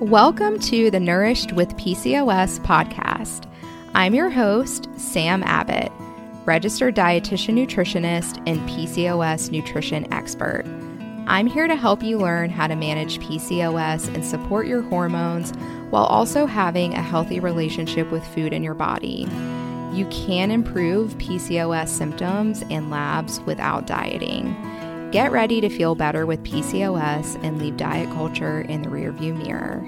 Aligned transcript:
Welcome 0.00 0.58
to 0.60 0.90
the 0.90 0.98
Nourished 0.98 1.52
with 1.52 1.76
PCOS 1.76 2.58
podcast. 2.60 3.46
I'm 3.94 4.14
your 4.14 4.30
host, 4.30 4.88
Sam 4.96 5.42
Abbott, 5.42 5.92
registered 6.46 6.96
dietitian 6.96 7.54
nutritionist 7.54 8.42
and 8.46 8.58
PCOS 8.60 9.50
nutrition 9.50 10.10
expert. 10.10 10.64
I'm 11.26 11.46
here 11.46 11.68
to 11.68 11.76
help 11.76 12.02
you 12.02 12.16
learn 12.16 12.48
how 12.48 12.66
to 12.66 12.76
manage 12.76 13.18
PCOS 13.18 14.14
and 14.14 14.24
support 14.24 14.66
your 14.66 14.80
hormones 14.80 15.52
while 15.90 16.06
also 16.06 16.46
having 16.46 16.94
a 16.94 17.02
healthy 17.02 17.38
relationship 17.38 18.10
with 18.10 18.26
food 18.28 18.54
in 18.54 18.62
your 18.62 18.72
body. 18.72 19.28
You 19.92 20.06
can 20.10 20.50
improve 20.50 21.18
PCOS 21.18 21.88
symptoms 21.88 22.64
and 22.70 22.88
labs 22.88 23.38
without 23.40 23.86
dieting. 23.86 24.56
Get 25.10 25.32
ready 25.32 25.60
to 25.60 25.68
feel 25.68 25.96
better 25.96 26.24
with 26.24 26.40
PCOS 26.44 27.42
and 27.42 27.58
leave 27.58 27.76
diet 27.76 28.08
culture 28.10 28.60
in 28.60 28.82
the 28.82 28.90
rearview 28.90 29.36
mirror. 29.36 29.84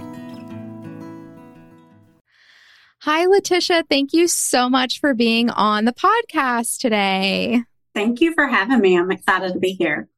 Hi, 3.03 3.27
Letisha. 3.27 3.85
Thank 3.89 4.13
you 4.13 4.27
so 4.27 4.69
much 4.69 4.99
for 4.99 5.15
being 5.15 5.49
on 5.51 5.85
the 5.85 5.93
podcast 5.93 6.79
today. 6.79 7.63
Thank 7.95 8.21
you 8.21 8.35
for 8.35 8.49
having 8.49 8.81
me. 8.81 8.99
I'm 8.99 9.13
excited 9.13 9.53
to 9.53 9.59
be 9.61 9.73
here. 9.73 10.09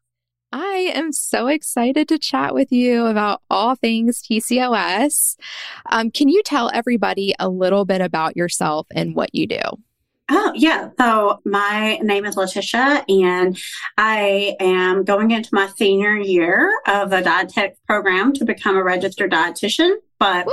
I 0.53 0.93
am 0.95 1.13
so 1.13 1.49
excited 1.49 2.09
to 2.09 2.19
chat 2.19 2.55
with 2.55 2.73
you 2.73 3.05
about 3.05 3.43
all 3.51 3.75
things 3.75 4.23
PCOS. 4.23 5.37
Um, 5.91 6.11
can 6.11 6.31
you 6.31 6.43
tell 6.45 6.71
everybody 6.73 7.35
a 7.39 7.51
little 7.51 7.85
bit 7.85 8.01
about 8.01 8.37
yourself 8.37 8.87
and 8.95 9.15
what 9.15 9.35
you 9.35 9.49
do? 9.49 9.61
Oh, 10.31 10.53
yeah. 10.55 10.89
So 10.99 11.41
my 11.45 11.99
name 11.99 12.25
is 12.25 12.37
Letisha, 12.37 13.05
and 13.09 13.59
I 13.99 14.57
am 14.59 15.05
going 15.05 15.33
into 15.33 15.51
my 15.53 15.69
senior 15.77 16.17
year 16.17 16.73
of 16.87 17.11
the 17.11 17.21
dietetics 17.21 17.79
program 17.87 18.33
to 18.35 18.45
become 18.47 18.77
a 18.77 18.83
registered 18.83 19.33
dietitian. 19.33 19.97
But 20.19 20.47
uh, 20.47 20.53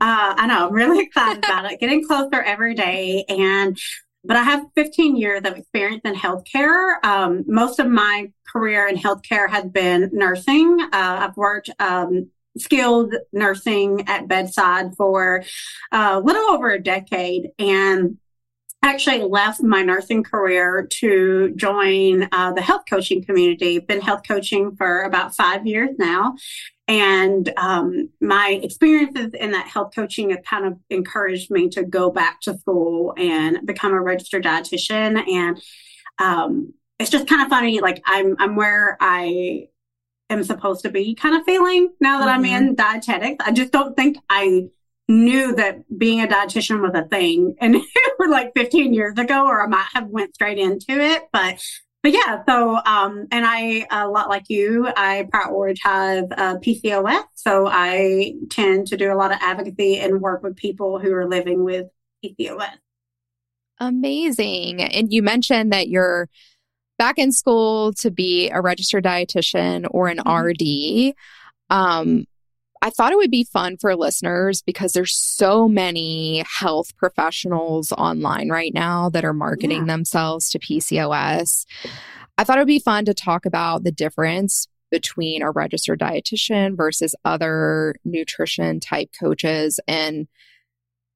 I 0.00 0.46
know 0.46 0.66
I'm 0.66 0.72
really 0.72 1.02
excited 1.06 1.44
about 1.44 1.72
it, 1.72 1.80
getting 1.80 2.04
closer 2.06 2.42
every 2.42 2.74
day. 2.74 3.24
And 3.28 3.78
but 4.22 4.36
I 4.36 4.42
have 4.42 4.66
15 4.74 5.16
years 5.16 5.42
of 5.44 5.56
experience 5.56 6.02
in 6.04 6.14
healthcare. 6.14 7.02
Um, 7.04 7.44
most 7.46 7.78
of 7.78 7.86
my 7.86 8.32
career 8.52 8.88
in 8.88 8.96
healthcare 8.96 9.48
has 9.48 9.64
been 9.64 10.10
nursing. 10.12 10.78
Uh, 10.80 10.88
I've 10.92 11.36
worked 11.36 11.70
um, 11.78 12.30
skilled 12.58 13.14
nursing 13.32 14.04
at 14.08 14.28
bedside 14.28 14.96
for 14.96 15.44
uh, 15.92 16.20
a 16.20 16.20
little 16.20 16.50
over 16.50 16.70
a 16.70 16.82
decade, 16.82 17.50
and 17.58 18.18
actually 18.82 19.22
left 19.22 19.62
my 19.62 19.82
nursing 19.82 20.22
career 20.22 20.86
to 20.90 21.52
join 21.56 22.28
uh, 22.32 22.52
the 22.52 22.62
health 22.62 22.82
coaching 22.88 23.24
community. 23.24 23.78
Been 23.78 24.00
health 24.00 24.22
coaching 24.26 24.76
for 24.76 25.02
about 25.02 25.34
five 25.34 25.66
years 25.66 25.90
now. 25.98 26.36
And 26.88 27.52
um, 27.56 28.10
my 28.20 28.60
experiences 28.62 29.32
in 29.34 29.50
that 29.52 29.66
health 29.66 29.92
coaching 29.94 30.30
have 30.30 30.44
kind 30.44 30.66
of 30.66 30.78
encouraged 30.88 31.50
me 31.50 31.68
to 31.70 31.82
go 31.82 32.10
back 32.10 32.40
to 32.42 32.56
school 32.58 33.12
and 33.16 33.66
become 33.66 33.92
a 33.92 34.00
registered 34.00 34.44
dietitian. 34.44 35.28
And 35.28 35.60
um, 36.18 36.72
it's 37.00 37.10
just 37.10 37.26
kind 37.26 37.42
of 37.42 37.48
funny. 37.48 37.80
Like 37.80 38.02
I'm, 38.06 38.36
I'm 38.38 38.54
where 38.54 38.96
I 39.00 39.66
am 40.30 40.44
supposed 40.44 40.82
to 40.82 40.90
be 40.90 41.14
kind 41.14 41.36
of 41.36 41.44
feeling 41.44 41.92
now 42.00 42.20
that 42.20 42.28
mm-hmm. 42.28 42.38
I'm 42.38 42.68
in 42.68 42.74
dietetics. 42.76 43.44
I 43.44 43.50
just 43.50 43.72
don't 43.72 43.96
think 43.96 44.18
I 44.30 44.68
knew 45.08 45.54
that 45.54 45.76
being 45.98 46.20
a 46.20 46.26
dietitian 46.26 46.80
was 46.80 46.92
a 46.94 47.06
thing 47.08 47.54
and 47.60 47.74
it 47.76 48.14
was 48.18 48.30
like 48.30 48.52
15 48.54 48.92
years 48.92 49.18
ago 49.18 49.46
or 49.46 49.62
i 49.62 49.66
might 49.66 49.86
have 49.94 50.08
went 50.08 50.34
straight 50.34 50.58
into 50.58 50.92
it 50.92 51.22
but 51.32 51.62
but 52.02 52.12
yeah 52.12 52.42
so 52.46 52.76
um 52.84 53.26
and 53.30 53.44
i 53.46 53.86
a 53.90 54.08
lot 54.08 54.28
like 54.28 54.44
you 54.48 54.88
i 54.96 55.28
prioritize 55.32 56.26
uh, 56.36 56.56
pcos 56.58 57.24
so 57.34 57.68
i 57.68 58.34
tend 58.50 58.86
to 58.86 58.96
do 58.96 59.12
a 59.12 59.14
lot 59.14 59.32
of 59.32 59.38
advocacy 59.40 59.98
and 59.98 60.20
work 60.20 60.42
with 60.42 60.56
people 60.56 60.98
who 60.98 61.12
are 61.12 61.28
living 61.28 61.62
with 61.62 61.86
pcos 62.24 62.68
amazing. 63.78 64.82
And 64.82 65.12
you 65.12 65.22
mentioned 65.22 65.72
that 65.72 65.88
you're 65.88 66.28
back 66.98 67.18
in 67.18 67.32
school 67.32 67.92
to 67.94 68.10
be 68.10 68.48
a 68.50 68.60
registered 68.60 69.04
dietitian 69.04 69.86
or 69.90 70.08
an 70.08 70.18
mm-hmm. 70.18 71.10
rd 71.10 71.14
um 71.68 72.24
I 72.82 72.90
thought 72.90 73.12
it 73.12 73.16
would 73.16 73.30
be 73.30 73.44
fun 73.44 73.76
for 73.76 73.94
listeners 73.96 74.62
because 74.62 74.92
there's 74.92 75.16
so 75.16 75.68
many 75.68 76.44
health 76.46 76.96
professionals 76.96 77.92
online 77.92 78.48
right 78.48 78.72
now 78.74 79.10
that 79.10 79.24
are 79.24 79.32
marketing 79.32 79.86
yeah. 79.86 79.94
themselves 79.94 80.50
to 80.50 80.58
PCOS. 80.58 81.66
I 82.38 82.44
thought 82.44 82.58
it 82.58 82.60
would 82.60 82.66
be 82.66 82.78
fun 82.78 83.04
to 83.06 83.14
talk 83.14 83.46
about 83.46 83.84
the 83.84 83.92
difference 83.92 84.68
between 84.90 85.42
a 85.42 85.50
registered 85.50 85.98
dietitian 85.98 86.76
versus 86.76 87.14
other 87.24 87.96
nutrition 88.04 88.78
type 88.78 89.10
coaches 89.18 89.80
and 89.88 90.28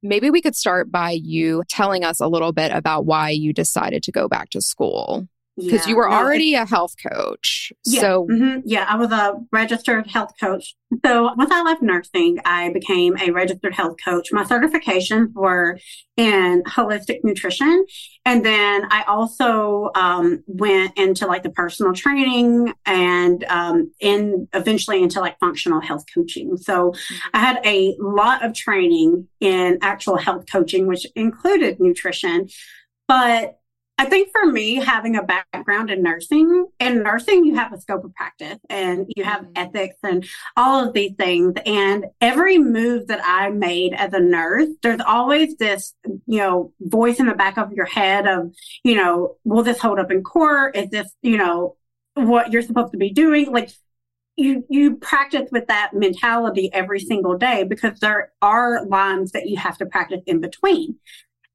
maybe 0.03 0.31
we 0.31 0.43
could 0.43 0.57
start 0.57 0.91
by 0.91 1.11
you 1.11 1.63
telling 1.69 2.05
us 2.05 2.21
a 2.21 2.27
little 2.27 2.53
bit 2.53 2.73
about 2.73 3.07
why 3.07 3.31
you 3.31 3.53
decided 3.53 4.03
to 4.03 4.13
go 4.13 4.29
back 4.29 4.51
to 4.51 4.61
school 4.61 5.29
because 5.61 5.87
yeah, 5.87 5.91
you 5.91 5.97
were 5.97 6.09
no, 6.09 6.17
already 6.17 6.55
a 6.55 6.67
health 6.67 6.95
coach. 7.03 7.73
Yeah, 7.87 8.01
so 8.01 8.27
mm-hmm, 8.27 8.61
yeah, 8.65 8.87
I 8.89 8.97
was 8.97 9.13
a 9.13 9.35
registered 9.53 10.07
health 10.09 10.33
coach. 10.41 10.75
So 11.05 11.33
once 11.37 11.51
I 11.53 11.63
left 11.63 11.83
nursing, 11.83 12.39
I 12.45 12.73
became 12.73 13.17
a 13.19 13.31
registered 13.31 13.75
health 13.75 13.97
coach. 14.05 14.33
My 14.33 14.45
certifications 14.45 15.33
were 15.35 15.79
in 16.17 16.63
holistic 16.65 17.21
nutrition, 17.23 17.87
and 18.25 18.45
then 18.45 18.87
I 18.91 19.05
also 19.07 19.91
um, 19.95 20.43
went 20.47 20.99
into 20.99 21.27
like 21.27 21.43
the 21.43 21.51
personal 21.51 21.93
training 21.93 22.73
and 22.85 23.45
um, 23.45 23.93
in 24.01 24.49
eventually 24.53 25.03
into 25.03 25.21
like 25.21 25.39
functional 25.39 25.81
health 25.81 26.05
coaching. 26.15 26.57
So. 26.57 26.93
I 27.35 27.41
had 27.41 27.61
a 27.65 27.97
lot 27.99 28.45
of 28.45 28.55
training 28.55 29.29
in 29.41 29.79
actual 29.83 30.17
health 30.17 30.45
coaching, 30.51 30.87
which 30.87 31.07
included 31.15 31.81
nutrition, 31.81 32.49
but 33.07 33.60
I 34.01 34.07
think 34.07 34.31
for 34.33 34.51
me, 34.51 34.77
having 34.77 35.17
a 35.17 35.23
background 35.23 35.91
in 35.91 36.03
nursing, 36.03 36.69
in 36.81 37.03
nursing, 37.03 37.45
you 37.45 37.57
have 37.57 37.75
a 37.75 37.79
scope 37.79 38.03
of 38.03 38.15
practice 38.15 38.59
and 38.71 39.05
you 39.15 39.25
have 39.25 39.43
mm-hmm. 39.43 39.53
ethics 39.57 39.97
and 40.03 40.27
all 40.57 40.83
of 40.83 40.95
these 40.95 41.13
things. 41.19 41.53
And 41.67 42.07
every 42.19 42.57
move 42.57 43.09
that 43.09 43.21
I 43.23 43.51
made 43.51 43.93
as 43.93 44.15
a 44.15 44.19
nurse, 44.19 44.69
there's 44.83 45.03
always 45.07 45.55
this, 45.57 45.93
you 46.27 46.39
know, 46.39 46.73
voice 46.81 47.21
in 47.21 47.27
the 47.27 47.35
back 47.35 47.59
of 47.59 47.75
your 47.75 47.85
head 47.85 48.27
of, 48.27 48.55
you 48.85 48.95
know, 48.95 49.37
will 49.45 49.63
this 49.63 49.79
hold 49.79 49.99
up 49.99 50.11
in 50.11 50.23
court? 50.23 50.77
Is 50.79 50.89
this, 50.89 51.15
you 51.21 51.37
know, 51.37 51.77
what 52.15 52.53
you're 52.53 52.63
supposed 52.63 52.93
to 52.93 52.99
be 52.99 53.11
doing? 53.11 53.53
Like, 53.53 53.69
you 54.37 54.65
you 54.71 54.97
practice 54.97 55.51
with 55.53 55.67
that 55.67 55.91
mentality 55.93 56.73
every 56.73 57.01
single 57.01 57.37
day 57.37 57.65
because 57.65 58.01
there 58.01 58.33
are 58.41 58.87
lines 58.87 59.33
that 59.33 59.47
you 59.47 59.59
have 59.59 59.77
to 59.77 59.85
practice 59.85 60.23
in 60.27 60.41
between. 60.41 60.97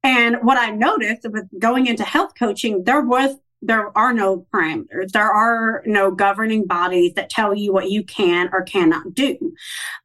And 0.06 0.36
what 0.42 0.56
I 0.56 0.70
noticed 0.70 1.26
with 1.28 1.46
going 1.58 1.88
into 1.88 2.04
health 2.04 2.34
coaching, 2.38 2.84
there 2.84 3.00
was 3.00 3.34
there 3.60 3.90
are 3.98 4.12
no 4.12 4.46
parameters. 4.54 5.10
There 5.10 5.28
are 5.28 5.82
no 5.84 6.12
governing 6.12 6.64
bodies 6.64 7.14
that 7.14 7.28
tell 7.28 7.56
you 7.56 7.72
what 7.72 7.90
you 7.90 8.04
can 8.04 8.48
or 8.52 8.62
cannot 8.62 9.14
do. 9.14 9.54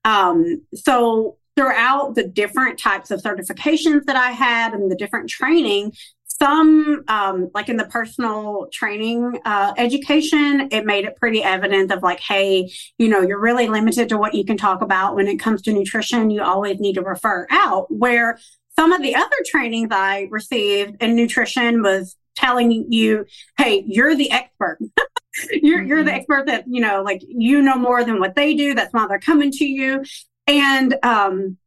Um, 0.04 0.64
so 0.74 1.38
throughout 1.56 2.16
the 2.16 2.24
different 2.24 2.80
types 2.80 3.12
of 3.12 3.22
certifications 3.22 4.06
that 4.06 4.16
I 4.16 4.32
had 4.32 4.74
and 4.74 4.90
the 4.90 4.96
different 4.96 5.30
training, 5.30 5.94
some 6.26 7.04
um, 7.08 7.52
like 7.54 7.70
in 7.70 7.78
the 7.78 7.86
personal 7.86 8.68
training 8.74 9.40
uh, 9.46 9.74
education 9.78 10.70
it 10.72 10.84
made 10.84 11.06
it 11.06 11.16
pretty 11.18 11.44
evident 11.44 11.92
of 11.92 12.02
like 12.02 12.20
hey 12.20 12.72
you 12.98 13.08
know 13.08 13.22
you're 13.22 13.40
really 13.40 13.68
limited 13.68 14.10
to 14.10 14.18
what 14.18 14.34
you 14.34 14.44
can 14.44 14.58
talk 14.58 14.82
about 14.82 15.16
when 15.16 15.28
it 15.28 15.38
comes 15.38 15.62
to 15.62 15.72
nutrition 15.72 16.32
you 16.32 16.42
always 16.42 16.80
need 16.80 16.94
to 16.94 17.02
refer 17.04 17.46
out 17.52 17.86
where 17.92 18.40
some 18.82 18.94
of 18.94 19.04
the 19.04 19.14
other 19.14 19.36
trainings 19.46 19.90
I 19.92 20.28
received 20.32 21.04
in 21.04 21.16
nutrition 21.16 21.84
was 21.84 22.16
telling 22.36 22.92
you, 22.92 23.28
hey, 23.56 23.84
you're 23.86 24.16
the 24.16 24.32
expert. 24.32 24.80
you're, 25.52 25.78
mm-hmm. 25.78 25.88
you're 25.88 26.04
the 26.04 26.10
mm-hmm. 26.10 26.20
expert 26.20 26.48
that, 26.48 26.64
you 26.66 26.82
know, 26.82 27.04
like 27.04 27.22
you 27.28 27.62
know 27.62 27.76
more 27.76 28.04
than 28.04 28.20
what 28.20 28.36
they 28.36 28.56
do. 28.56 28.74
That's 28.74 28.92
why 28.92 29.06
they're 29.06 29.20
coming 29.20 29.52
to 29.52 29.66
you. 29.66 30.04
And 30.48 30.96
um, 31.04 31.58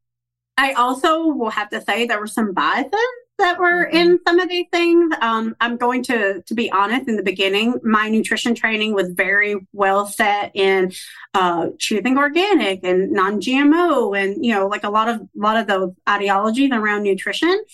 I 0.59 0.73
also 0.73 1.29
will 1.29 1.51
have 1.51 1.71
to 1.71 1.83
say 1.83 2.05
there 2.05 2.19
were 2.19 2.27
some 2.27 2.53
biases 2.53 2.91
that 3.39 3.59
were 3.59 3.87
mm-hmm. 3.87 3.97
in 3.97 4.21
some 4.27 4.39
of 4.39 4.49
these 4.49 4.67
things. 4.73 5.15
Um, 5.21 5.57
I'm 5.61 5.77
going 5.77 6.03
to 6.05 6.43
to 6.43 6.55
be 6.55 6.71
honest. 6.71 7.09
In 7.09 7.17
the 7.17 7.23
beginning, 7.23 7.81
my 7.83 8.09
nutrition 8.09 8.55
training 8.55 8.95
was 8.95 9.11
very 9.11 9.57
well 9.73 10.07
set 10.07 10.53
in 10.55 10.93
uh, 11.35 11.69
choosing 11.79 12.19
organic 12.19 12.85
and 12.85 13.11
non-GMO, 13.11 14.19
and 14.19 14.45
you 14.45 14.53
know, 14.53 14.67
like 14.67 14.85
a 14.85 14.91
lot 14.91 15.09
of 15.09 15.21
a 15.21 15.27
lot 15.35 15.57
of 15.57 15.67
those 15.67 15.93
ideologies 16.09 16.71
around 16.73 17.03
nutrition. 17.03 17.65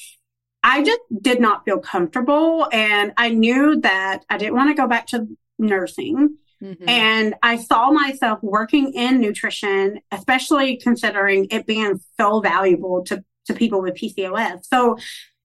I 0.62 0.82
just 0.82 1.00
did 1.22 1.40
not 1.40 1.64
feel 1.64 1.78
comfortable, 1.78 2.68
and 2.72 3.12
I 3.16 3.30
knew 3.30 3.80
that 3.80 4.24
I 4.28 4.38
didn't 4.38 4.54
want 4.54 4.70
to 4.70 4.80
go 4.80 4.86
back 4.86 5.06
to 5.08 5.26
nursing. 5.58 6.36
Mm-hmm. 6.62 6.88
And 6.88 7.34
I 7.42 7.56
saw 7.56 7.90
myself 7.90 8.42
working 8.42 8.92
in 8.92 9.20
nutrition, 9.20 10.00
especially 10.12 10.76
considering 10.76 11.46
it 11.50 11.66
being 11.66 12.00
so 12.18 12.40
valuable 12.40 13.02
to, 13.04 13.24
to 13.46 13.54
people 13.54 13.80
with 13.80 13.94
PCOS. 13.94 14.66
So 14.66 14.98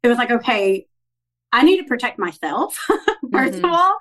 it 0.06 0.08
was 0.08 0.18
like, 0.18 0.32
okay, 0.32 0.86
I 1.52 1.64
need 1.64 1.78
to 1.78 1.86
protect 1.86 2.20
myself, 2.20 2.78
1st 3.26 3.32
mm-hmm. 3.32 3.66
of 3.66 3.72
all. 3.72 3.98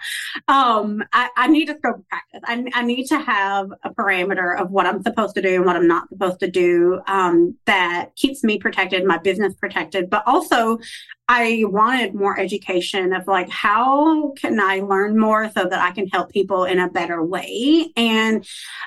Um, 0.49 1.05
I, 1.13 1.31
I, 1.37 1.47
need 1.47 1.67
to 1.67 1.77
scope 1.77 2.05
practice. 2.09 2.41
I, 2.45 2.65
I, 2.75 2.83
need 2.83 3.07
to 3.07 3.19
have 3.19 3.73
a 3.85 3.91
parameter 3.91 4.59
of 4.61 4.73
what 4.73 4.87
I'm 4.87 5.03
supposed 5.03 5.37
to 5.37 5.43
do 5.43 5.55
and 5.55 5.65
what 5.65 5.77
I'm 5.77 5.87
not 5.87 6.09
supposed 6.09 6.41
to 6.41 6.51
do 6.51 7.01
um, 7.07 7.57
that 7.67 8.17
keeps 8.17 8.43
me 8.43 8.59
protected, 8.59 9.05
my 9.05 9.19
business 9.19 9.55
protected. 9.55 10.11
But 10.11 10.25
also, 10.27 10.79
I 11.29 11.63
wanted 11.67 12.15
more 12.15 12.39
education 12.39 13.13
of 13.13 13.29
like, 13.29 13.49
how 13.49 14.33
can 14.33 14.59
I 14.59 14.81
learn 14.81 15.17
more 15.17 15.49
so 15.53 15.65
that 15.65 15.81
I 15.81 15.93
can 15.93 16.09
help 16.09 16.33
people 16.33 16.65
in 16.65 16.81
a 16.81 16.91
better 16.91 17.23
way? 17.23 17.93
And 17.97 18.45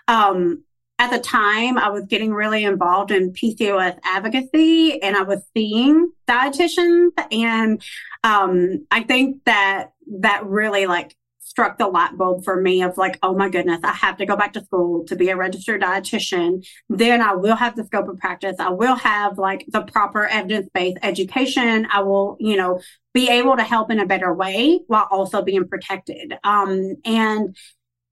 um, 0.10 0.64
at 1.00 1.12
the 1.12 1.20
time 1.20 1.78
I 1.78 1.90
was 1.90 2.06
getting 2.06 2.34
really 2.34 2.64
involved 2.64 3.12
in 3.12 3.32
PCOS 3.32 4.00
advocacy 4.04 5.02
and 5.02 5.16
I 5.16 5.22
was 5.24 5.42
seeing 5.56 6.12
dietitians 6.28 7.12
and 7.32 7.82
um, 8.24 8.86
I 8.90 9.04
think 9.04 9.44
that 9.46 9.92
that 10.22 10.46
really 10.46 10.88
like 10.88 11.16
struck 11.40 11.78
the 11.78 11.88
light 11.88 12.16
bulb 12.18 12.44
for 12.44 12.62
me 12.62 12.84
of 12.84 12.98
like, 12.98 13.18
oh 13.24 13.34
my 13.34 13.50
goodness, 13.50 13.80
I 13.84 13.94
have 13.94 14.18
to 14.18 14.26
go 14.26 14.36
back 14.36 14.54
to 14.54 14.64
school 14.64 15.06
to 15.06 15.16
be 15.16 15.30
a 15.30 15.36
registered 15.36 15.82
dietitian. 15.82 16.64
Then 16.90 17.22
I 17.22 17.34
will 17.34 17.56
have 17.56 17.76
the 17.76 17.86
scope 17.86 18.10
of 18.10 18.18
practice. 18.18 18.58
I 18.60 18.70
will 18.70 18.96
have 18.96 19.38
like 19.38 19.66
the 19.70 19.82
proper 19.82 20.28
evidence-based 20.28 20.98
education. 21.02 21.88
I 21.92 22.02
will, 22.02 22.38
you 22.40 22.58
know, 22.58 22.82
be 23.14 23.30
able 23.30 23.56
to 23.56 23.64
help 23.64 23.90
in 23.90 24.00
a 24.00 24.06
better 24.06 24.34
way 24.34 24.82
while 24.88 25.08
also 25.10 25.42
being 25.42 25.68
protected. 25.68 26.38
Um, 26.44 26.98
and 27.06 27.56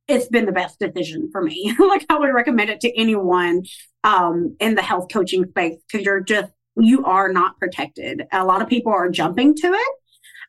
it's 0.07 0.27
been 0.27 0.45
the 0.45 0.51
best 0.51 0.79
decision 0.79 1.29
for 1.31 1.41
me. 1.41 1.75
like 1.79 2.05
I 2.09 2.17
would 2.17 2.33
recommend 2.33 2.69
it 2.69 2.81
to 2.81 2.97
anyone 2.97 3.63
um, 4.03 4.55
in 4.59 4.75
the 4.75 4.81
health 4.81 5.07
coaching 5.11 5.47
space 5.49 5.77
because 5.87 6.05
you're 6.05 6.21
just 6.21 6.51
you 6.77 7.05
are 7.05 7.31
not 7.31 7.57
protected. 7.57 8.27
A 8.31 8.45
lot 8.45 8.61
of 8.61 8.67
people 8.67 8.91
are 8.91 9.09
jumping 9.09 9.55
to 9.55 9.67
it. 9.67 9.95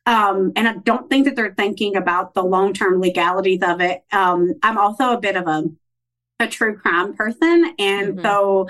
Um, 0.05 0.53
and 0.55 0.67
I 0.67 0.73
don't 0.73 1.09
think 1.09 1.25
that 1.25 1.35
they're 1.35 1.53
thinking 1.53 1.95
about 1.95 2.33
the 2.33 2.43
long 2.43 2.73
term 2.73 3.01
legalities 3.01 3.61
of 3.61 3.81
it. 3.81 4.03
Um, 4.11 4.53
I'm 4.63 4.77
also 4.77 5.11
a 5.11 5.19
bit 5.19 5.35
of 5.35 5.47
a 5.47 5.65
a 6.39 6.47
true 6.47 6.77
crime 6.77 7.15
person, 7.15 7.73
and 7.79 8.13
mm-hmm. 8.13 8.21
so 8.21 8.67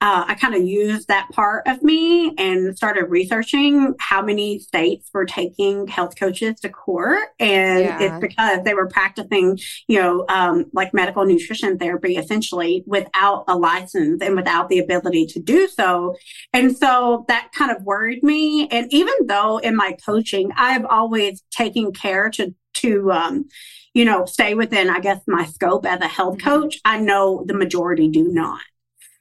uh, 0.00 0.24
I 0.28 0.34
kind 0.34 0.54
of 0.54 0.62
used 0.62 1.08
that 1.08 1.28
part 1.32 1.66
of 1.66 1.82
me 1.82 2.32
and 2.38 2.76
started 2.76 3.06
researching 3.06 3.94
how 3.98 4.22
many 4.22 4.60
states 4.60 5.10
were 5.12 5.24
taking 5.24 5.88
health 5.88 6.14
coaches 6.16 6.60
to 6.60 6.68
court. 6.68 7.28
And 7.40 7.80
yeah. 7.80 8.02
it's 8.02 8.20
because 8.20 8.62
they 8.64 8.74
were 8.74 8.86
practicing, 8.86 9.58
you 9.88 10.00
know, 10.00 10.24
um, 10.28 10.66
like 10.72 10.94
medical 10.94 11.24
nutrition 11.24 11.78
therapy 11.78 12.16
essentially 12.16 12.84
without 12.86 13.44
a 13.48 13.56
license 13.56 14.22
and 14.22 14.36
without 14.36 14.68
the 14.68 14.78
ability 14.78 15.26
to 15.26 15.40
do 15.40 15.66
so. 15.66 16.14
And 16.52 16.76
so 16.76 17.24
that 17.26 17.50
kind 17.52 17.72
of 17.72 17.82
worried 17.82 18.22
me. 18.22 18.68
And 18.68 18.86
even 18.92 19.14
though 19.26 19.58
in 19.58 19.74
my 19.74 19.96
coaching, 20.06 20.52
I've 20.56 20.84
always 20.84 21.42
taken 21.50 21.92
care 21.92 22.30
to, 22.30 22.54
to, 22.74 23.10
um, 23.10 23.48
you 23.94 24.04
know, 24.04 24.26
stay 24.26 24.54
within, 24.54 24.90
I 24.90 25.00
guess, 25.00 25.20
my 25.26 25.44
scope 25.46 25.84
as 25.86 26.00
a 26.00 26.06
health 26.06 26.38
mm-hmm. 26.38 26.48
coach, 26.48 26.78
I 26.84 27.00
know 27.00 27.42
the 27.44 27.54
majority 27.54 28.08
do 28.08 28.28
not. 28.28 28.60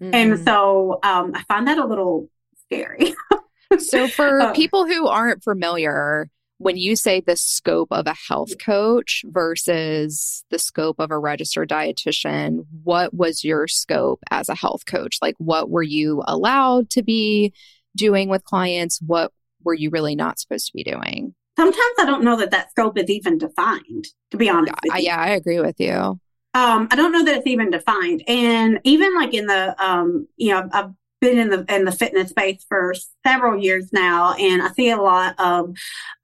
Mm-hmm. 0.02 0.14
And 0.14 0.40
so 0.46 1.00
um, 1.04 1.34
I 1.36 1.44
find 1.44 1.68
that 1.68 1.78
a 1.78 1.86
little 1.86 2.30
scary. 2.66 3.16
so, 3.80 4.08
for 4.08 4.42
um, 4.42 4.54
people 4.54 4.86
who 4.86 5.08
aren't 5.08 5.44
familiar, 5.44 6.30
when 6.60 6.78
you 6.78 6.96
say 6.96 7.22
the 7.22 7.36
scope 7.36 7.90
of 7.92 8.08
a 8.08 8.16
health 8.28 8.58
coach 8.60 9.24
versus 9.28 10.44
the 10.50 10.60
scope 10.60 11.00
of 11.00 11.12
a 11.12 11.18
registered 11.18 11.70
dietitian, 11.70 12.66
what 12.84 13.14
was 13.14 13.44
your 13.44 13.68
scope 13.68 14.20
as 14.32 14.50
a 14.50 14.56
health 14.56 14.86
coach? 14.86 15.18
Like, 15.22 15.36
what 15.38 15.70
were 15.70 15.84
you 15.84 16.24
allowed 16.28 16.90
to 16.92 17.04
be 17.04 17.54
doing 17.96 18.30
with 18.30 18.44
clients? 18.44 19.00
What 19.06 19.32
were 19.64 19.74
you 19.74 19.90
really 19.90 20.16
not 20.16 20.40
supposed 20.40 20.68
to 20.68 20.74
be 20.74 20.84
doing? 20.84 21.36
Sometimes 21.58 21.96
I 22.00 22.06
don't 22.06 22.24
know 22.24 22.38
that 22.38 22.52
that 22.52 22.70
scope 22.72 22.98
is 22.98 23.10
even 23.10 23.38
defined, 23.40 24.08
to 24.32 24.38
be 24.38 24.50
honest. 24.50 24.76
Yeah, 24.86 24.98
yeah 24.98 25.18
I 25.18 25.30
agree 25.30 25.60
with 25.60 25.80
you. 25.80 26.20
Um, 26.54 26.88
I 26.90 26.96
don't 26.96 27.12
know 27.12 27.24
that 27.24 27.38
it's 27.38 27.48
even 27.48 27.70
defined. 27.70 28.24
And 28.28 28.80
even 28.84 29.16
like 29.16 29.34
in 29.34 29.46
the, 29.46 29.76
um, 29.84 30.28
you 30.38 30.52
know, 30.52 30.68
I've 30.72 30.92
been 31.22 31.38
in 31.38 31.50
the 31.50 31.66
in 31.74 31.86
the 31.86 31.92
fitness 31.92 32.30
space 32.30 32.66
for 32.68 32.94
several 33.26 33.62
years 33.62 33.92
now, 33.92 34.34
and 34.34 34.62
I 34.62 34.70
see 34.72 34.90
a 34.90 35.02
lot 35.02 35.36
of 35.40 35.76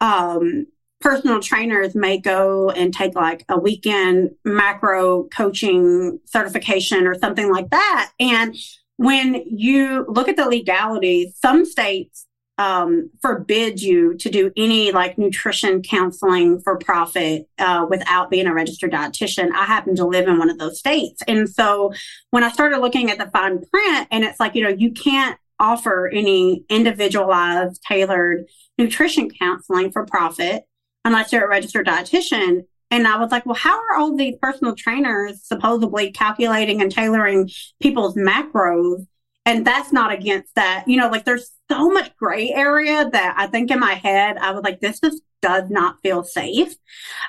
um, 0.01 0.67
personal 1.01 1.39
trainers 1.39 1.95
may 1.95 2.17
go 2.17 2.69
and 2.69 2.93
take 2.93 3.15
like 3.15 3.43
a 3.49 3.59
weekend 3.59 4.31
macro 4.45 5.23
coaching 5.25 6.19
certification 6.25 7.07
or 7.07 7.15
something 7.15 7.51
like 7.51 7.69
that. 7.71 8.11
And 8.19 8.55
when 8.97 9.43
you 9.45 10.05
look 10.07 10.29
at 10.29 10.37
the 10.37 10.47
legality, 10.47 11.33
some 11.41 11.65
states 11.65 12.25
um, 12.57 13.09
forbid 13.21 13.81
you 13.81 14.15
to 14.17 14.29
do 14.29 14.51
any 14.55 14.91
like 14.91 15.17
nutrition 15.17 15.81
counseling 15.81 16.59
for 16.61 16.77
profit 16.77 17.49
uh, 17.57 17.85
without 17.89 18.29
being 18.29 18.45
a 18.45 18.53
registered 18.53 18.91
dietitian. 18.91 19.51
I 19.51 19.65
happen 19.65 19.95
to 19.95 20.05
live 20.05 20.27
in 20.27 20.37
one 20.37 20.49
of 20.49 20.59
those 20.59 20.77
states. 20.77 21.21
And 21.27 21.49
so 21.49 21.93
when 22.29 22.43
I 22.43 22.51
started 22.51 22.79
looking 22.79 23.09
at 23.09 23.17
the 23.17 23.29
fine 23.31 23.61
print, 23.65 24.07
and 24.11 24.23
it's 24.23 24.39
like, 24.39 24.55
you 24.55 24.63
know, 24.63 24.69
you 24.69 24.91
can't 24.91 25.37
offer 25.59 26.07
any 26.13 26.63
individualized, 26.69 27.81
tailored 27.87 28.47
nutrition 28.77 29.29
counseling 29.29 29.91
for 29.91 30.05
profit 30.05 30.63
unless 31.05 31.31
you're 31.31 31.45
a 31.45 31.49
registered 31.49 31.87
dietitian. 31.87 32.65
And 32.91 33.07
I 33.07 33.17
was 33.17 33.31
like, 33.31 33.45
well, 33.45 33.55
how 33.55 33.75
are 33.75 33.97
all 33.97 34.15
these 34.15 34.35
personal 34.39 34.75
trainers 34.75 35.41
supposedly 35.43 36.11
calculating 36.11 36.81
and 36.81 36.91
tailoring 36.91 37.49
people's 37.81 38.15
macros 38.15 39.07
and 39.45 39.65
that's 39.65 39.91
not 39.91 40.11
against 40.11 40.55
that. 40.55 40.85
You 40.87 40.97
know, 40.97 41.09
like 41.09 41.25
there's 41.25 41.51
so 41.69 41.89
much 41.89 42.15
gray 42.15 42.51
area 42.51 43.09
that 43.09 43.35
I 43.37 43.47
think 43.47 43.71
in 43.71 43.79
my 43.79 43.93
head, 43.93 44.37
I 44.37 44.51
was 44.51 44.63
like, 44.63 44.79
this 44.79 44.99
just 44.99 45.21
does 45.41 45.69
not 45.69 46.01
feel 46.01 46.23
safe. 46.23 46.75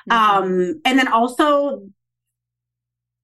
Mm-hmm. 0.09 0.11
Um, 0.11 0.81
and 0.85 0.97
then 0.97 1.07
also, 1.07 1.89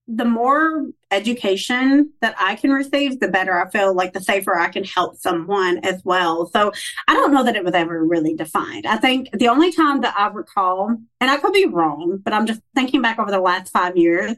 the 0.08 0.26
more 0.26 0.88
education 1.10 2.12
that 2.20 2.36
I 2.38 2.56
can 2.56 2.72
receive, 2.72 3.20
the 3.20 3.30
better 3.30 3.54
I 3.54 3.70
feel 3.70 3.94
like 3.94 4.12
the 4.12 4.20
safer 4.20 4.58
I 4.58 4.68
can 4.68 4.84
help 4.84 5.16
someone 5.16 5.78
as 5.86 6.02
well. 6.04 6.48
So 6.48 6.74
I 7.08 7.14
don't 7.14 7.32
know 7.32 7.44
that 7.46 7.56
it 7.56 7.64
was 7.64 7.74
ever 7.74 8.04
really 8.04 8.36
defined. 8.36 8.86
I 8.86 8.98
think 8.98 9.30
the 9.32 9.48
only 9.48 9.72
time 9.72 10.02
that 10.02 10.16
I 10.18 10.28
recall, 10.28 10.90
and 11.22 11.32
I 11.32 11.38
could 11.38 11.54
be 11.54 11.66
wrong, 11.66 12.20
but 12.22 12.34
I'm 12.34 12.46
just 12.46 12.62
thinking 12.76 13.02
back 13.02 13.20
over 13.20 13.32
the 13.32 13.40
last 13.40 13.72
five 13.72 13.96
years, 13.96 14.36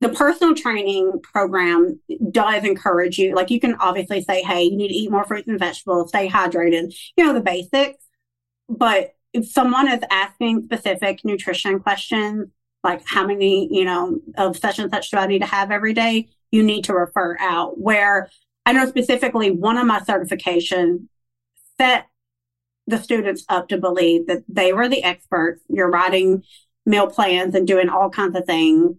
the 0.00 0.08
personal 0.08 0.54
training 0.54 1.20
program 1.22 2.00
does 2.30 2.64
encourage 2.64 3.18
you. 3.18 3.34
Like 3.34 3.50
you 3.50 3.60
can 3.60 3.74
obviously 3.74 4.22
say, 4.22 4.42
hey, 4.42 4.64
you 4.64 4.76
need 4.76 4.88
to 4.88 4.94
eat 4.94 5.10
more 5.10 5.24
fruits 5.24 5.48
and 5.48 5.58
vegetables, 5.58 6.08
stay 6.08 6.28
hydrated, 6.28 6.94
you 7.16 7.24
know, 7.24 7.34
the 7.34 7.40
basics. 7.40 8.02
But 8.68 9.14
if 9.32 9.46
someone 9.46 9.88
is 9.88 10.00
asking 10.10 10.62
specific 10.64 11.24
nutrition 11.24 11.80
questions, 11.80 12.48
like 12.82 13.02
how 13.06 13.26
many, 13.26 13.68
you 13.70 13.84
know, 13.84 14.20
of 14.38 14.56
such 14.56 14.78
and 14.78 14.90
such 14.90 15.10
do 15.10 15.18
I 15.18 15.26
need 15.26 15.40
to 15.40 15.46
have 15.46 15.70
every 15.70 15.92
day, 15.92 16.28
you 16.50 16.62
need 16.62 16.84
to 16.84 16.94
refer 16.94 17.36
out. 17.38 17.78
Where 17.78 18.30
I 18.64 18.72
know 18.72 18.86
specifically 18.86 19.50
one 19.50 19.76
of 19.76 19.86
my 19.86 20.00
certifications 20.00 21.06
set 21.78 22.06
the 22.86 22.98
students 22.98 23.44
up 23.50 23.68
to 23.68 23.76
believe 23.76 24.26
that 24.28 24.44
they 24.48 24.72
were 24.72 24.88
the 24.88 25.04
experts. 25.04 25.62
You're 25.68 25.90
writing 25.90 26.42
meal 26.86 27.06
plans 27.06 27.54
and 27.54 27.66
doing 27.66 27.90
all 27.90 28.08
kinds 28.08 28.36
of 28.36 28.46
things 28.46 28.96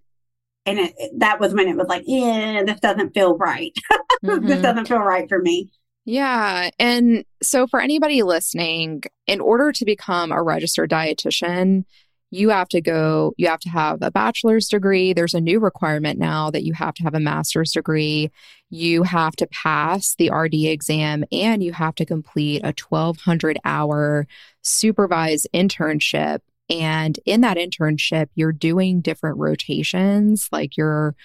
and 0.65 0.80
it, 0.80 0.94
that 1.18 1.39
was 1.39 1.53
when 1.53 1.68
it 1.68 1.75
was 1.75 1.88
like, 1.88 2.03
yeah, 2.06 2.63
this 2.65 2.80
doesn't 2.80 3.13
feel 3.13 3.38
right. 3.38 3.74
Mm-hmm. 4.24 4.46
this 4.46 4.62
doesn't 4.62 4.88
feel 4.88 5.00
right 5.00 5.27
for 5.27 5.41
me. 5.41 5.72
Yeah. 6.06 6.70
And 6.77 7.25
so, 7.41 7.65
for 7.65 7.80
anybody 7.80 8.22
listening, 8.22 9.01
in 9.25 9.41
order 9.41 9.72
to 9.72 9.84
become 9.84 10.32
a 10.32 10.44
registered 10.44 10.91
dietitian, 10.91 11.86
you 12.32 12.50
have 12.50 12.70
to 12.70 12.82
go, 12.82 13.34
you 13.38 13.48
have 13.48 13.60
to 13.62 13.70
have 13.70 14.00
a 14.01 14.10
bachelor's 14.10 14.68
degree. 14.70 15.12
There's 15.13 15.34
a 15.34 15.41
new 15.41 15.60
requirement 15.60 16.18
now 16.18 16.50
that 16.51 16.63
you 16.63 16.74
have 16.74 16.94
to 16.96 17.03
have 17.03 17.13
a 17.13 17.20
master's 17.20 17.72
degree. 17.72 18.32
You 18.70 19.03
have 19.03 19.36
to 19.38 19.48
pass 19.48 20.15
the 20.15 20.32
RD 20.32 20.53
exam 20.53 21.25
and 21.32 21.62
you 21.62 21.74
have 21.74 21.96
to 21.96 22.06
complete 22.06 22.62
a 22.63 22.74
1200 22.88 23.60
hour 23.65 24.27
supervised 24.62 25.48
internship 25.53 26.39
and 26.72 27.20
in 27.25 27.42
that 27.42 27.58
internship, 27.58 28.28
you're 28.34 28.54
doing 28.54 29.01
different 29.01 29.38
rotations, 29.38 30.48
like 30.54 30.78
you're 30.78 31.16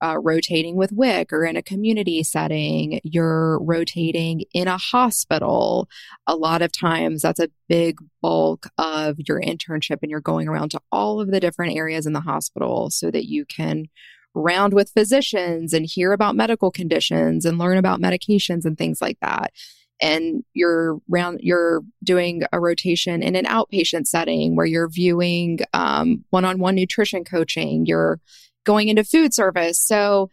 uh, 0.00 0.16
rotating 0.22 0.76
with 0.76 0.92
WIC 0.92 1.32
or 1.32 1.44
in 1.44 1.56
a 1.56 1.62
community 1.62 2.22
setting, 2.22 3.00
you're 3.02 3.58
rotating 3.60 4.44
in 4.54 4.68
a 4.68 4.78
hospital. 4.78 5.88
A 6.28 6.36
lot 6.36 6.62
of 6.62 6.70
times, 6.70 7.22
that's 7.22 7.40
a 7.40 7.50
big 7.68 7.98
bulk 8.22 8.68
of 8.78 9.16
your 9.26 9.40
internship, 9.40 9.98
and 10.00 10.10
you're 10.12 10.20
going 10.20 10.46
around 10.46 10.70
to 10.70 10.80
all 10.92 11.20
of 11.20 11.32
the 11.32 11.40
different 11.40 11.74
areas 11.76 12.06
in 12.06 12.12
the 12.12 12.20
hospital 12.20 12.90
so 12.90 13.10
that 13.10 13.26
you 13.26 13.44
can 13.44 13.86
round 14.32 14.74
with 14.74 14.90
physicians 14.90 15.72
and 15.72 15.86
hear 15.86 16.12
about 16.12 16.36
medical 16.36 16.70
conditions 16.70 17.44
and 17.44 17.58
learn 17.58 17.76
about 17.76 18.00
medications 18.00 18.64
and 18.64 18.78
things 18.78 19.02
like 19.02 19.18
that 19.20 19.52
and 20.00 20.44
you're 20.54 20.98
round 21.08 21.40
you're 21.42 21.82
doing 22.04 22.42
a 22.52 22.60
rotation 22.60 23.22
in 23.22 23.36
an 23.36 23.44
outpatient 23.44 24.06
setting 24.06 24.56
where 24.56 24.66
you're 24.66 24.88
viewing 24.88 25.60
um, 25.72 26.24
one-on-one 26.30 26.74
nutrition 26.74 27.24
coaching 27.24 27.86
you're 27.86 28.20
going 28.64 28.88
into 28.88 29.04
food 29.04 29.34
service 29.34 29.80
so 29.80 30.30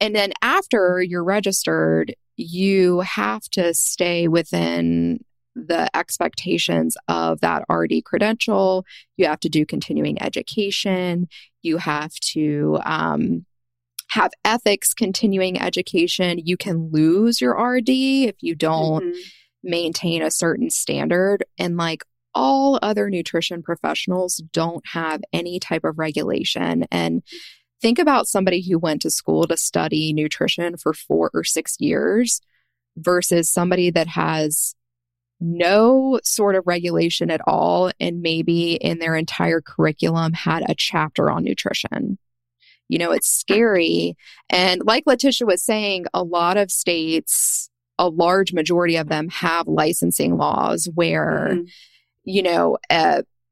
and 0.00 0.14
then 0.14 0.32
after 0.42 1.02
you're 1.02 1.24
registered 1.24 2.14
you 2.36 3.00
have 3.00 3.42
to 3.50 3.72
stay 3.74 4.28
within 4.28 5.20
the 5.54 5.88
expectations 5.96 6.96
of 7.08 7.40
that 7.40 7.64
RD 7.70 8.04
credential. 8.04 8.84
You 9.16 9.26
have 9.26 9.40
to 9.40 9.48
do 9.48 9.64
continuing 9.64 10.20
education. 10.20 11.28
You 11.62 11.78
have 11.78 12.12
to 12.32 12.78
um, 12.84 13.46
have 14.10 14.32
ethics 14.44 14.94
continuing 14.94 15.60
education. 15.60 16.38
You 16.44 16.56
can 16.56 16.90
lose 16.92 17.40
your 17.40 17.54
RD 17.54 17.88
if 17.88 18.36
you 18.40 18.54
don't 18.54 19.04
mm-hmm. 19.04 19.18
maintain 19.62 20.22
a 20.22 20.30
certain 20.30 20.70
standard. 20.70 21.44
And 21.58 21.76
like 21.76 22.04
all 22.34 22.78
other 22.82 23.10
nutrition 23.10 23.62
professionals 23.62 24.38
don't 24.52 24.86
have 24.88 25.22
any 25.32 25.58
type 25.58 25.84
of 25.84 25.98
regulation. 25.98 26.84
And 26.90 27.22
think 27.80 27.98
about 27.98 28.28
somebody 28.28 28.66
who 28.66 28.78
went 28.78 29.02
to 29.02 29.10
school 29.10 29.46
to 29.46 29.56
study 29.56 30.12
nutrition 30.12 30.76
for 30.76 30.92
four 30.92 31.30
or 31.32 31.44
six 31.44 31.76
years 31.78 32.40
versus 32.96 33.50
somebody 33.50 33.90
that 33.90 34.08
has 34.08 34.74
no 35.40 36.18
sort 36.22 36.54
of 36.54 36.66
regulation 36.66 37.30
at 37.30 37.40
all 37.46 37.90
and 38.00 38.22
maybe 38.22 38.74
in 38.74 38.98
their 38.98 39.16
entire 39.16 39.60
curriculum 39.60 40.32
had 40.32 40.64
a 40.68 40.74
chapter 40.74 41.30
on 41.30 41.44
nutrition. 41.44 42.18
You 42.94 43.00
know, 43.00 43.10
it's 43.10 43.28
scary. 43.28 44.16
And 44.50 44.80
like 44.84 45.04
Letisha 45.04 45.44
was 45.44 45.64
saying, 45.64 46.06
a 46.14 46.22
lot 46.22 46.56
of 46.56 46.70
states, 46.70 47.68
a 47.98 48.08
large 48.08 48.52
majority 48.52 48.94
of 48.94 49.08
them 49.08 49.28
have 49.30 49.66
licensing 49.66 50.36
laws 50.36 50.88
where, 50.94 51.48
mm-hmm. 51.54 51.64
you 52.22 52.44
know, 52.44 52.78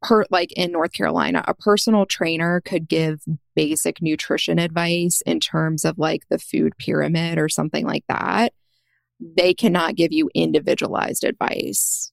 per, 0.01 0.25
like 0.31 0.53
in 0.53 0.71
North 0.71 0.93
Carolina, 0.93 1.43
a 1.49 1.55
personal 1.55 2.07
trainer 2.07 2.61
could 2.65 2.87
give 2.87 3.25
basic 3.57 4.01
nutrition 4.01 4.61
advice 4.61 5.23
in 5.27 5.41
terms 5.41 5.85
of 5.85 5.99
like 5.99 6.23
the 6.31 6.39
food 6.39 6.73
pyramid 6.79 7.37
or 7.37 7.49
something 7.49 7.85
like 7.85 8.05
that 8.09 8.53
they 9.37 9.55
cannot 9.55 9.95
give 9.95 10.13
you 10.13 10.31
individualized 10.35 11.25
advice 11.25 12.12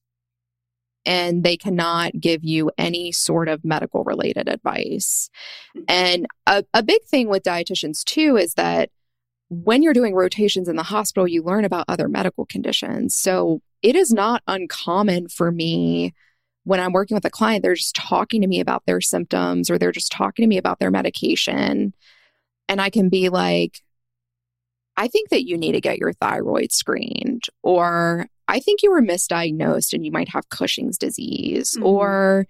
and 1.06 1.42
they 1.42 1.56
cannot 1.56 2.12
give 2.20 2.44
you 2.44 2.70
any 2.76 3.12
sort 3.12 3.48
of 3.48 3.64
medical 3.64 4.04
related 4.04 4.48
advice. 4.48 5.30
Mm-hmm. 5.76 5.84
And 5.88 6.26
a, 6.46 6.64
a 6.74 6.82
big 6.82 7.02
thing 7.04 7.28
with 7.28 7.42
dietitians 7.42 8.04
too 8.04 8.36
is 8.36 8.54
that 8.54 8.90
when 9.48 9.82
you're 9.82 9.94
doing 9.94 10.14
rotations 10.14 10.68
in 10.68 10.76
the 10.76 10.82
hospital, 10.84 11.26
you 11.26 11.42
learn 11.42 11.64
about 11.64 11.86
other 11.88 12.08
medical 12.08 12.46
conditions. 12.46 13.16
So 13.16 13.62
it 13.82 13.96
is 13.96 14.12
not 14.12 14.42
uncommon 14.46 15.28
for 15.28 15.50
me 15.50 16.14
when 16.64 16.80
I'm 16.80 16.92
working 16.92 17.14
with 17.14 17.24
a 17.24 17.30
client, 17.30 17.62
they're 17.62 17.74
just 17.74 17.96
talking 17.96 18.42
to 18.42 18.46
me 18.46 18.60
about 18.60 18.84
their 18.86 19.00
symptoms 19.00 19.70
or 19.70 19.78
they're 19.78 19.92
just 19.92 20.12
talking 20.12 20.42
to 20.42 20.46
me 20.46 20.58
about 20.58 20.78
their 20.78 20.90
medication. 20.90 21.94
And 22.68 22.80
I 22.80 22.90
can 22.90 23.08
be 23.08 23.28
like, 23.28 23.80
I 24.96 25.08
think 25.08 25.30
that 25.30 25.46
you 25.46 25.56
need 25.56 25.72
to 25.72 25.80
get 25.80 25.98
your 25.98 26.12
thyroid 26.12 26.72
screened, 26.72 27.44
or 27.62 28.26
I 28.50 28.58
think 28.60 28.82
you 28.82 28.90
were 28.90 29.00
misdiagnosed 29.00 29.92
and 29.92 30.04
you 30.04 30.10
might 30.10 30.28
have 30.28 30.48
Cushing's 30.48 30.98
disease, 30.98 31.74
mm-hmm. 31.74 31.86
or 31.86 32.46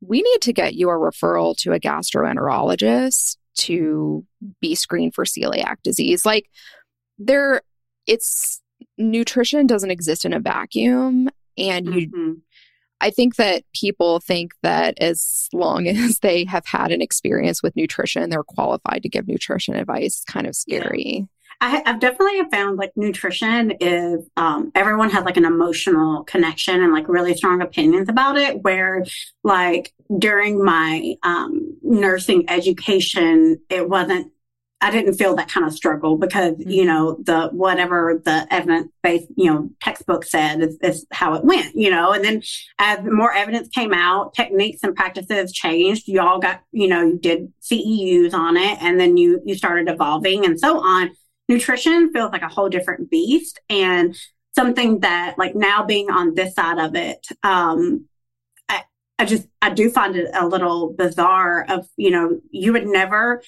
we 0.00 0.22
need 0.22 0.40
to 0.42 0.52
get 0.52 0.74
you 0.74 0.88
a 0.88 0.94
referral 0.94 1.56
to 1.58 1.72
a 1.72 1.80
gastroenterologist 1.80 3.36
to 3.54 4.24
be 4.60 4.74
screened 4.74 5.14
for 5.14 5.24
celiac 5.24 5.76
disease. 5.82 6.24
Like, 6.24 6.48
there, 7.18 7.62
it's 8.06 8.60
nutrition 8.98 9.66
doesn't 9.66 9.90
exist 9.90 10.24
in 10.24 10.32
a 10.32 10.40
vacuum. 10.40 11.28
And 11.58 11.86
you, 11.86 12.08
mm-hmm. 12.08 12.32
I 13.00 13.10
think 13.10 13.36
that 13.36 13.64
people 13.74 14.20
think 14.20 14.52
that 14.62 14.94
as 14.98 15.48
long 15.52 15.88
as 15.88 16.20
they 16.20 16.44
have 16.44 16.66
had 16.66 16.92
an 16.92 17.02
experience 17.02 17.62
with 17.62 17.76
nutrition, 17.76 18.30
they're 18.30 18.44
qualified 18.44 19.02
to 19.02 19.08
give 19.08 19.28
nutrition 19.28 19.74
advice. 19.74 20.22
It's 20.22 20.24
kind 20.24 20.46
of 20.46 20.54
scary. 20.54 21.16
Yeah. 21.18 21.24
I, 21.62 21.80
have 21.86 22.00
definitely 22.00 22.40
found 22.50 22.76
like 22.76 22.90
nutrition 22.96 23.70
is 23.78 24.28
um, 24.36 24.72
everyone 24.74 25.10
has 25.10 25.24
like 25.24 25.36
an 25.36 25.44
emotional 25.44 26.24
connection 26.24 26.82
and 26.82 26.92
like 26.92 27.08
really 27.08 27.36
strong 27.36 27.62
opinions 27.62 28.08
about 28.08 28.36
it. 28.36 28.62
Where 28.62 29.04
like 29.44 29.92
during 30.18 30.62
my 30.62 31.14
um, 31.22 31.78
nursing 31.82 32.50
education, 32.50 33.60
it 33.70 33.88
wasn't. 33.88 34.32
I 34.80 34.90
didn't 34.90 35.14
feel 35.14 35.36
that 35.36 35.48
kind 35.48 35.64
of 35.64 35.72
struggle 35.72 36.16
because 36.18 36.54
mm-hmm. 36.54 36.68
you 36.68 36.84
know 36.84 37.16
the 37.22 37.50
whatever 37.52 38.20
the 38.24 38.44
evidence 38.50 38.90
based 39.00 39.28
you 39.36 39.48
know 39.48 39.70
textbook 39.80 40.24
said 40.24 40.60
is, 40.60 40.76
is 40.82 41.06
how 41.12 41.34
it 41.34 41.44
went 41.44 41.76
you 41.76 41.88
know 41.88 42.10
and 42.10 42.24
then 42.24 42.42
as 42.80 42.98
more 43.04 43.32
evidence 43.32 43.68
came 43.68 43.92
out 43.92 44.34
techniques 44.34 44.80
and 44.82 44.96
practices 44.96 45.52
changed 45.52 46.08
you 46.08 46.20
all 46.20 46.40
got 46.40 46.62
you 46.72 46.88
know 46.88 47.06
you 47.06 47.16
did 47.16 47.52
CEUs 47.62 48.34
on 48.34 48.56
it 48.56 48.82
and 48.82 48.98
then 48.98 49.16
you 49.16 49.40
you 49.46 49.54
started 49.54 49.88
evolving 49.88 50.44
and 50.44 50.58
so 50.58 50.80
on 50.80 51.12
nutrition 51.48 52.12
feels 52.12 52.32
like 52.32 52.42
a 52.42 52.48
whole 52.48 52.68
different 52.68 53.10
beast 53.10 53.60
and 53.68 54.16
something 54.54 55.00
that 55.00 55.34
like 55.38 55.54
now 55.54 55.84
being 55.84 56.10
on 56.10 56.34
this 56.34 56.54
side 56.54 56.78
of 56.78 56.94
it 56.94 57.26
um 57.42 58.06
I, 58.68 58.82
I 59.18 59.24
just 59.24 59.48
i 59.60 59.70
do 59.70 59.90
find 59.90 60.16
it 60.16 60.30
a 60.34 60.46
little 60.46 60.92
bizarre 60.92 61.66
of 61.68 61.86
you 61.96 62.10
know 62.10 62.40
you 62.50 62.72
would 62.72 62.86
never 62.86 63.42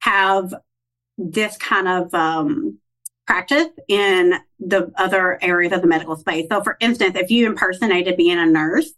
have 0.00 0.54
this 1.18 1.56
kind 1.56 1.88
of 1.88 2.12
um 2.14 2.78
practice 3.26 3.68
in 3.88 4.34
the 4.58 4.92
other 4.96 5.38
areas 5.42 5.72
of 5.72 5.80
the 5.80 5.86
medical 5.86 6.16
space 6.16 6.46
so 6.50 6.62
for 6.62 6.76
instance 6.80 7.16
if 7.16 7.30
you 7.30 7.46
impersonated 7.46 8.16
being 8.16 8.38
a 8.38 8.46
nurse 8.46 8.92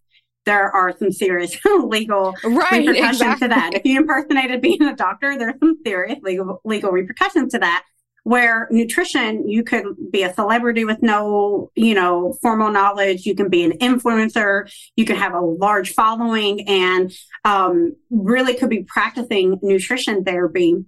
there 0.46 0.70
are 0.70 0.96
some 0.98 1.10
serious 1.10 1.56
legal 1.84 2.34
right, 2.44 2.86
repercussions 2.86 3.20
exactly. 3.20 3.48
to 3.48 3.54
that. 3.54 3.70
If 3.72 3.86
you 3.86 3.98
impersonated 3.98 4.60
being 4.60 4.82
a 4.82 4.94
doctor, 4.94 5.38
there's 5.38 5.58
some 5.58 5.78
serious 5.86 6.18
legal 6.22 6.60
legal 6.64 6.90
repercussions 6.90 7.52
to 7.52 7.60
that 7.60 7.84
where 8.24 8.66
nutrition, 8.70 9.48
you 9.48 9.62
could 9.62 9.84
be 10.10 10.22
a 10.22 10.32
celebrity 10.34 10.84
with 10.84 11.02
no, 11.02 11.70
you 11.74 11.94
know, 11.94 12.36
formal 12.42 12.70
knowledge. 12.70 13.26
You 13.26 13.34
can 13.34 13.48
be 13.48 13.64
an 13.64 13.72
influencer. 13.78 14.70
You 14.96 15.04
can 15.04 15.16
have 15.16 15.34
a 15.34 15.40
large 15.40 15.92
following 15.92 16.66
and 16.66 17.12
um, 17.44 17.94
really 18.10 18.54
could 18.54 18.70
be 18.70 18.82
practicing 18.82 19.58
nutrition 19.62 20.24
therapy 20.24 20.84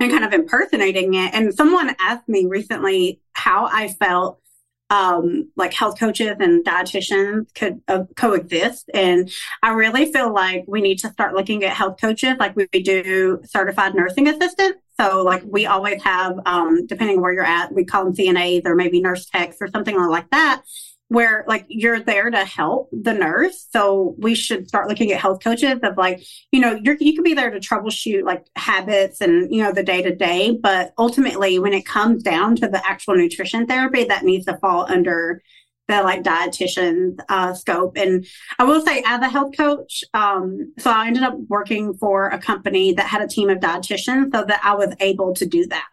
and 0.00 0.10
kind 0.10 0.24
of 0.24 0.32
impersonating 0.32 1.14
it. 1.14 1.32
And 1.32 1.54
someone 1.54 1.94
asked 2.00 2.28
me 2.28 2.46
recently 2.46 3.20
how 3.32 3.68
I 3.72 3.88
felt 3.88 4.40
um, 4.90 5.50
like 5.56 5.72
health 5.72 5.98
coaches 5.98 6.36
and 6.38 6.64
dietitians 6.64 7.52
could 7.54 7.80
uh, 7.88 8.04
coexist. 8.14 8.88
And 8.94 9.30
I 9.62 9.70
really 9.70 10.12
feel 10.12 10.32
like 10.32 10.64
we 10.68 10.80
need 10.80 10.98
to 11.00 11.10
start 11.10 11.34
looking 11.34 11.64
at 11.64 11.72
health 11.72 12.00
coaches 12.00 12.34
like 12.38 12.54
we 12.56 12.66
do 12.66 13.40
certified 13.44 13.94
nursing 13.94 14.28
assistants. 14.28 14.78
So 14.98 15.22
like 15.22 15.42
we 15.44 15.66
always 15.66 16.02
have, 16.04 16.38
um, 16.46 16.86
depending 16.86 17.20
where 17.20 17.32
you're 17.32 17.44
at, 17.44 17.72
we 17.72 17.84
call 17.84 18.04
them 18.04 18.14
CNAs 18.14 18.62
or 18.64 18.74
maybe 18.74 19.00
nurse 19.00 19.26
techs 19.26 19.56
or 19.60 19.68
something 19.68 19.96
like 19.96 20.30
that 20.30 20.62
where 21.08 21.44
like 21.46 21.64
you're 21.68 22.00
there 22.00 22.30
to 22.30 22.44
help 22.44 22.88
the 22.90 23.12
nurse. 23.12 23.68
So 23.70 24.16
we 24.18 24.34
should 24.34 24.66
start 24.66 24.88
looking 24.88 25.12
at 25.12 25.20
health 25.20 25.42
coaches 25.42 25.78
of 25.82 25.96
like, 25.96 26.24
you 26.50 26.60
know, 26.60 26.78
you're, 26.82 26.96
you 26.98 27.14
can 27.14 27.22
be 27.22 27.34
there 27.34 27.50
to 27.50 27.60
troubleshoot 27.60 28.24
like 28.24 28.46
habits 28.56 29.20
and, 29.20 29.52
you 29.54 29.62
know, 29.62 29.72
the 29.72 29.84
day 29.84 30.02
to 30.02 30.14
day. 30.14 30.58
But 30.60 30.92
ultimately, 30.98 31.58
when 31.58 31.72
it 31.72 31.86
comes 31.86 32.22
down 32.22 32.56
to 32.56 32.68
the 32.68 32.82
actual 32.84 33.14
nutrition 33.14 33.66
therapy, 33.66 34.04
that 34.04 34.24
needs 34.24 34.46
to 34.46 34.58
fall 34.58 34.90
under 34.90 35.42
the 35.88 36.02
like 36.02 36.24
dietitian 36.24 37.16
uh, 37.28 37.54
scope. 37.54 37.96
And 37.96 38.26
I 38.58 38.64
will 38.64 38.80
say, 38.80 39.04
as 39.06 39.20
a 39.20 39.28
health 39.28 39.56
coach, 39.56 40.02
um, 40.14 40.72
so 40.78 40.90
I 40.90 41.06
ended 41.06 41.22
up 41.22 41.36
working 41.48 41.94
for 41.94 42.28
a 42.28 42.38
company 42.38 42.92
that 42.94 43.06
had 43.06 43.22
a 43.22 43.28
team 43.28 43.48
of 43.48 43.58
dietitians 43.58 44.34
so 44.34 44.44
that 44.44 44.60
I 44.64 44.74
was 44.74 44.92
able 44.98 45.34
to 45.34 45.46
do 45.46 45.66
that. 45.68 45.86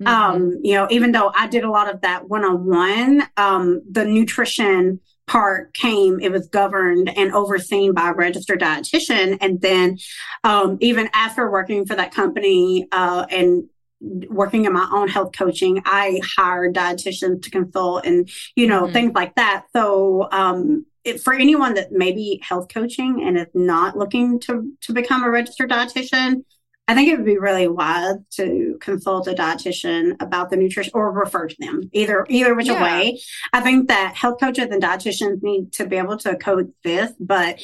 Mm-hmm. 0.00 0.06
Um, 0.06 0.58
you 0.62 0.74
know, 0.74 0.86
even 0.90 1.12
though 1.12 1.32
I 1.34 1.46
did 1.46 1.64
a 1.64 1.70
lot 1.70 1.92
of 1.92 2.00
that 2.02 2.28
one 2.28 2.44
on 2.44 2.66
one, 2.66 3.26
the 3.36 4.04
nutrition 4.04 5.00
part 5.26 5.72
came, 5.74 6.18
it 6.20 6.32
was 6.32 6.48
governed 6.48 7.08
and 7.16 7.32
overseen 7.32 7.92
by 7.92 8.10
a 8.10 8.12
registered 8.12 8.60
dietitian. 8.60 9.38
And 9.40 9.60
then, 9.60 9.98
um, 10.42 10.76
even 10.80 11.08
after 11.14 11.48
working 11.48 11.86
for 11.86 11.94
that 11.94 12.12
company, 12.12 12.88
uh, 12.90 13.26
and 13.30 13.68
working 14.00 14.64
in 14.64 14.72
my 14.72 14.88
own 14.92 15.08
health 15.08 15.30
coaching, 15.36 15.82
I 15.84 16.20
hired 16.36 16.74
dietitians 16.74 17.42
to 17.42 17.50
consult 17.50 18.06
and, 18.06 18.28
you 18.56 18.66
know, 18.66 18.84
mm-hmm. 18.84 18.92
things 18.92 19.12
like 19.14 19.34
that. 19.36 19.66
So, 19.72 20.28
um, 20.32 20.86
it, 21.04 21.22
for 21.22 21.32
anyone 21.32 21.74
that 21.74 21.92
may 21.92 22.12
be 22.12 22.42
health 22.42 22.68
coaching 22.72 23.22
and 23.24 23.38
is 23.38 23.46
not 23.54 23.96
looking 23.96 24.40
to, 24.40 24.72
to 24.82 24.92
become 24.92 25.22
a 25.22 25.30
registered 25.30 25.70
dietitian, 25.70 26.44
I 26.90 26.94
think 26.94 27.08
it 27.08 27.16
would 27.16 27.24
be 27.24 27.38
really 27.38 27.68
wise 27.68 28.16
to 28.32 28.76
consult 28.80 29.28
a 29.28 29.32
dietitian 29.32 30.20
about 30.20 30.50
the 30.50 30.56
nutrition 30.56 30.90
or 30.92 31.12
refer 31.12 31.46
to 31.46 31.56
them 31.60 31.88
either 31.92 32.26
either 32.28 32.52
which 32.52 32.66
yeah. 32.66 32.82
way. 32.82 33.20
I 33.52 33.60
think 33.60 33.86
that 33.86 34.16
health 34.16 34.40
coaches 34.40 34.66
and 34.72 34.82
dietitians 34.82 35.40
need 35.40 35.72
to 35.74 35.86
be 35.86 35.94
able 35.94 36.16
to 36.18 36.34
coexist, 36.34 37.14
but 37.20 37.60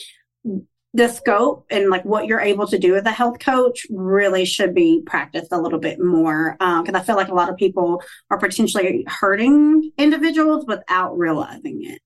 the 0.94 1.08
scope 1.08 1.66
and 1.70 1.90
like 1.90 2.04
what 2.04 2.26
you're 2.28 2.40
able 2.40 2.68
to 2.68 2.78
do 2.78 2.94
as 2.94 3.04
a 3.04 3.10
health 3.10 3.40
coach 3.40 3.84
really 3.90 4.44
should 4.44 4.76
be 4.76 5.02
practiced 5.04 5.50
a 5.50 5.60
little 5.60 5.80
bit 5.80 5.98
more 5.98 6.52
because 6.60 6.88
um, 6.88 6.94
I 6.94 7.02
feel 7.02 7.16
like 7.16 7.26
a 7.26 7.34
lot 7.34 7.50
of 7.50 7.56
people 7.56 8.04
are 8.30 8.38
potentially 8.38 9.04
hurting 9.08 9.90
individuals 9.98 10.66
without 10.68 11.18
realizing 11.18 11.82
it. 11.82 12.00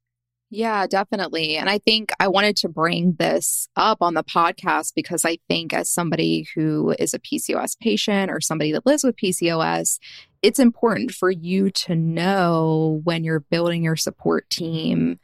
Yeah, 0.53 0.89
definitely. 0.89 1.57
And 1.57 1.71
I 1.71 1.79
think 1.79 2.11
I 2.19 2.27
wanted 2.27 2.57
to 2.57 2.69
bring 2.69 3.15
this 3.21 3.69
up 3.77 3.99
on 4.01 4.15
the 4.15 4.25
podcast 4.25 4.95
because 4.97 5.25
I 5.25 5.39
think, 5.49 5.73
as 5.73 5.89
somebody 5.89 6.49
who 6.57 6.93
is 6.99 7.15
a 7.15 7.21
PCOS 7.21 7.79
patient 7.79 8.33
or 8.33 8.41
somebody 8.41 8.73
that 8.73 8.85
lives 8.85 9.05
with 9.05 9.17
PCOS, 9.17 10.01
it's 10.43 10.59
important 10.59 11.13
for 11.13 11.31
you 11.31 11.71
to 11.71 11.95
know 11.95 13.01
when 13.05 13.23
you're 13.23 13.41
building 13.41 13.85
your 13.85 13.95
support 13.95 14.51
team 14.51 15.21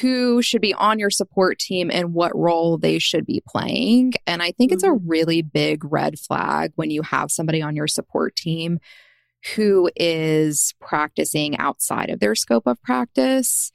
who 0.00 0.42
should 0.42 0.60
be 0.60 0.74
on 0.74 0.98
your 0.98 1.08
support 1.08 1.58
team 1.58 1.90
and 1.90 2.12
what 2.12 2.36
role 2.36 2.76
they 2.76 2.98
should 2.98 3.24
be 3.24 3.42
playing. 3.48 4.12
And 4.26 4.42
I 4.42 4.52
think 4.52 4.70
mm-hmm. 4.70 4.74
it's 4.74 4.82
a 4.82 4.88
mm-hmm. 4.88 5.08
really 5.08 5.40
big 5.40 5.82
red 5.82 6.18
flag 6.18 6.72
when 6.76 6.90
you 6.90 7.00
have 7.02 7.30
somebody 7.30 7.62
on 7.62 7.74
your 7.74 7.88
support 7.88 8.36
team 8.36 8.80
who 9.54 9.90
is 9.96 10.74
practicing 10.80 11.56
outside 11.58 12.10
of 12.10 12.20
their 12.20 12.34
scope 12.34 12.66
of 12.66 12.80
practice. 12.82 13.70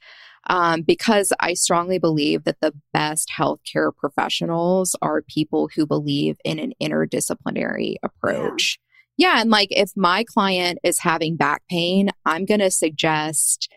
Um, 0.46 0.82
because 0.82 1.32
I 1.40 1.54
strongly 1.54 1.98
believe 1.98 2.44
that 2.44 2.60
the 2.60 2.74
best 2.92 3.30
healthcare 3.34 3.96
professionals 3.96 4.94
are 5.00 5.22
people 5.22 5.70
who 5.74 5.86
believe 5.86 6.36
in 6.44 6.58
an 6.58 6.74
interdisciplinary 6.82 7.96
approach. 8.02 8.78
Yeah. 9.16 9.36
yeah 9.36 9.40
and 9.40 9.48
like 9.48 9.68
if 9.70 9.92
my 9.96 10.22
client 10.22 10.80
is 10.82 10.98
having 10.98 11.36
back 11.36 11.62
pain, 11.70 12.10
I'm 12.26 12.44
going 12.44 12.60
to 12.60 12.70
suggest 12.70 13.70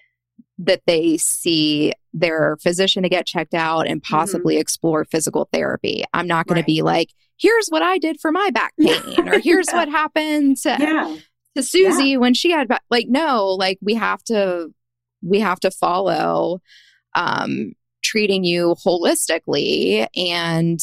that 0.60 0.82
they 0.86 1.18
see 1.18 1.94
their 2.14 2.58
physician 2.62 3.04
to 3.04 3.10
get 3.10 3.28
checked 3.28 3.54
out 3.54 3.88
and 3.88 4.02
possibly 4.02 4.56
mm-hmm. 4.56 4.62
explore 4.62 5.06
physical 5.06 5.48
therapy. 5.54 6.04
I'm 6.14 6.28
not 6.28 6.48
going 6.48 6.56
right. 6.56 6.64
to 6.64 6.66
be 6.66 6.82
like, 6.82 7.14
here's 7.38 7.68
what 7.70 7.84
I 7.84 7.98
did 7.98 8.20
for 8.20 8.32
my 8.32 8.50
back 8.52 8.74
pain, 8.80 9.30
or 9.30 9.40
here's 9.40 9.70
what 9.70 9.88
happened 9.88 10.58
to, 10.58 10.76
yeah. 10.80 11.16
To 11.58 11.64
Susie 11.64 12.10
yeah. 12.10 12.18
when 12.18 12.34
she 12.34 12.52
had. 12.52 12.70
Like, 12.90 13.08
no, 13.10 13.48
like 13.48 13.78
we 13.82 13.96
have 13.96 14.24
to, 14.26 14.74
we 15.22 15.40
have 15.40 15.60
to 15.62 15.72
follow 15.72 16.62
um, 17.16 17.74
treating 18.04 18.44
you 18.44 18.76
holistically 18.86 20.08
and 20.16 20.80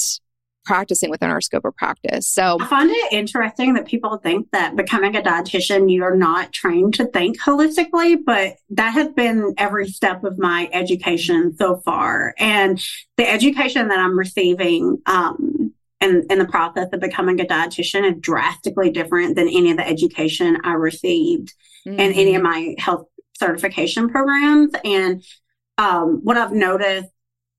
practicing 0.64 1.10
within 1.10 1.30
our 1.30 1.42
scope 1.42 1.64
of 1.66 1.76
practice. 1.76 2.26
So 2.26 2.56
I 2.58 2.66
find 2.66 2.90
it 2.90 3.12
interesting 3.12 3.74
that 3.74 3.86
people 3.86 4.16
think 4.16 4.50
that 4.52 4.76
becoming 4.76 5.14
a 5.14 5.20
dietitian, 5.20 5.92
you're 5.92 6.16
not 6.16 6.52
trained 6.52 6.94
to 6.94 7.04
think 7.04 7.38
holistically, 7.38 8.16
but 8.24 8.56
that 8.70 8.90
has 8.92 9.08
been 9.08 9.52
every 9.58 9.86
step 9.88 10.24
of 10.24 10.38
my 10.38 10.70
education 10.72 11.54
so 11.58 11.76
far. 11.84 12.34
And 12.38 12.82
the 13.18 13.30
education 13.30 13.88
that 13.88 13.98
I'm 13.98 14.18
receiving, 14.18 15.02
um, 15.04 15.73
in, 16.04 16.26
in 16.30 16.38
the 16.38 16.46
process 16.46 16.88
of 16.92 17.00
becoming 17.00 17.40
a 17.40 17.44
dietitian 17.44 18.08
is 18.08 18.20
drastically 18.20 18.90
different 18.90 19.36
than 19.36 19.48
any 19.48 19.70
of 19.70 19.78
the 19.78 19.86
education 19.86 20.58
I 20.62 20.72
received 20.74 21.54
mm-hmm. 21.86 21.98
in 21.98 22.12
any 22.12 22.34
of 22.34 22.42
mm-hmm. 22.42 22.50
my 22.50 22.74
health 22.78 23.06
certification 23.36 24.08
programs. 24.10 24.72
And 24.84 25.24
um, 25.78 26.20
what 26.22 26.36
I've 26.36 26.52
noticed, 26.52 27.08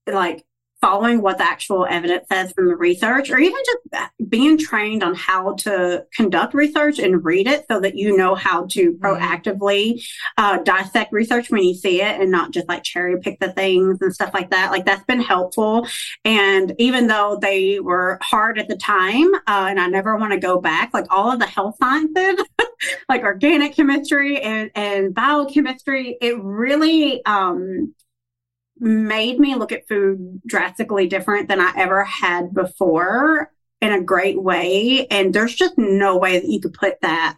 like 0.08 0.46
following 0.86 1.20
what 1.20 1.40
the 1.40 1.44
actual 1.44 1.84
evidence 1.90 2.28
says 2.32 2.52
from 2.52 2.68
the 2.68 2.76
research, 2.76 3.32
or 3.32 3.40
even 3.40 3.60
just 3.66 4.12
being 4.30 4.56
trained 4.56 5.02
on 5.02 5.16
how 5.16 5.56
to 5.56 6.06
conduct 6.14 6.54
research 6.54 7.00
and 7.00 7.26
read 7.26 7.48
it 7.48 7.66
so 7.68 7.80
that 7.80 7.96
you 7.96 8.16
know 8.16 8.36
how 8.36 8.68
to 8.68 8.92
mm-hmm. 8.92 9.04
proactively 9.04 10.08
uh, 10.38 10.60
dissect 10.60 11.12
research 11.12 11.50
when 11.50 11.64
you 11.64 11.74
see 11.74 12.04
it 12.04 12.22
and 12.22 12.30
not 12.30 12.52
just 12.52 12.68
like 12.68 12.84
cherry 12.84 13.20
pick 13.20 13.40
the 13.40 13.52
things 13.54 13.98
and 14.00 14.14
stuff 14.14 14.32
like 14.32 14.52
that. 14.52 14.70
Like 14.70 14.86
that's 14.86 15.04
been 15.06 15.22
helpful. 15.22 15.88
And 16.24 16.76
even 16.78 17.08
though 17.08 17.40
they 17.42 17.80
were 17.80 18.20
hard 18.22 18.60
at 18.60 18.68
the 18.68 18.78
time, 18.78 19.34
uh, 19.34 19.66
and 19.68 19.80
I 19.80 19.88
never 19.88 20.16
want 20.18 20.34
to 20.34 20.40
go 20.40 20.62
back, 20.62 20.94
like 20.94 21.08
all 21.10 21.32
of 21.32 21.40
the 21.40 21.48
health 21.48 21.78
sciences, 21.82 22.46
like 23.10 23.24
organic 23.24 23.76
chemistry 23.76 24.40
and, 24.40 24.70
and 24.76 25.16
biochemistry, 25.16 26.16
it 26.22 26.40
really, 26.44 27.26
um, 27.26 27.96
made 28.86 29.40
me 29.40 29.56
look 29.56 29.72
at 29.72 29.88
food 29.88 30.42
drastically 30.46 31.08
different 31.08 31.50
than 31.50 31.60
I 31.60 31.74
ever 31.76 32.04
had 32.04 32.54
before 32.54 33.52
in 33.82 33.92
a 33.92 34.02
great 34.02 34.42
way. 34.42 35.08
And 35.08 35.34
there's 35.34 35.56
just 35.56 35.78
no 35.78 36.18
way 36.18 36.40
that 36.40 36.48
you 36.48 36.62
could 36.62 36.74
put 36.74 37.02
that 37.02 37.38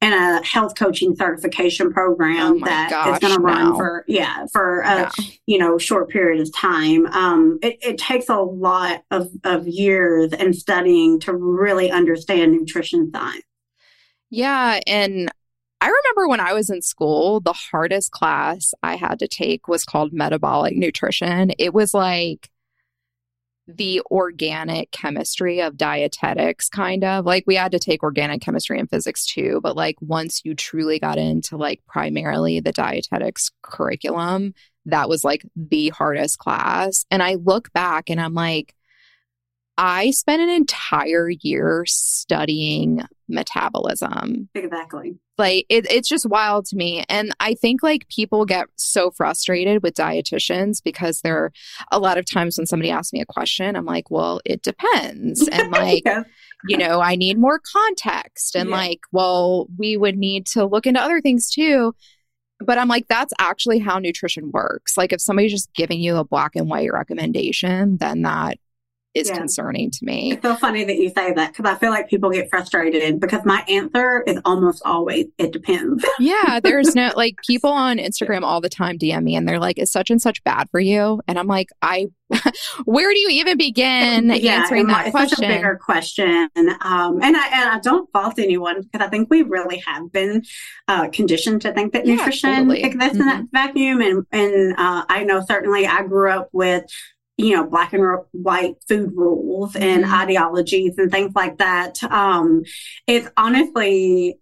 in 0.00 0.12
a 0.12 0.44
health 0.44 0.76
coaching 0.76 1.16
certification 1.16 1.92
program 1.92 2.62
oh 2.62 2.64
that 2.64 2.90
gosh, 2.90 3.14
is 3.14 3.18
going 3.18 3.34
to 3.34 3.40
run 3.40 3.70
no. 3.70 3.76
for 3.76 4.04
yeah 4.06 4.46
for 4.52 4.80
a 4.82 5.02
no. 5.02 5.10
you 5.46 5.58
know 5.58 5.76
short 5.76 6.08
period 6.08 6.40
of 6.40 6.54
time 6.54 7.04
um 7.06 7.58
it, 7.62 7.78
it 7.82 7.98
takes 7.98 8.28
a 8.28 8.36
lot 8.36 9.02
of 9.10 9.28
of 9.42 9.66
years 9.66 10.32
and 10.32 10.54
studying 10.54 11.18
to 11.18 11.34
really 11.34 11.90
understand 11.90 12.52
nutrition 12.52 13.10
science 13.12 13.42
yeah 14.30 14.78
and 14.86 15.28
I 15.80 15.86
remember 15.86 16.28
when 16.28 16.40
I 16.40 16.54
was 16.54 16.70
in 16.70 16.82
school, 16.82 17.40
the 17.40 17.52
hardest 17.52 18.10
class 18.10 18.74
I 18.82 18.96
had 18.96 19.20
to 19.20 19.28
take 19.28 19.68
was 19.68 19.84
called 19.84 20.12
metabolic 20.12 20.76
nutrition. 20.76 21.52
It 21.58 21.72
was 21.72 21.94
like 21.94 22.50
the 23.68 24.00
organic 24.10 24.90
chemistry 24.90 25.60
of 25.60 25.76
dietetics, 25.76 26.68
kind 26.68 27.04
of 27.04 27.26
like 27.26 27.44
we 27.46 27.54
had 27.54 27.70
to 27.72 27.78
take 27.78 28.02
organic 28.02 28.40
chemistry 28.40 28.78
and 28.78 28.88
physics 28.88 29.26
too. 29.26 29.60
But 29.62 29.76
like 29.76 29.96
once 30.00 30.40
you 30.44 30.54
truly 30.54 30.98
got 30.98 31.18
into 31.18 31.56
like 31.56 31.84
primarily 31.86 32.60
the 32.60 32.72
dietetics 32.72 33.50
curriculum, 33.62 34.54
that 34.86 35.08
was 35.08 35.22
like 35.22 35.44
the 35.54 35.90
hardest 35.90 36.38
class. 36.38 37.04
And 37.10 37.22
I 37.22 37.34
look 37.34 37.72
back 37.72 38.08
and 38.08 38.20
I'm 38.20 38.34
like, 38.34 38.74
I 39.76 40.10
spent 40.10 40.42
an 40.42 40.48
entire 40.48 41.28
year 41.28 41.84
studying 41.86 43.02
metabolism. 43.28 44.48
Exactly. 44.54 45.18
Like 45.36 45.66
it, 45.68 45.90
it's 45.90 46.08
just 46.08 46.26
wild 46.28 46.66
to 46.66 46.76
me. 46.76 47.04
And 47.08 47.32
I 47.40 47.54
think 47.54 47.82
like 47.82 48.08
people 48.08 48.44
get 48.44 48.66
so 48.76 49.10
frustrated 49.10 49.82
with 49.82 49.94
dietitians 49.94 50.82
because 50.82 51.20
there 51.20 51.36
are 51.38 51.52
a 51.92 51.98
lot 51.98 52.18
of 52.18 52.28
times 52.28 52.58
when 52.58 52.66
somebody 52.66 52.90
asks 52.90 53.12
me 53.12 53.20
a 53.20 53.26
question, 53.26 53.76
I'm 53.76 53.84
like, 53.84 54.10
well, 54.10 54.40
it 54.44 54.62
depends. 54.62 55.46
And 55.48 55.70
like, 55.72 56.02
yeah. 56.04 56.24
you 56.66 56.76
know, 56.76 57.00
I 57.00 57.14
need 57.14 57.38
more 57.38 57.60
context. 57.60 58.56
And 58.56 58.70
yeah. 58.70 58.76
like, 58.76 59.00
well, 59.12 59.68
we 59.76 59.96
would 59.96 60.16
need 60.16 60.46
to 60.48 60.66
look 60.66 60.86
into 60.86 61.00
other 61.00 61.20
things 61.20 61.50
too. 61.50 61.94
But 62.60 62.78
I'm 62.78 62.88
like, 62.88 63.06
that's 63.08 63.32
actually 63.38 63.78
how 63.78 64.00
nutrition 64.00 64.50
works. 64.50 64.96
Like, 64.96 65.12
if 65.12 65.20
somebody's 65.20 65.52
just 65.52 65.72
giving 65.74 66.00
you 66.00 66.16
a 66.16 66.24
black 66.24 66.56
and 66.56 66.68
white 66.68 66.92
recommendation, 66.92 67.98
then 67.98 68.22
that 68.22 68.58
is 69.18 69.28
yeah. 69.28 69.36
concerning 69.36 69.90
to 69.90 70.04
me. 70.04 70.32
It's 70.32 70.42
so 70.42 70.54
funny 70.54 70.84
that 70.84 70.96
you 70.96 71.08
say 71.10 71.32
that 71.32 71.52
because 71.52 71.70
I 71.70 71.76
feel 71.76 71.90
like 71.90 72.08
people 72.08 72.30
get 72.30 72.48
frustrated 72.48 73.20
because 73.20 73.44
my 73.44 73.64
answer 73.68 74.22
is 74.26 74.38
almost 74.44 74.82
always 74.84 75.26
it 75.38 75.52
depends. 75.52 76.04
yeah, 76.18 76.60
there's 76.62 76.94
no 76.94 77.12
like 77.16 77.36
people 77.46 77.70
on 77.70 77.98
Instagram 77.98 78.42
all 78.42 78.60
the 78.60 78.68
time 78.68 78.98
DM 78.98 79.24
me 79.24 79.34
and 79.34 79.48
they're 79.48 79.58
like, 79.58 79.78
"Is 79.78 79.90
such 79.90 80.10
and 80.10 80.20
such 80.20 80.42
bad 80.44 80.68
for 80.70 80.80
you?" 80.80 81.20
And 81.26 81.38
I'm 81.38 81.46
like, 81.46 81.68
"I, 81.82 82.06
where 82.84 83.12
do 83.12 83.18
you 83.18 83.28
even 83.30 83.58
begin 83.58 84.30
yeah, 84.30 84.52
answering 84.52 84.86
that 84.86 85.06
it's 85.06 85.10
question?" 85.12 85.36
Such 85.36 85.44
a 85.44 85.48
bigger 85.48 85.80
question, 85.82 86.48
um, 86.80 87.22
and 87.22 87.36
I 87.36 87.48
and 87.52 87.70
I 87.70 87.80
don't 87.82 88.10
fault 88.12 88.38
anyone 88.38 88.82
because 88.82 89.06
I 89.06 89.10
think 89.10 89.28
we 89.30 89.42
really 89.42 89.82
have 89.86 90.12
been 90.12 90.42
uh, 90.86 91.08
conditioned 91.08 91.62
to 91.62 91.72
think 91.72 91.92
that 91.92 92.06
yeah, 92.06 92.16
nutrition 92.16 92.54
totally. 92.54 92.82
exists 92.82 93.18
mm-hmm. 93.18 93.22
in 93.22 93.26
that 93.26 93.42
mm-hmm. 93.42 93.56
vacuum, 93.56 94.00
and 94.00 94.26
and 94.32 94.72
uh, 94.78 95.04
I 95.08 95.24
know 95.24 95.42
certainly 95.46 95.86
I 95.86 96.02
grew 96.02 96.30
up 96.30 96.48
with 96.52 96.84
you 97.38 97.54
know, 97.54 97.64
black 97.64 97.92
and 97.92 98.02
white 98.32 98.74
food 98.88 99.12
rules 99.14 99.76
and 99.76 100.04
mm-hmm. 100.04 100.14
ideologies 100.14 100.98
and 100.98 101.10
things 101.10 101.32
like 101.34 101.58
that. 101.58 102.02
Um, 102.02 102.64
it's 103.06 103.28
honestly, 103.36 104.38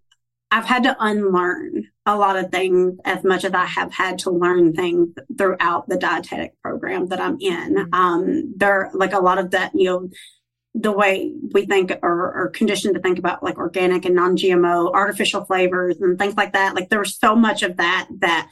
I've 0.49 0.65
had 0.65 0.83
to 0.83 0.97
unlearn 0.99 1.89
a 2.07 2.17
lot 2.17 2.37
of 2.37 2.51
things 2.51 2.99
as 3.05 3.23
much 3.23 3.45
as 3.45 3.53
I 3.53 3.65
have 3.65 3.93
had 3.93 4.19
to 4.19 4.31
learn 4.31 4.73
things 4.73 5.09
throughout 5.37 5.87
the 5.87 5.97
dietetic 5.97 6.59
program 6.63 7.07
that 7.09 7.21
I'm 7.21 7.37
in. 7.39 7.75
Mm-hmm. 7.75 7.93
Um, 7.93 8.53
there, 8.57 8.89
like 8.93 9.13
a 9.13 9.19
lot 9.19 9.37
of 9.37 9.51
that, 9.51 9.73
you 9.75 9.85
know, 9.85 10.09
the 10.73 10.91
way 10.91 11.33
we 11.53 11.65
think 11.65 11.91
or, 12.01 12.33
or 12.33 12.49
conditioned 12.49 12.95
to 12.95 13.01
think 13.01 13.19
about 13.19 13.43
like 13.43 13.57
organic 13.57 14.05
and 14.05 14.15
non-GMO, 14.15 14.91
artificial 14.93 15.45
flavors 15.45 15.97
and 15.99 16.17
things 16.17 16.35
like 16.35 16.53
that. 16.53 16.73
Like 16.73 16.89
there 16.89 16.99
was 16.99 17.15
so 17.15 17.35
much 17.35 17.61
of 17.61 17.77
that 17.77 18.07
that 18.19 18.49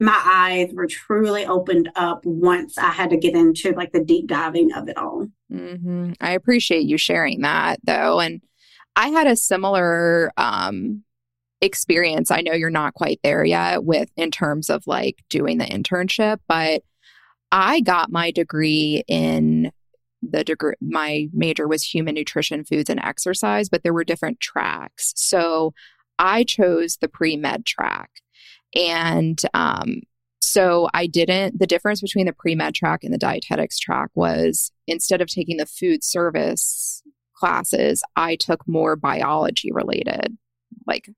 my 0.00 0.20
eyes 0.24 0.72
were 0.72 0.86
truly 0.86 1.44
opened 1.44 1.90
up 1.96 2.24
once 2.24 2.78
I 2.78 2.90
had 2.90 3.10
to 3.10 3.16
get 3.16 3.34
into 3.34 3.72
like 3.72 3.92
the 3.92 4.04
deep 4.04 4.28
diving 4.28 4.72
of 4.72 4.88
it 4.88 4.96
all. 4.96 5.26
Mm-hmm. 5.52 6.12
I 6.20 6.32
appreciate 6.32 6.86
you 6.86 6.98
sharing 6.98 7.40
that 7.40 7.80
though. 7.84 8.20
And 8.20 8.42
I 8.94 9.08
had 9.08 9.26
a 9.26 9.36
similar 9.36 10.32
um, 10.36 11.02
experience. 11.60 12.30
I 12.30 12.42
know 12.42 12.52
you're 12.52 12.70
not 12.70 12.94
quite 12.94 13.20
there 13.22 13.44
yet 13.44 13.84
with 13.84 14.10
in 14.16 14.30
terms 14.30 14.70
of 14.70 14.86
like 14.86 15.24
doing 15.28 15.58
the 15.58 15.64
internship, 15.64 16.38
but 16.46 16.82
I 17.50 17.80
got 17.80 18.12
my 18.12 18.30
degree 18.30 19.02
in 19.08 19.72
the 20.22 20.44
degree 20.44 20.74
my 20.80 21.28
major 21.32 21.68
was 21.68 21.82
human 21.82 22.14
nutrition 22.14 22.64
foods 22.64 22.90
and 22.90 23.00
exercise 23.00 23.68
but 23.68 23.82
there 23.82 23.92
were 23.92 24.04
different 24.04 24.40
tracks 24.40 25.12
so 25.14 25.72
i 26.18 26.42
chose 26.42 26.98
the 27.00 27.08
pre-med 27.08 27.64
track 27.64 28.10
and 28.74 29.40
um, 29.54 30.02
so 30.40 30.88
I 30.94 31.06
didn't, 31.06 31.58
the 31.58 31.66
difference 31.66 32.00
between 32.00 32.26
the 32.26 32.32
pre 32.32 32.54
med 32.54 32.74
track 32.74 33.04
and 33.04 33.12
the 33.12 33.18
dietetics 33.18 33.78
track 33.78 34.10
was 34.14 34.70
instead 34.86 35.20
of 35.20 35.28
taking 35.28 35.56
the 35.56 35.66
food 35.66 36.02
service 36.02 37.02
classes, 37.34 38.02
I 38.16 38.36
took 38.36 38.66
more 38.66 38.96
biology 38.96 39.70
related, 39.72 40.36
like 40.86 41.08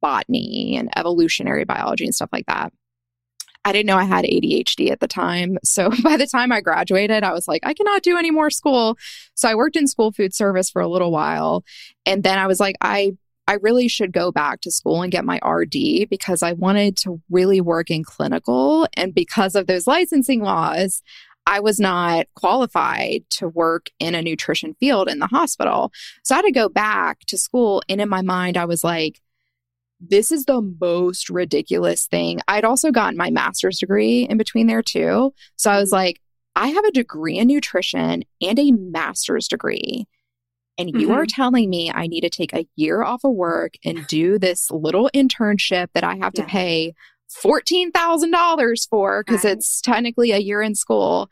botany 0.00 0.76
and 0.76 0.90
evolutionary 0.96 1.64
biology 1.64 2.04
and 2.04 2.14
stuff 2.14 2.30
like 2.32 2.46
that. 2.46 2.72
I 3.64 3.72
didn't 3.72 3.86
know 3.86 3.96
I 3.96 4.04
had 4.04 4.24
ADHD 4.24 4.90
at 4.90 5.00
the 5.00 5.08
time. 5.08 5.58
So 5.64 5.90
by 6.02 6.16
the 6.16 6.26
time 6.26 6.52
I 6.52 6.60
graduated, 6.60 7.22
I 7.22 7.32
was 7.32 7.48
like, 7.48 7.62
I 7.64 7.74
cannot 7.74 8.02
do 8.02 8.16
any 8.16 8.30
more 8.30 8.50
school. 8.50 8.96
So 9.34 9.48
I 9.48 9.54
worked 9.54 9.76
in 9.76 9.86
school 9.86 10.12
food 10.12 10.34
service 10.34 10.70
for 10.70 10.80
a 10.80 10.88
little 10.88 11.10
while. 11.10 11.64
And 12.06 12.22
then 12.22 12.38
I 12.38 12.46
was 12.46 12.60
like, 12.60 12.76
I 12.80 13.16
I 13.48 13.54
really 13.54 13.88
should 13.88 14.12
go 14.12 14.30
back 14.30 14.60
to 14.60 14.70
school 14.70 15.00
and 15.00 15.10
get 15.10 15.24
my 15.24 15.40
RD 15.42 16.10
because 16.10 16.42
I 16.42 16.52
wanted 16.52 16.98
to 16.98 17.20
really 17.30 17.62
work 17.62 17.90
in 17.90 18.04
clinical. 18.04 18.86
And 18.92 19.14
because 19.14 19.54
of 19.54 19.66
those 19.66 19.86
licensing 19.86 20.42
laws, 20.42 21.02
I 21.46 21.60
was 21.60 21.80
not 21.80 22.26
qualified 22.34 23.24
to 23.30 23.48
work 23.48 23.86
in 23.98 24.14
a 24.14 24.20
nutrition 24.20 24.76
field 24.78 25.08
in 25.08 25.18
the 25.18 25.26
hospital. 25.26 25.90
So 26.22 26.34
I 26.34 26.38
had 26.38 26.44
to 26.44 26.52
go 26.52 26.68
back 26.68 27.20
to 27.20 27.38
school. 27.38 27.82
And 27.88 28.02
in 28.02 28.10
my 28.10 28.20
mind, 28.20 28.58
I 28.58 28.66
was 28.66 28.84
like, 28.84 29.18
this 29.98 30.30
is 30.30 30.44
the 30.44 30.60
most 30.78 31.30
ridiculous 31.30 32.06
thing. 32.06 32.40
I'd 32.48 32.66
also 32.66 32.90
gotten 32.90 33.16
my 33.16 33.30
master's 33.30 33.78
degree 33.78 34.26
in 34.28 34.36
between 34.36 34.66
there 34.66 34.82
too. 34.82 35.32
So 35.56 35.70
I 35.70 35.80
was 35.80 35.88
mm-hmm. 35.88 35.96
like, 35.96 36.20
I 36.54 36.68
have 36.68 36.84
a 36.84 36.92
degree 36.92 37.38
in 37.38 37.48
nutrition 37.48 38.24
and 38.42 38.58
a 38.58 38.72
master's 38.72 39.48
degree. 39.48 40.06
And 40.78 40.88
you 40.90 41.08
mm-hmm. 41.08 41.12
are 41.12 41.26
telling 41.26 41.68
me 41.68 41.90
I 41.92 42.06
need 42.06 42.20
to 42.20 42.30
take 42.30 42.54
a 42.54 42.66
year 42.76 43.02
off 43.02 43.24
of 43.24 43.32
work 43.32 43.74
and 43.84 44.06
do 44.06 44.38
this 44.38 44.70
little 44.70 45.10
internship 45.14 45.88
that 45.94 46.04
I 46.04 46.14
have 46.16 46.32
yeah. 46.36 46.44
to 46.44 46.48
pay 46.48 46.94
$14,000 47.44 48.88
for 48.88 49.22
because 49.22 49.44
right. 49.44 49.56
it's 49.56 49.80
technically 49.80 50.30
a 50.30 50.38
year 50.38 50.62
in 50.62 50.74
school. 50.74 51.28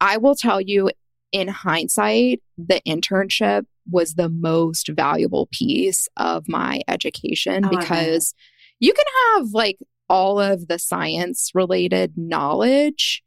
I 0.00 0.18
will 0.18 0.34
tell 0.34 0.60
you, 0.60 0.90
in 1.32 1.48
hindsight, 1.48 2.42
the 2.58 2.80
internship 2.86 3.64
was 3.90 4.14
the 4.14 4.28
most 4.28 4.88
valuable 4.88 5.48
piece 5.52 6.08
of 6.16 6.48
my 6.48 6.80
education 6.88 7.64
oh, 7.64 7.68
because 7.68 8.34
you 8.78 8.92
can 8.92 9.04
have 9.34 9.50
like 9.52 9.78
all 10.08 10.40
of 10.40 10.68
the 10.68 10.78
science 10.78 11.50
related 11.54 12.14
knowledge. 12.16 13.22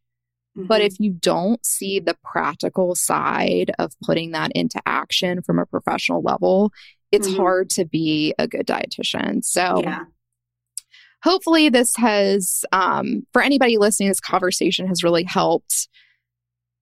Mm-hmm. 0.58 0.68
But 0.68 0.82
if 0.82 1.00
you 1.00 1.12
don't 1.12 1.66
see 1.66 2.00
the 2.00 2.16
practical 2.24 2.96
side 2.96 3.72
of 3.80 3.94
putting 4.04 4.32
that 4.32 4.52
into 4.54 4.82
action 4.86 5.42
from 5.42 5.60
a 5.60 5.66
professional 5.66 6.22
level, 6.22 6.72
it's 7.12 7.28
mm-hmm. 7.28 7.38
hard 7.38 7.70
to 7.72 7.86
be 7.86 8.34
a 8.38 8.48
good 8.48 8.68
dietitian. 8.68 9.44
So, 9.44 9.82
yeah 9.84 10.04
hopefully 11.24 11.70
this 11.70 11.96
has 11.96 12.64
um, 12.72 13.26
for 13.32 13.42
anybody 13.42 13.78
listening 13.78 14.10
this 14.10 14.20
conversation 14.20 14.88
has 14.88 15.04
really 15.04 15.24
helped 15.24 15.88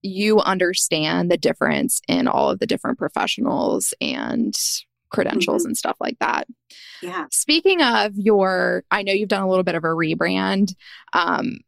you 0.02 0.40
understand 0.40 1.30
the 1.30 1.36
difference 1.36 2.00
in 2.08 2.26
all 2.26 2.50
of 2.50 2.58
the 2.58 2.66
different 2.66 2.98
professionals 2.98 3.94
and 4.00 4.54
credentials 5.10 5.62
mm-hmm. 5.62 5.68
and 5.68 5.76
stuff 5.76 5.96
like 6.00 6.18
that 6.18 6.46
yeah 7.02 7.26
speaking 7.30 7.80
of 7.80 8.12
your 8.16 8.82
i 8.90 9.02
know 9.02 9.12
you've 9.12 9.28
done 9.28 9.42
a 9.42 9.48
little 9.48 9.64
bit 9.64 9.74
of 9.74 9.84
a 9.84 9.88
rebrand 9.88 10.74
um, 11.12 11.58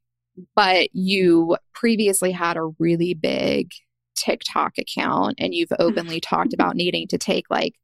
but 0.54 0.88
you 0.92 1.56
previously 1.74 2.32
had 2.32 2.56
a 2.56 2.70
really 2.78 3.14
big 3.14 3.70
tiktok 4.16 4.78
account 4.78 5.34
and 5.38 5.54
you've 5.54 5.72
openly 5.78 6.20
talked 6.22 6.52
about 6.52 6.76
needing 6.76 7.06
to 7.08 7.18
take 7.18 7.44
like 7.50 7.74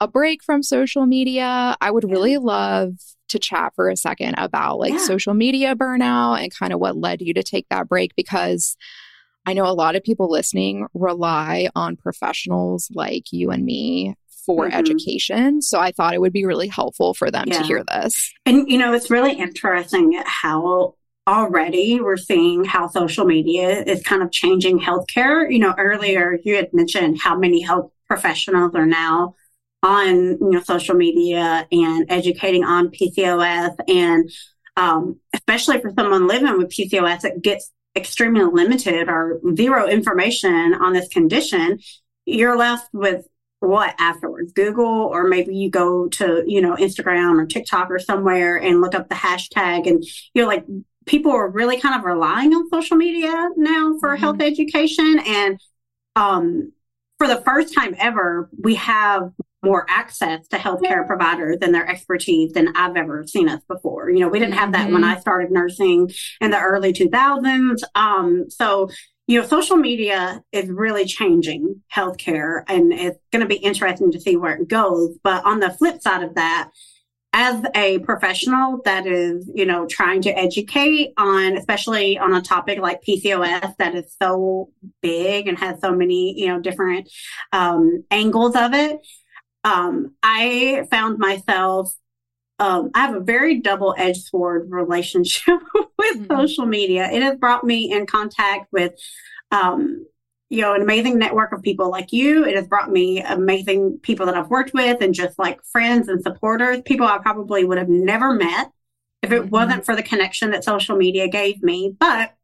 a 0.00 0.08
break 0.08 0.42
from 0.42 0.62
social 0.62 1.06
media 1.06 1.76
i 1.80 1.90
would 1.90 2.10
really 2.10 2.36
love 2.38 2.92
to 3.28 3.38
chat 3.38 3.72
for 3.74 3.88
a 3.88 3.96
second 3.96 4.34
about 4.36 4.78
like 4.78 4.92
yeah. 4.92 4.98
social 4.98 5.34
media 5.34 5.74
burnout 5.74 6.40
and 6.40 6.54
kind 6.54 6.72
of 6.72 6.80
what 6.80 6.96
led 6.96 7.22
you 7.22 7.32
to 7.32 7.42
take 7.42 7.66
that 7.70 7.88
break 7.88 8.14
because 8.14 8.76
I 9.46 9.54
know 9.54 9.66
a 9.66 9.74
lot 9.74 9.96
of 9.96 10.04
people 10.04 10.30
listening 10.30 10.86
rely 10.94 11.68
on 11.74 11.96
professionals 11.96 12.88
like 12.94 13.32
you 13.32 13.50
and 13.50 13.64
me 13.64 14.14
for 14.46 14.66
mm-hmm. 14.66 14.78
education. 14.78 15.62
So 15.62 15.80
I 15.80 15.92
thought 15.92 16.14
it 16.14 16.20
would 16.20 16.32
be 16.32 16.44
really 16.44 16.68
helpful 16.68 17.14
for 17.14 17.30
them 17.30 17.46
yeah. 17.48 17.58
to 17.58 17.64
hear 17.64 17.84
this. 17.84 18.32
And, 18.46 18.68
you 18.68 18.78
know, 18.78 18.92
it's 18.92 19.10
really 19.10 19.32
interesting 19.32 20.20
how 20.24 20.94
already 21.26 22.00
we're 22.00 22.16
seeing 22.16 22.64
how 22.64 22.88
social 22.88 23.24
media 23.24 23.82
is 23.84 24.02
kind 24.02 24.22
of 24.22 24.32
changing 24.32 24.80
healthcare. 24.80 25.50
You 25.50 25.60
know, 25.60 25.74
earlier 25.78 26.38
you 26.44 26.56
had 26.56 26.72
mentioned 26.72 27.18
how 27.22 27.38
many 27.38 27.60
health 27.60 27.90
professionals 28.08 28.74
are 28.74 28.86
now 28.86 29.34
on 29.82 30.14
you 30.14 30.50
know 30.50 30.60
social 30.60 30.94
media 30.94 31.66
and 31.72 32.06
educating 32.08 32.64
on 32.64 32.88
PCOS 32.88 33.74
and 33.88 34.30
um, 34.76 35.18
especially 35.34 35.80
for 35.80 35.92
someone 35.96 36.26
living 36.26 36.56
with 36.58 36.68
PCOS 36.68 37.24
it 37.24 37.42
gets 37.42 37.72
extremely 37.96 38.44
limited 38.44 39.08
or 39.08 39.40
zero 39.54 39.86
information 39.86 40.74
on 40.74 40.92
this 40.92 41.08
condition 41.08 41.78
you're 42.24 42.56
left 42.56 42.88
with 42.92 43.26
what 43.60 43.94
afterwards 43.98 44.52
google 44.52 44.84
or 44.84 45.28
maybe 45.28 45.54
you 45.54 45.68
go 45.70 46.08
to 46.08 46.42
you 46.46 46.60
know 46.60 46.74
instagram 46.76 47.38
or 47.38 47.44
tiktok 47.44 47.90
or 47.90 47.98
somewhere 47.98 48.56
and 48.56 48.80
look 48.80 48.94
up 48.94 49.08
the 49.08 49.14
hashtag 49.14 49.86
and 49.86 50.02
you're 50.32 50.46
like 50.46 50.64
people 51.06 51.32
are 51.32 51.48
really 51.48 51.80
kind 51.80 51.98
of 51.98 52.04
relying 52.04 52.52
on 52.54 52.68
social 52.70 52.96
media 52.96 53.48
now 53.56 53.96
for 54.00 54.10
mm-hmm. 54.10 54.20
health 54.20 54.40
education 54.40 55.20
and 55.26 55.60
um, 56.16 56.72
for 57.18 57.26
the 57.26 57.40
first 57.42 57.74
time 57.74 57.94
ever 57.98 58.50
we 58.62 58.74
have 58.74 59.32
more 59.62 59.86
access 59.88 60.46
to 60.48 60.56
healthcare 60.56 61.06
providers 61.06 61.58
and 61.62 61.74
their 61.74 61.88
expertise 61.88 62.52
than 62.52 62.74
I've 62.76 62.96
ever 62.96 63.24
seen 63.26 63.48
us 63.48 63.62
before. 63.68 64.10
You 64.10 64.20
know, 64.20 64.28
we 64.28 64.40
didn't 64.40 64.54
have 64.54 64.72
that 64.72 64.86
mm-hmm. 64.86 64.94
when 64.94 65.04
I 65.04 65.20
started 65.20 65.52
nursing 65.52 66.10
in 66.40 66.50
the 66.50 66.58
early 66.58 66.92
2000s. 66.92 67.78
Um, 67.94 68.50
so, 68.50 68.90
you 69.28 69.40
know, 69.40 69.46
social 69.46 69.76
media 69.76 70.42
is 70.50 70.68
really 70.68 71.04
changing 71.04 71.80
healthcare 71.94 72.64
and 72.66 72.92
it's 72.92 73.18
going 73.30 73.42
to 73.42 73.46
be 73.46 73.56
interesting 73.56 74.10
to 74.10 74.20
see 74.20 74.36
where 74.36 74.56
it 74.56 74.68
goes. 74.68 75.16
But 75.22 75.44
on 75.44 75.60
the 75.60 75.70
flip 75.70 76.02
side 76.02 76.24
of 76.24 76.34
that, 76.34 76.70
as 77.32 77.64
a 77.74 77.98
professional 78.00 78.80
that 78.84 79.06
is, 79.06 79.50
you 79.54 79.64
know, 79.64 79.86
trying 79.86 80.20
to 80.22 80.30
educate 80.30 81.14
on, 81.16 81.56
especially 81.56 82.18
on 82.18 82.34
a 82.34 82.42
topic 82.42 82.78
like 82.78 83.02
PCOS 83.02 83.74
that 83.78 83.94
is 83.94 84.14
so 84.20 84.70
big 85.00 85.48
and 85.48 85.58
has 85.58 85.80
so 85.80 85.92
many, 85.92 86.38
you 86.38 86.48
know, 86.48 86.60
different 86.60 87.10
um, 87.52 88.04
angles 88.10 88.54
of 88.54 88.74
it, 88.74 89.00
um, 89.64 90.14
I 90.22 90.86
found 90.90 91.18
myself, 91.18 91.94
um, 92.58 92.90
I 92.94 93.06
have 93.06 93.14
a 93.14 93.20
very 93.20 93.60
double 93.60 93.94
edged 93.96 94.24
sword 94.26 94.66
relationship 94.70 95.60
with 95.98 96.16
mm-hmm. 96.16 96.36
social 96.36 96.66
media. 96.66 97.08
It 97.10 97.22
has 97.22 97.36
brought 97.38 97.64
me 97.64 97.92
in 97.92 98.06
contact 98.06 98.66
with, 98.72 98.92
um, 99.50 100.06
you 100.52 100.60
know, 100.60 100.74
an 100.74 100.82
amazing 100.82 101.18
network 101.18 101.50
of 101.52 101.62
people 101.62 101.90
like 101.90 102.12
you. 102.12 102.44
It 102.44 102.54
has 102.56 102.66
brought 102.66 102.90
me 102.90 103.22
amazing 103.22 104.00
people 104.02 104.26
that 104.26 104.36
I've 104.36 104.50
worked 104.50 104.74
with 104.74 105.00
and 105.00 105.14
just 105.14 105.38
like 105.38 105.64
friends 105.64 106.08
and 106.08 106.22
supporters, 106.22 106.82
people 106.84 107.06
I 107.06 107.16
probably 107.16 107.64
would 107.64 107.78
have 107.78 107.88
never 107.88 108.34
met 108.34 108.70
if 109.22 109.32
it 109.32 109.40
mm-hmm. 109.40 109.48
wasn't 109.48 109.86
for 109.86 109.96
the 109.96 110.02
connection 110.02 110.50
that 110.50 110.62
social 110.62 110.94
media 110.94 111.26
gave 111.26 111.62
me. 111.62 111.96
But 111.98 112.34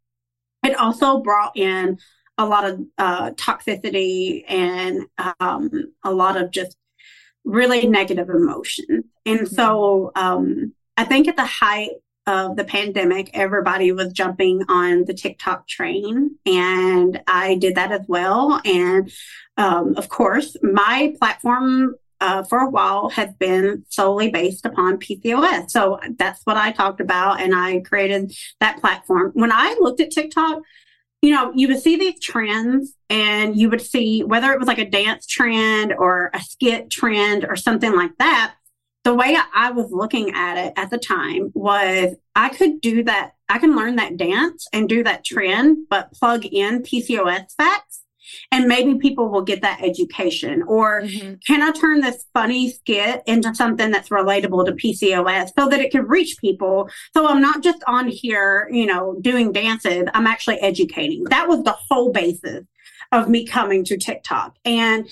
it 0.65 0.75
also 0.75 1.19
brought 1.19 1.55
in 1.55 1.99
a 2.39 2.47
lot 2.47 2.65
of 2.65 2.81
uh, 2.97 3.31
toxicity 3.33 4.43
and 4.49 5.03
um, 5.39 5.71
a 6.03 6.11
lot 6.11 6.39
of 6.41 6.51
just 6.51 6.79
really 7.45 7.87
negative 7.87 8.31
emotion. 8.31 9.05
And 9.27 9.41
mm-hmm. 9.41 9.55
so 9.55 10.13
um, 10.15 10.73
I 10.97 11.05
think 11.05 11.29
at 11.29 11.37
the 11.37 11.45
height 11.45 11.91
of 12.29 12.57
the 12.57 12.65
pandemic, 12.65 13.31
everybody 13.33 13.91
was 13.91 14.13
jumping 14.13 14.63
on 14.69 15.07
the 15.07 15.15
TikTok 15.15 15.67
train, 15.67 16.37
and 16.45 17.21
I 17.27 17.55
did 17.55 17.75
that 17.77 17.91
as 17.91 18.03
well. 18.07 18.61
And 18.65 19.11
um, 19.57 19.97
of 19.97 20.11
course, 20.11 20.55
my 20.63 21.15
platform 21.19 21.95
uh, 22.21 22.43
for 22.43 22.59
a 22.59 22.69
while 22.69 23.09
has 23.11 23.33
been 23.35 23.85
solely 23.89 24.29
based 24.31 24.67
upon 24.67 24.99
PCOS. 24.99 25.71
So 25.71 26.01
that's 26.19 26.43
what 26.45 26.59
I 26.59 26.71
talked 26.71 27.01
about, 27.01 27.41
and 27.41 27.55
I 27.55 27.81
created 27.81 28.37
that 28.61 28.79
platform. 28.81 29.31
When 29.33 29.51
I 29.51 29.77
looked 29.81 30.01
at 30.01 30.11
TikTok, 30.11 30.61
you 31.23 31.33
know, 31.35 31.51
you 31.55 31.67
would 31.69 31.81
see 31.81 31.97
these 31.97 32.21
trends 32.21 32.95
and 33.11 33.57
you 33.57 33.71
would 33.71 33.81
see 33.81 34.23
whether 34.23 34.53
it 34.53 34.59
was 34.59 34.69
like 34.69 34.79
a 34.79 34.89
dance 34.89 35.27
trend 35.27 35.93
or 35.93 36.31
a 36.33 36.41
skit 36.41 36.91
trend 36.91 37.45
or 37.45 37.57
something 37.57 37.97
like 37.97 38.17
that. 38.19 38.55
The 39.09 39.15
way 39.15 39.35
I 39.55 39.71
was 39.71 39.91
looking 39.91 40.35
at 40.35 40.59
it 40.59 40.75
at 40.77 40.91
the 40.91 40.99
time 40.99 41.51
was 41.55 42.15
I 42.37 42.51
could 42.51 42.83
do 42.83 43.05
that. 43.05 43.37
I 43.49 43.59
can 43.59 43.75
learn 43.75 43.97
that 43.97 44.19
dance 44.19 44.69
and 44.71 44.87
do 44.87 45.03
that 45.03 45.25
trend, 45.25 45.87
but 45.89 46.13
plug 46.13 46.45
in 46.45 46.83
PCOS 46.83 47.55
facts 47.57 48.03
and 48.53 48.67
maybe 48.67 48.97
people 48.97 49.31
will 49.31 49.41
get 49.41 49.63
that 49.63 49.81
education 49.83 50.63
or 50.65 51.01
mm-hmm. 51.01 51.37
can 51.47 51.63
i 51.63 51.71
turn 51.71 52.03
this 52.03 52.27
funny 52.35 52.71
skit 52.71 53.23
into 53.27 53.55
something 53.55 53.91
that's 53.91 54.11
relatable 54.11 54.67
to 54.67 54.73
pcos 54.73 55.49
so 55.59 55.67
that 55.67 55.81
it 55.81 55.91
can 55.91 56.07
reach 56.07 56.37
people 56.39 56.91
so 57.17 57.27
i'm 57.27 57.41
not 57.41 57.63
just 57.63 57.83
on 57.87 58.07
here 58.07 58.69
you 58.71 58.85
know 58.85 59.17
doing 59.23 59.51
dances 59.51 60.05
i'm 60.13 60.27
actually 60.27 60.59
educating 60.59 61.25
that 61.31 61.49
was 61.49 61.65
the 61.65 61.75
whole 61.89 62.13
basis 62.13 62.67
of 63.13 63.31
me 63.31 63.47
coming 63.47 63.83
to 63.83 63.97
tiktok 63.97 64.55
and 64.67 65.09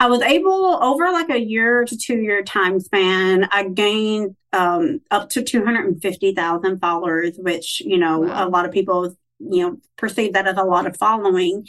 I 0.00 0.06
was 0.06 0.20
able 0.22 0.82
over 0.82 1.10
like 1.10 1.30
a 1.30 1.40
year 1.40 1.84
to 1.84 1.96
two 1.96 2.16
year 2.16 2.42
time 2.42 2.80
span, 2.80 3.48
I 3.50 3.68
gained 3.68 4.36
um, 4.52 5.00
up 5.10 5.30
to 5.30 5.42
250,000 5.42 6.78
followers, 6.78 7.36
which, 7.38 7.80
you 7.80 7.98
know, 7.98 8.20
wow. 8.20 8.46
a 8.46 8.50
lot 8.50 8.66
of 8.66 8.72
people, 8.72 9.16
you 9.38 9.62
know, 9.62 9.76
perceive 9.96 10.32
that 10.32 10.46
as 10.46 10.56
a 10.56 10.64
lot 10.64 10.86
of 10.86 10.96
following. 10.96 11.66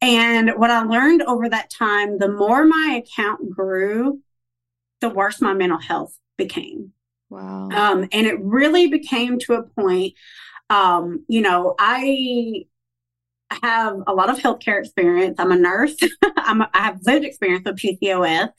And 0.00 0.50
what 0.56 0.70
I 0.70 0.82
learned 0.82 1.22
over 1.22 1.48
that 1.48 1.70
time, 1.70 2.18
the 2.18 2.28
more 2.28 2.64
my 2.64 3.02
account 3.02 3.50
grew, 3.50 4.20
the 5.00 5.08
worse 5.08 5.40
my 5.40 5.54
mental 5.54 5.78
health 5.78 6.16
became. 6.36 6.92
Wow. 7.30 7.70
Um, 7.70 8.08
and 8.12 8.26
it 8.26 8.40
really 8.40 8.88
became 8.88 9.38
to 9.40 9.54
a 9.54 9.62
point, 9.62 10.14
um, 10.70 11.24
you 11.28 11.40
know, 11.40 11.74
I 11.78 12.66
have 13.50 14.02
a 14.06 14.14
lot 14.14 14.30
of 14.30 14.38
healthcare 14.38 14.80
experience. 14.80 15.36
I'm 15.38 15.52
a 15.52 15.56
nurse. 15.56 15.96
I'm 16.36 16.62
I 16.62 16.68
have 16.74 17.00
lived 17.04 17.24
experience 17.24 17.64
with 17.64 17.76
PCOS. 17.76 18.50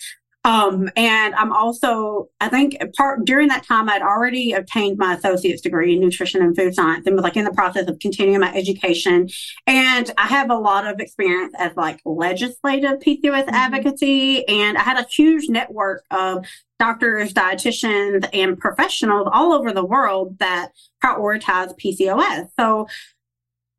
Um, 0.45 0.91
and 0.95 1.33
I'm 1.33 1.51
also, 1.51 2.29
I 2.39 2.49
think 2.49 2.77
part 2.95 3.25
during 3.25 3.47
that 3.47 3.65
time, 3.65 3.89
I'd 3.89 4.03
already 4.03 4.53
obtained 4.53 4.99
my 4.99 5.15
associate's 5.15 5.63
degree 5.63 5.95
in 5.95 6.01
nutrition 6.01 6.43
and 6.43 6.55
food 6.55 6.75
science 6.75 7.07
and 7.07 7.15
was 7.15 7.23
like 7.23 7.35
in 7.35 7.45
the 7.45 7.51
process 7.51 7.87
of 7.87 7.97
continuing 7.97 8.39
my 8.41 8.53
education. 8.53 9.27
And 9.65 10.11
I 10.19 10.27
have 10.27 10.51
a 10.51 10.55
lot 10.55 10.85
of 10.85 10.99
experience 10.99 11.55
as 11.57 11.75
like 11.75 11.99
legislative 12.05 12.99
PCOS 12.99 13.23
mm-hmm. 13.23 13.55
advocacy. 13.55 14.47
And 14.47 14.77
I 14.77 14.81
had 14.81 15.03
a 15.03 15.07
huge 15.09 15.49
network 15.49 16.03
of 16.11 16.45
doctors, 16.77 17.33
dietitians, 17.33 18.29
and 18.31 18.55
professionals 18.59 19.27
all 19.31 19.51
over 19.51 19.71
the 19.71 19.85
world 19.85 20.37
that 20.37 20.73
prioritize 21.03 21.73
PCOS. 21.83 22.49
So 22.59 22.87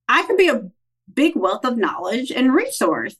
I 0.08 0.24
could 0.24 0.36
be 0.36 0.48
a 0.48 0.68
big 1.12 1.36
wealth 1.36 1.64
of 1.64 1.76
knowledge 1.76 2.30
and 2.30 2.52
resource. 2.54 3.16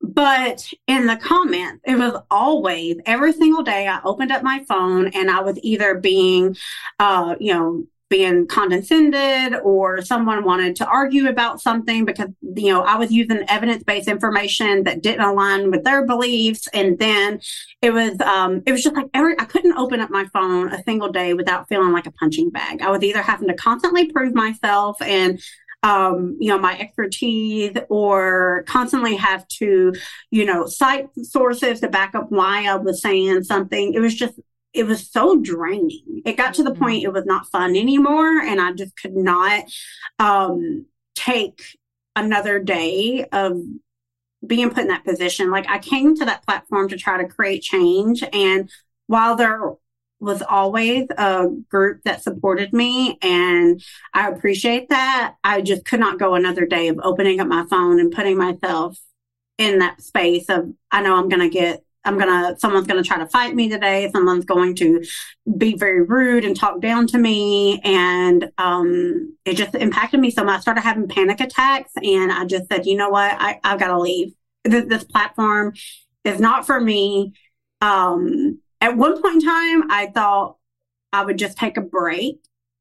But 0.00 0.68
in 0.86 1.06
the 1.06 1.16
comments, 1.16 1.80
it 1.86 1.96
was 1.96 2.20
always 2.30 2.96
every 3.06 3.32
single 3.32 3.62
day 3.62 3.88
I 3.88 4.00
opened 4.04 4.32
up 4.32 4.42
my 4.42 4.64
phone 4.68 5.08
and 5.08 5.30
I 5.30 5.40
was 5.40 5.58
either 5.62 5.94
being, 5.94 6.56
uh, 6.98 7.36
you 7.40 7.54
know, 7.54 7.86
being 8.10 8.46
condescended 8.46 9.58
or 9.64 10.02
someone 10.02 10.44
wanted 10.44 10.76
to 10.76 10.86
argue 10.86 11.28
about 11.28 11.60
something 11.60 12.04
because 12.04 12.28
you 12.42 12.72
know 12.72 12.82
I 12.82 12.96
was 12.96 13.10
using 13.10 13.44
evidence-based 13.48 14.08
information 14.08 14.84
that 14.84 15.02
didn't 15.02 15.24
align 15.24 15.70
with 15.70 15.84
their 15.84 16.06
beliefs 16.06 16.68
and 16.72 16.98
then 16.98 17.40
it 17.82 17.92
was 17.92 18.20
um 18.20 18.62
it 18.66 18.72
was 18.72 18.84
just 18.84 18.94
like 18.94 19.08
every 19.14 19.34
I 19.40 19.46
couldn't 19.46 19.76
open 19.76 20.00
up 20.00 20.10
my 20.10 20.26
phone 20.26 20.72
a 20.72 20.82
single 20.84 21.10
day 21.10 21.34
without 21.34 21.68
feeling 21.68 21.92
like 21.92 22.06
a 22.06 22.12
punching 22.12 22.50
bag. 22.50 22.82
I 22.82 22.90
was 22.90 23.02
either 23.02 23.22
having 23.22 23.48
to 23.48 23.54
constantly 23.54 24.12
prove 24.12 24.34
myself 24.34 25.00
and 25.02 25.40
um, 25.84 26.38
you 26.40 26.48
know, 26.48 26.58
my 26.58 26.78
expertise 26.78 27.76
or 27.90 28.64
constantly 28.66 29.16
have 29.16 29.46
to, 29.48 29.92
you 30.30 30.46
know, 30.46 30.66
cite 30.66 31.08
sources 31.22 31.80
to 31.80 31.88
back 31.88 32.14
up 32.14 32.30
why 32.30 32.64
I 32.64 32.76
was 32.76 33.02
saying 33.02 33.44
something. 33.44 33.92
It 33.92 34.00
was 34.00 34.14
just, 34.14 34.40
it 34.72 34.86
was 34.86 35.10
so 35.10 35.38
draining. 35.38 36.22
It 36.24 36.38
got 36.38 36.54
to 36.54 36.62
the 36.62 36.70
mm-hmm. 36.70 36.82
point 36.82 37.04
it 37.04 37.12
was 37.12 37.26
not 37.26 37.50
fun 37.52 37.76
anymore. 37.76 38.40
And 38.40 38.62
I 38.62 38.72
just 38.72 38.96
could 38.96 39.14
not 39.14 39.64
um, 40.18 40.86
take 41.14 41.62
another 42.16 42.58
day 42.60 43.26
of 43.30 43.60
being 44.46 44.70
put 44.70 44.84
in 44.84 44.88
that 44.88 45.04
position. 45.04 45.50
Like 45.50 45.68
I 45.68 45.78
came 45.80 46.16
to 46.16 46.24
that 46.24 46.46
platform 46.46 46.88
to 46.88 46.96
try 46.96 47.22
to 47.22 47.28
create 47.28 47.60
change. 47.60 48.24
And 48.32 48.70
while 49.06 49.36
there 49.36 49.74
was 50.24 50.42
always 50.42 51.06
a 51.16 51.48
group 51.70 52.02
that 52.04 52.22
supported 52.22 52.72
me 52.72 53.18
and 53.22 53.82
I 54.12 54.28
appreciate 54.28 54.88
that. 54.88 55.34
I 55.44 55.60
just 55.60 55.84
could 55.84 56.00
not 56.00 56.18
go 56.18 56.34
another 56.34 56.66
day 56.66 56.88
of 56.88 56.98
opening 57.02 57.40
up 57.40 57.46
my 57.46 57.64
phone 57.70 58.00
and 58.00 58.12
putting 58.12 58.36
myself 58.36 58.98
in 59.58 59.78
that 59.78 60.02
space 60.02 60.48
of 60.48 60.72
I 60.90 61.02
know 61.02 61.16
I'm 61.16 61.28
going 61.28 61.42
to 61.42 61.48
get 61.48 61.84
I'm 62.04 62.18
going 62.18 62.28
to 62.28 62.58
someone's 62.60 62.86
going 62.86 63.02
to 63.02 63.06
try 63.06 63.18
to 63.18 63.26
fight 63.26 63.54
me 63.54 63.68
today, 63.68 64.10
someone's 64.12 64.44
going 64.44 64.74
to 64.76 65.02
be 65.56 65.76
very 65.76 66.02
rude 66.02 66.44
and 66.44 66.56
talk 66.56 66.80
down 66.80 67.06
to 67.08 67.18
me 67.18 67.80
and 67.82 68.50
um 68.58 69.36
it 69.44 69.54
just 69.54 69.74
impacted 69.74 70.20
me 70.20 70.30
so 70.30 70.44
much. 70.44 70.58
I 70.58 70.60
started 70.60 70.82
having 70.82 71.08
panic 71.08 71.40
attacks 71.40 71.92
and 72.02 72.32
I 72.32 72.44
just 72.44 72.68
said, 72.70 72.86
"You 72.86 72.96
know 72.96 73.10
what? 73.10 73.32
I 73.38 73.60
I've 73.64 73.78
got 73.78 73.88
to 73.88 74.00
leave. 74.00 74.34
This, 74.64 74.86
this 74.86 75.04
platform 75.04 75.74
is 76.24 76.40
not 76.40 76.66
for 76.66 76.80
me." 76.80 77.34
Um 77.80 78.60
at 78.84 78.98
one 78.98 79.20
point 79.20 79.36
in 79.36 79.40
time, 79.40 79.90
I 79.90 80.10
thought 80.14 80.58
I 81.10 81.24
would 81.24 81.38
just 81.38 81.56
take 81.56 81.78
a 81.78 81.80
break 81.80 82.38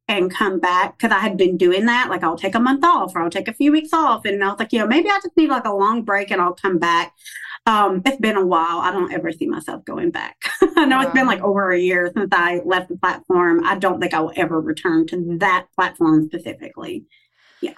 and 0.09 0.29
come 0.29 0.59
back 0.59 0.97
because 0.97 1.15
I 1.15 1.19
had 1.19 1.37
been 1.37 1.55
doing 1.55 1.85
that. 1.85 2.09
Like 2.09 2.23
I'll 2.23 2.37
take 2.37 2.55
a 2.55 2.59
month 2.59 2.83
off 2.83 3.15
or 3.15 3.21
I'll 3.21 3.29
take 3.29 3.47
a 3.47 3.53
few 3.53 3.71
weeks 3.71 3.93
off. 3.93 4.25
And 4.25 4.43
I 4.43 4.49
was 4.49 4.59
like, 4.59 4.73
you 4.73 4.79
know, 4.79 4.87
maybe 4.87 5.07
I 5.07 5.19
just 5.23 5.37
need 5.37 5.49
like 5.49 5.63
a 5.63 5.73
long 5.73 6.03
break 6.03 6.29
and 6.29 6.41
I'll 6.41 6.55
come 6.55 6.77
back. 6.77 7.13
Um, 7.65 8.01
it's 8.05 8.17
been 8.17 8.35
a 8.35 8.45
while. 8.45 8.79
I 8.79 8.91
don't 8.91 9.13
ever 9.13 9.31
see 9.31 9.47
myself 9.47 9.85
going 9.85 10.11
back. 10.11 10.35
I 10.75 10.83
know 10.83 10.97
wow. 10.97 11.03
it's 11.03 11.13
been 11.13 11.25
like 11.25 11.41
over 11.41 11.71
a 11.71 11.79
year 11.79 12.11
since 12.13 12.33
I 12.33 12.59
left 12.65 12.89
the 12.89 12.97
platform. 12.97 13.63
I 13.63 13.77
don't 13.77 14.01
think 14.01 14.13
I 14.13 14.19
will 14.19 14.33
ever 14.35 14.59
return 14.59 15.07
to 15.07 15.37
that 15.39 15.67
platform 15.73 16.25
specifically. 16.25 17.05
Yeah. 17.61 17.75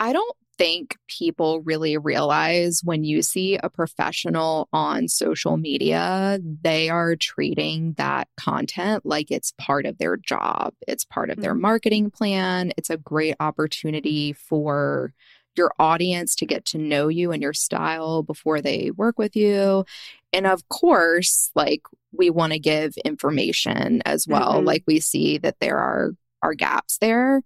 I 0.00 0.12
don't 0.12 0.36
think 0.56 0.96
people 1.08 1.60
really 1.62 1.96
realize 1.96 2.80
when 2.84 3.04
you 3.04 3.22
see 3.22 3.56
a 3.56 3.70
professional 3.70 4.68
on 4.72 5.08
social 5.08 5.56
media, 5.56 6.38
they 6.62 6.88
are 6.88 7.16
treating 7.16 7.94
that 7.94 8.28
content 8.36 9.04
like 9.04 9.30
it's 9.30 9.52
part 9.58 9.86
of 9.86 9.98
their 9.98 10.16
job, 10.16 10.74
it's 10.86 11.04
part 11.04 11.30
of 11.30 11.40
their 11.40 11.52
mm-hmm. 11.52 11.62
marketing 11.62 12.10
plan. 12.10 12.72
It's 12.76 12.90
a 12.90 12.96
great 12.96 13.36
opportunity 13.40 14.32
for 14.32 15.12
your 15.56 15.72
audience 15.78 16.34
to 16.36 16.46
get 16.46 16.64
to 16.64 16.78
know 16.78 17.08
you 17.08 17.30
and 17.32 17.42
your 17.42 17.52
style 17.52 18.22
before 18.22 18.60
they 18.60 18.90
work 18.90 19.18
with 19.18 19.36
you. 19.36 19.84
And 20.32 20.46
of 20.46 20.68
course, 20.68 21.50
like 21.54 21.82
we 22.12 22.30
want 22.30 22.52
to 22.52 22.58
give 22.58 22.96
information 23.04 24.02
as 24.04 24.26
well. 24.26 24.54
Mm-hmm. 24.54 24.66
Like 24.66 24.84
we 24.86 25.00
see 25.00 25.38
that 25.38 25.60
there 25.60 25.78
are 25.78 26.12
are 26.42 26.54
gaps 26.54 26.98
there. 26.98 27.40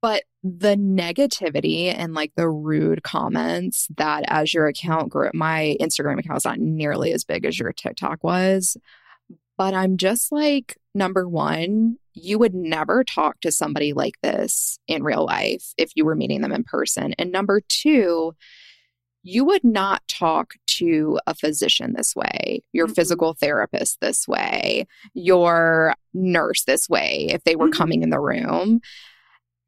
But 0.00 0.24
the 0.44 0.76
negativity 0.76 1.92
and 1.92 2.14
like 2.14 2.32
the 2.36 2.48
rude 2.48 3.02
comments 3.02 3.88
that 3.96 4.24
as 4.28 4.54
your 4.54 4.66
account 4.66 5.10
grew, 5.10 5.30
my 5.34 5.76
Instagram 5.80 6.18
account 6.18 6.38
is 6.38 6.44
not 6.44 6.60
nearly 6.60 7.12
as 7.12 7.24
big 7.24 7.44
as 7.44 7.58
your 7.58 7.72
TikTok 7.72 8.22
was. 8.22 8.76
But 9.56 9.74
I'm 9.74 9.96
just 9.96 10.30
like, 10.30 10.78
number 10.94 11.28
one, 11.28 11.96
you 12.14 12.38
would 12.38 12.54
never 12.54 13.02
talk 13.02 13.40
to 13.40 13.50
somebody 13.50 13.92
like 13.92 14.14
this 14.22 14.78
in 14.86 15.02
real 15.02 15.26
life 15.26 15.72
if 15.76 15.90
you 15.96 16.04
were 16.04 16.14
meeting 16.14 16.42
them 16.42 16.52
in 16.52 16.62
person. 16.62 17.12
And 17.18 17.32
number 17.32 17.60
two, 17.68 18.34
you 19.24 19.44
would 19.44 19.64
not 19.64 20.06
talk 20.06 20.54
to 20.66 21.18
a 21.26 21.34
physician 21.34 21.94
this 21.96 22.14
way, 22.14 22.62
your 22.72 22.86
mm-hmm. 22.86 22.94
physical 22.94 23.34
therapist 23.34 24.00
this 24.00 24.28
way, 24.28 24.86
your 25.12 25.94
nurse 26.14 26.64
this 26.64 26.88
way 26.88 27.26
if 27.30 27.42
they 27.44 27.56
were 27.56 27.66
mm-hmm. 27.66 27.78
coming 27.78 28.02
in 28.02 28.10
the 28.10 28.20
room. 28.20 28.80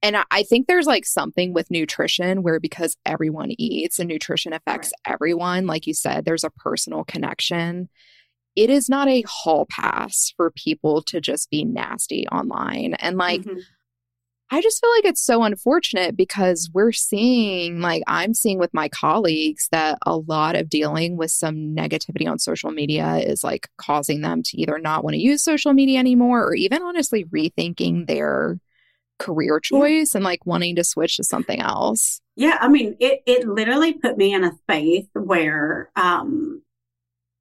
And 0.02 0.16
I 0.30 0.44
think 0.44 0.66
there's 0.66 0.86
like 0.86 1.04
something 1.04 1.52
with 1.52 1.70
nutrition 1.70 2.42
where 2.42 2.58
because 2.58 2.96
everyone 3.04 3.50
eats 3.58 3.98
and 3.98 4.08
nutrition 4.08 4.52
affects 4.52 4.92
right. 5.06 5.14
everyone, 5.14 5.66
like 5.66 5.86
you 5.86 5.94
said, 5.94 6.24
there's 6.24 6.44
a 6.44 6.50
personal 6.50 7.04
connection. 7.04 7.88
It 8.56 8.70
is 8.70 8.88
not 8.88 9.08
a 9.08 9.24
hall 9.28 9.66
pass 9.70 10.32
for 10.36 10.50
people 10.52 11.02
to 11.02 11.20
just 11.20 11.50
be 11.50 11.64
nasty 11.64 12.26
online. 12.28 12.94
And 12.94 13.18
like, 13.18 13.42
mm-hmm. 13.42 13.58
I 14.52 14.60
just 14.60 14.80
feel 14.80 14.90
like 14.96 15.04
it's 15.04 15.24
so 15.24 15.44
unfortunate 15.44 16.16
because 16.16 16.70
we're 16.74 16.90
seeing, 16.90 17.80
like, 17.80 18.02
I'm 18.08 18.34
seeing 18.34 18.58
with 18.58 18.74
my 18.74 18.88
colleagues 18.88 19.68
that 19.70 19.98
a 20.04 20.16
lot 20.16 20.56
of 20.56 20.68
dealing 20.68 21.16
with 21.16 21.30
some 21.30 21.76
negativity 21.76 22.28
on 22.28 22.40
social 22.40 22.72
media 22.72 23.18
is 23.18 23.44
like 23.44 23.68
causing 23.76 24.22
them 24.22 24.42
to 24.44 24.60
either 24.60 24.78
not 24.78 25.04
want 25.04 25.14
to 25.14 25.20
use 25.20 25.44
social 25.44 25.72
media 25.72 26.00
anymore 26.00 26.42
or 26.44 26.54
even 26.54 26.82
honestly 26.82 27.26
rethinking 27.26 28.08
their 28.08 28.58
career 29.20 29.60
choice 29.60 30.14
yeah. 30.14 30.18
and 30.18 30.24
like 30.24 30.44
wanting 30.44 30.74
to 30.76 30.84
switch 30.84 31.16
to 31.18 31.24
something 31.24 31.60
else. 31.60 32.20
Yeah, 32.34 32.58
I 32.60 32.68
mean, 32.68 32.96
it 32.98 33.22
it 33.26 33.46
literally 33.46 33.92
put 33.92 34.16
me 34.16 34.34
in 34.34 34.42
a 34.42 34.52
space 34.52 35.06
where 35.12 35.90
um 35.94 36.62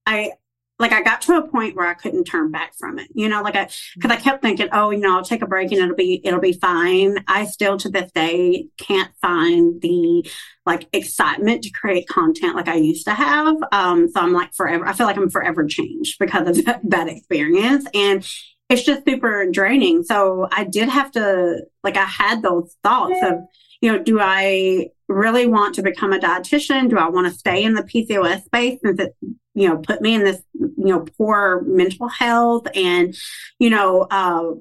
I 0.06 0.34
like 0.80 0.94
I 0.94 1.02
got 1.02 1.22
to 1.24 1.36
a 1.36 1.48
point 1.48 1.76
where 1.76 1.88
I 1.88 1.94
couldn't 1.94 2.24
turn 2.24 2.52
back 2.52 2.74
from 2.80 3.00
it. 3.00 3.10
You 3.14 3.28
know, 3.28 3.42
like 3.42 3.56
I 3.56 3.70
because 3.96 4.12
I 4.12 4.16
kept 4.16 4.42
thinking, 4.42 4.70
oh, 4.72 4.92
you 4.92 5.00
know, 5.00 5.18
I'll 5.18 5.24
take 5.24 5.42
a 5.42 5.48
break 5.48 5.72
and 5.72 5.82
it'll 5.82 5.96
be 5.96 6.22
it'll 6.24 6.40
be 6.40 6.54
fine. 6.54 7.18
I 7.28 7.46
still 7.46 7.78
to 7.78 7.90
this 7.90 8.12
day 8.14 8.68
can't 8.78 9.12
find 9.22 9.82
the 9.82 10.30
like 10.66 10.88
excitement 10.94 11.64
to 11.64 11.72
create 11.72 12.08
content 12.08 12.56
like 12.56 12.70
I 12.70 12.76
used 12.76 13.06
to 13.06 13.14
have. 13.14 13.58
Um, 13.72 14.10
so 14.10 14.22
I'm 14.22 14.34
like 14.34 14.54
forever. 14.54 14.88
I 14.88 14.94
feel 14.94 15.06
like 15.06 15.18
I'm 15.18 15.30
forever 15.30 15.66
changed 15.66 16.18
because 16.20 16.48
of 16.48 16.66
that, 16.66 16.82
that 16.84 17.10
experience. 17.10 17.86
And 17.94 18.26
it's 18.70 18.84
just 18.84 19.04
super 19.06 19.48
draining. 19.52 20.04
So 20.04 20.48
I 20.52 20.64
did 20.64 20.90
have 20.90 21.12
to, 21.14 21.62
like, 21.84 21.98
I 21.98 22.06
had 22.06 22.44
those 22.44 22.76
thoughts 22.84 23.18
of, 23.24 23.40
you 23.82 23.92
know, 23.92 24.02
do 24.02 24.20
I 24.20 24.90
really 25.08 25.48
want 25.48 25.76
to 25.76 25.82
become 25.82 26.14
a 26.14 26.20
dietitian? 26.20 26.90
Do 26.90 26.98
I 26.98 27.10
want 27.10 27.28
to 27.28 27.38
stay 27.38 27.64
in 27.64 27.74
the 27.74 27.82
PCOS 27.82 28.46
space 28.46 28.80
since 28.84 29.00
it, 29.00 29.16
you 29.56 29.68
know, 29.68 29.78
put 29.78 30.02
me 30.02 30.14
in 30.14 30.24
this, 30.24 30.42
you 30.54 30.74
know, 30.78 31.06
poor 31.18 31.62
mental 31.66 32.08
health 32.08 32.68
and, 32.76 33.16
you 33.58 33.72
know, 33.72 34.02
uh, 34.12 34.52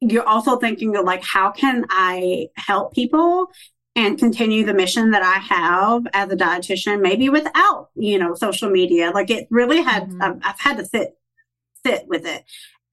you're 0.00 0.26
also 0.26 0.56
thinking 0.56 0.96
of 0.96 1.04
like, 1.04 1.22
how 1.22 1.50
can 1.50 1.84
I 1.90 2.48
help 2.56 2.94
people 2.94 3.48
and 3.94 4.18
continue 4.18 4.64
the 4.64 4.74
mission 4.74 5.10
that 5.10 5.22
I 5.22 5.38
have 5.38 6.06
as 6.12 6.30
a 6.30 6.36
dietitian, 6.36 7.00
maybe 7.00 7.28
without, 7.28 7.88
you 7.94 8.18
know, 8.18 8.34
social 8.34 8.70
media. 8.70 9.10
Like 9.10 9.30
it 9.30 9.46
really 9.50 9.82
had, 9.82 10.04
mm-hmm. 10.04 10.22
I've, 10.22 10.40
I've, 10.42 10.60
had 10.60 10.76
to 10.78 10.84
sit, 10.84 11.16
sit 11.84 12.06
with 12.06 12.26
it 12.26 12.44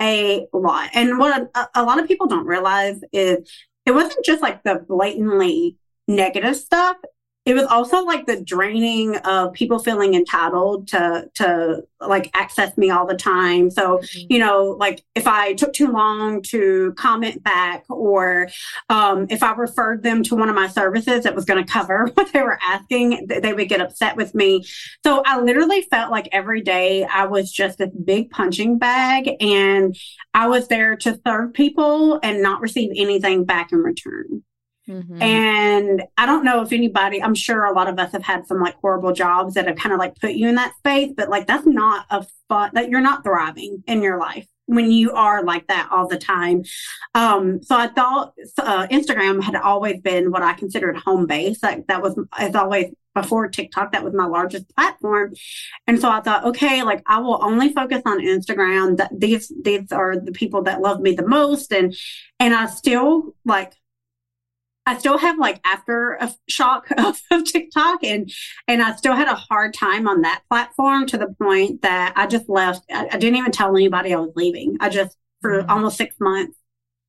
a 0.01 0.47
lot. 0.53 0.89
And 0.93 1.17
what 1.17 1.49
a, 1.55 1.67
a 1.75 1.83
lot 1.83 1.99
of 1.99 2.07
people 2.07 2.27
don't 2.27 2.45
realize 2.45 2.99
is 3.11 3.49
it 3.85 3.91
wasn't 3.91 4.25
just 4.25 4.41
like 4.41 4.63
the 4.63 4.83
blatantly 4.87 5.77
negative 6.07 6.55
stuff. 6.55 6.97
It 7.45 7.53
was 7.53 7.65
also 7.65 8.05
like 8.05 8.25
the 8.25 8.41
draining 8.41 9.17
of 9.17 9.51
people 9.53 9.79
feeling 9.79 10.13
entitled 10.13 10.87
to 10.89 11.29
to 11.35 11.83
like 11.99 12.29
access 12.33 12.77
me 12.77 12.89
all 12.89 13.05
the 13.05 13.15
time. 13.15 13.69
So 13.69 13.97
mm-hmm. 13.97 14.33
you 14.33 14.39
know 14.39 14.75
like 14.79 15.03
if 15.15 15.27
i 15.27 15.53
took 15.53 15.73
too 15.73 15.91
long 15.91 16.41
to 16.41 16.93
comment 16.97 17.43
back 17.43 17.83
or 17.89 18.49
um, 18.89 19.27
if 19.29 19.43
i 19.43 19.53
referred 19.53 20.03
them 20.03 20.23
to 20.23 20.35
one 20.35 20.49
of 20.49 20.55
my 20.55 20.67
services 20.67 21.23
that 21.23 21.35
was 21.35 21.45
going 21.45 21.63
to 21.63 21.71
cover 21.71 22.07
what 22.13 22.31
they 22.33 22.41
were 22.41 22.59
asking 22.61 23.27
they 23.27 23.53
would 23.53 23.69
get 23.69 23.81
upset 23.81 24.15
with 24.15 24.33
me. 24.35 24.65
So 25.03 25.23
i 25.25 25.39
literally 25.39 25.81
felt 25.83 26.11
like 26.11 26.29
every 26.31 26.61
day 26.61 27.03
i 27.05 27.25
was 27.25 27.51
just 27.51 27.77
this 27.77 27.89
big 28.03 28.29
punching 28.29 28.77
bag 28.77 29.29
and 29.39 29.95
i 30.33 30.47
was 30.47 30.67
there 30.67 30.95
to 30.97 31.19
serve 31.25 31.53
people 31.53 32.19
and 32.23 32.41
not 32.41 32.61
receive 32.61 32.91
anything 32.95 33.45
back 33.45 33.71
in 33.71 33.79
return 33.79 34.43
Mm-hmm. 34.87 35.21
And 35.21 36.03
I 36.17 36.25
don't 36.25 36.43
know 36.43 36.61
if 36.61 36.73
anybody, 36.73 37.21
I'm 37.21 37.35
sure 37.35 37.63
a 37.63 37.73
lot 37.73 37.87
of 37.87 37.97
us 37.99 38.11
have 38.11 38.23
had 38.23 38.45
some 38.47 38.59
like 38.59 38.75
horrible 38.81 39.13
jobs 39.13 39.53
that 39.53 39.67
have 39.67 39.77
kind 39.77 39.93
of 39.93 39.99
like 39.99 40.19
put 40.19 40.33
you 40.33 40.49
in 40.49 40.55
that 40.55 40.75
space, 40.77 41.11
but 41.15 41.29
like 41.29 41.47
that's 41.47 41.65
not 41.65 42.05
a 42.09 42.25
fun, 42.49 42.71
that 42.73 42.89
you're 42.89 43.01
not 43.01 43.23
thriving 43.23 43.83
in 43.87 44.01
your 44.01 44.19
life 44.19 44.47
when 44.65 44.91
you 44.91 45.11
are 45.11 45.43
like 45.43 45.67
that 45.67 45.89
all 45.91 46.07
the 46.07 46.17
time. 46.17 46.63
Um, 47.15 47.61
so 47.61 47.77
I 47.77 47.87
thought 47.87 48.33
uh, 48.57 48.87
Instagram 48.87 49.41
had 49.41 49.55
always 49.55 50.01
been 50.01 50.31
what 50.31 50.41
I 50.41 50.53
considered 50.53 50.97
home 50.97 51.27
base. 51.27 51.61
Like 51.61 51.87
that 51.87 52.01
was, 52.01 52.17
as 52.37 52.55
always 52.55 52.93
before 53.13 53.47
TikTok, 53.47 53.91
that 53.91 54.03
was 54.03 54.13
my 54.13 54.25
largest 54.25 54.73
platform. 54.75 55.33
And 55.85 55.99
so 55.99 56.09
I 56.09 56.21
thought, 56.21 56.45
okay, 56.45 56.81
like 56.83 57.03
I 57.07 57.19
will 57.19 57.43
only 57.43 57.73
focus 57.73 58.01
on 58.05 58.19
Instagram. 58.19 58.97
That 58.97 59.11
these, 59.17 59.51
these 59.63 59.91
are 59.91 60.17
the 60.17 60.31
people 60.31 60.63
that 60.63 60.81
love 60.81 61.01
me 61.01 61.13
the 61.13 61.27
most. 61.27 61.71
And, 61.71 61.95
and 62.39 62.53
I 62.53 62.67
still 62.67 63.35
like 63.45 63.73
I 64.85 64.97
still 64.97 65.17
have 65.17 65.37
like 65.37 65.61
after 65.65 66.13
a 66.13 66.33
shock 66.49 66.89
of, 66.97 67.21
of, 67.31 67.45
TikTok 67.45 68.03
and 68.03 68.31
and 68.67 68.81
I 68.81 68.95
still 68.95 69.15
had 69.15 69.27
a 69.27 69.35
hard 69.35 69.73
time 69.73 70.07
on 70.07 70.21
that 70.21 70.43
platform 70.49 71.05
to 71.07 71.17
the 71.17 71.33
point 71.41 71.81
that 71.81 72.13
I 72.15 72.27
just 72.27 72.49
left. 72.49 72.83
I, 72.91 73.07
I 73.11 73.17
didn't 73.17 73.37
even 73.37 73.51
tell 73.51 73.75
anybody 73.75 74.13
I 74.13 74.19
was 74.19 74.33
leaving. 74.35 74.77
I 74.79 74.89
just 74.89 75.17
for 75.41 75.61
mm-hmm. 75.61 75.69
almost 75.69 75.97
six 75.97 76.15
months, 76.19 76.57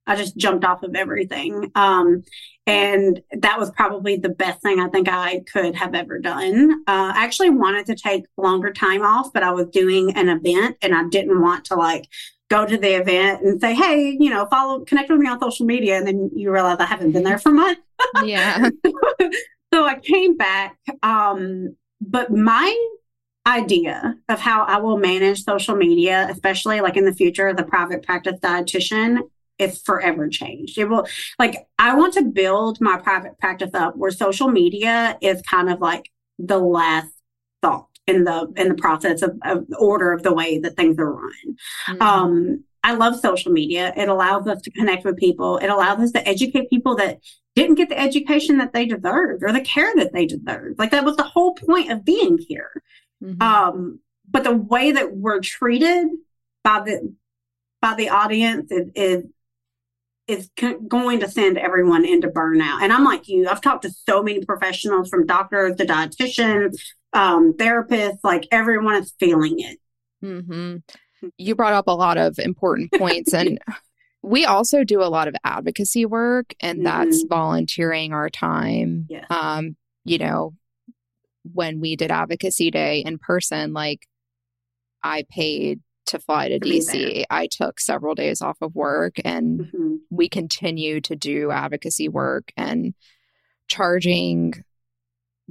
I 0.07 0.15
just 0.15 0.37
jumped 0.37 0.63
off 0.63 0.83
of 0.83 0.95
everything. 0.95 1.71
Um, 1.75 2.23
and 2.67 3.21
that 3.31 3.59
was 3.59 3.71
probably 3.71 4.17
the 4.17 4.29
best 4.29 4.61
thing 4.61 4.79
I 4.79 4.87
think 4.87 5.07
I 5.07 5.43
could 5.51 5.75
have 5.75 5.93
ever 5.93 6.19
done. 6.19 6.83
Uh, 6.87 7.13
I 7.15 7.23
actually 7.23 7.51
wanted 7.51 7.85
to 7.87 7.95
take 7.95 8.25
longer 8.37 8.71
time 8.71 9.03
off, 9.03 9.31
but 9.33 9.43
I 9.43 9.51
was 9.51 9.67
doing 9.67 10.15
an 10.15 10.29
event 10.29 10.77
and 10.81 10.95
I 10.95 11.03
didn't 11.07 11.41
want 11.41 11.65
to 11.65 11.75
like 11.75 12.07
go 12.49 12.65
to 12.65 12.77
the 12.77 12.99
event 12.99 13.43
and 13.43 13.59
say, 13.59 13.73
hey, 13.73 14.15
you 14.19 14.29
know, 14.29 14.45
follow, 14.47 14.85
connect 14.85 15.09
with 15.09 15.19
me 15.19 15.27
on 15.27 15.39
social 15.39 15.65
media. 15.65 15.97
And 15.97 16.07
then 16.07 16.29
you 16.35 16.51
realize 16.51 16.77
I 16.79 16.85
haven't 16.85 17.11
been 17.11 17.23
there 17.23 17.39
for 17.39 17.51
months. 17.51 17.81
Yeah. 18.23 18.69
so 19.73 19.85
I 19.85 19.99
came 19.99 20.37
back. 20.37 20.77
Um, 21.01 21.75
but 22.01 22.31
my 22.31 22.87
idea 23.47 24.15
of 24.29 24.39
how 24.39 24.63
I 24.63 24.77
will 24.77 24.97
manage 24.97 25.43
social 25.43 25.75
media, 25.75 26.27
especially 26.29 26.81
like 26.81 26.97
in 26.97 27.05
the 27.05 27.13
future, 27.13 27.53
the 27.53 27.63
private 27.63 28.03
practice 28.03 28.39
dietitian, 28.41 29.19
is 29.57 29.81
forever 29.81 30.27
changed. 30.27 30.77
It 30.77 30.89
will 30.89 31.07
like 31.39 31.67
I 31.79 31.95
want 31.95 32.13
to 32.15 32.23
build 32.23 32.81
my 32.81 32.97
private 32.97 33.39
practice 33.39 33.71
up 33.73 33.95
where 33.95 34.11
social 34.11 34.49
media 34.49 35.17
is 35.21 35.41
kind 35.43 35.69
of 35.69 35.79
like 35.79 36.11
the 36.37 36.57
last 36.57 37.13
thought 37.61 37.94
in 38.07 38.23
the 38.23 38.51
in 38.55 38.69
the 38.69 38.75
process 38.75 39.21
of, 39.21 39.37
of 39.43 39.67
the 39.67 39.77
order 39.77 40.11
of 40.11 40.23
the 40.23 40.33
way 40.33 40.59
that 40.59 40.75
things 40.75 40.97
are 40.99 41.11
run. 41.11 41.31
Mm-hmm. 41.87 42.01
Um, 42.01 42.63
I 42.83 42.93
love 42.93 43.19
social 43.19 43.51
media. 43.51 43.93
It 43.97 44.09
allows 44.09 44.47
us 44.47 44.61
to 44.61 44.71
connect 44.71 45.05
with 45.05 45.17
people. 45.17 45.57
It 45.57 45.69
allows 45.69 45.99
us 45.99 46.11
to 46.11 46.27
educate 46.27 46.69
people 46.69 46.95
that 46.97 47.19
didn't 47.55 47.75
get 47.75 47.89
the 47.89 47.99
education 47.99 48.59
that 48.59 48.73
they 48.73 48.85
deserved 48.85 49.43
or 49.43 49.51
the 49.51 49.61
care 49.61 49.91
that 49.95 50.13
they 50.13 50.27
deserved. 50.27 50.77
Like 50.77 50.91
that 50.91 51.05
was 51.05 51.15
the 51.15 51.23
whole 51.23 51.55
point 51.55 51.91
of 51.91 52.05
being 52.05 52.37
here. 52.37 52.83
Mm-hmm. 53.23 53.41
Um, 53.41 53.99
but 54.29 54.43
the 54.43 54.55
way 54.55 54.91
that 54.91 55.15
we're 55.15 55.39
treated 55.39 56.07
by 56.63 56.81
the 56.81 57.15
by 57.81 57.95
the 57.95 58.09
audience 58.09 58.71
is, 58.71 58.89
is 58.95 59.23
is 60.27 60.49
going 60.87 61.19
to 61.19 61.29
send 61.29 61.57
everyone 61.57 62.03
into 62.03 62.27
burnout. 62.27 62.81
And 62.81 62.91
I'm 62.91 63.03
like 63.03 63.27
you, 63.27 63.47
I've 63.47 63.61
talked 63.61 63.83
to 63.83 63.91
so 63.91 64.23
many 64.23 64.43
professionals 64.43 65.09
from 65.09 65.25
doctors 65.25 65.75
to 65.77 65.85
dietitians 65.85 66.77
um, 67.15 67.53
therapists, 67.53 68.19
like 68.23 68.47
everyone 68.51 68.95
is 68.95 69.13
feeling 69.19 69.59
it. 69.59 69.79
Mm-hmm. 70.23 70.77
You 71.37 71.55
brought 71.55 71.73
up 71.73 71.87
a 71.87 71.91
lot 71.91 72.17
of 72.17 72.37
important 72.37 72.91
points, 72.91 73.33
and 73.33 73.59
we 74.21 74.45
also 74.45 74.83
do 74.83 75.01
a 75.01 75.05
lot 75.05 75.27
of 75.27 75.35
advocacy 75.43 76.05
work, 76.05 76.53
and 76.59 76.79
mm-hmm. 76.79 76.85
that's 76.85 77.23
volunteering 77.23 78.13
our 78.13 78.29
time. 78.29 79.07
Yes. 79.09 79.25
Um, 79.29 79.75
you 80.03 80.17
know, 80.17 80.53
when 81.53 81.79
we 81.79 81.95
did 81.95 82.11
advocacy 82.11 82.69
day 82.69 82.99
in 82.99 83.17
person, 83.17 83.73
like 83.73 84.07
I 85.01 85.25
paid 85.29 85.79
to 86.07 86.19
fly 86.19 86.49
to, 86.49 86.59
to 86.59 86.67
DC. 86.67 87.23
I 87.29 87.47
took 87.47 87.79
several 87.79 88.15
days 88.15 88.41
off 88.41 88.57
of 88.61 88.75
work 88.75 89.15
and 89.25 89.61
mm-hmm. 89.61 89.95
we 90.09 90.29
continue 90.29 91.01
to 91.01 91.15
do 91.15 91.51
advocacy 91.51 92.09
work 92.09 92.51
and 92.55 92.93
charging 93.67 94.53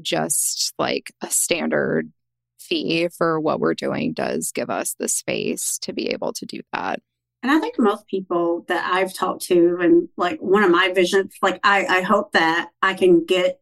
just 0.00 0.72
like 0.78 1.12
a 1.22 1.30
standard 1.30 2.12
fee 2.58 3.08
for 3.08 3.38
what 3.40 3.60
we're 3.60 3.74
doing 3.74 4.12
does 4.12 4.52
give 4.52 4.70
us 4.70 4.94
the 4.98 5.08
space 5.08 5.78
to 5.82 5.92
be 5.92 6.08
able 6.08 6.32
to 6.32 6.46
do 6.46 6.60
that. 6.72 7.00
And 7.42 7.52
I 7.52 7.60
think 7.60 7.78
most 7.78 8.06
people 8.06 8.64
that 8.68 8.90
I've 8.90 9.12
talked 9.12 9.42
to, 9.46 9.76
and 9.80 10.08
like 10.16 10.38
one 10.40 10.64
of 10.64 10.70
my 10.70 10.92
visions, 10.94 11.34
like 11.42 11.60
I, 11.62 11.84
I 11.84 12.00
hope 12.00 12.32
that 12.32 12.70
I 12.80 12.94
can 12.94 13.26
get 13.26 13.60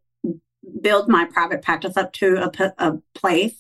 build 0.81 1.09
my 1.09 1.25
private 1.25 1.63
practice 1.63 1.97
up 1.97 2.13
to 2.13 2.37
a, 2.37 2.73
a 2.79 2.99
place 3.15 3.59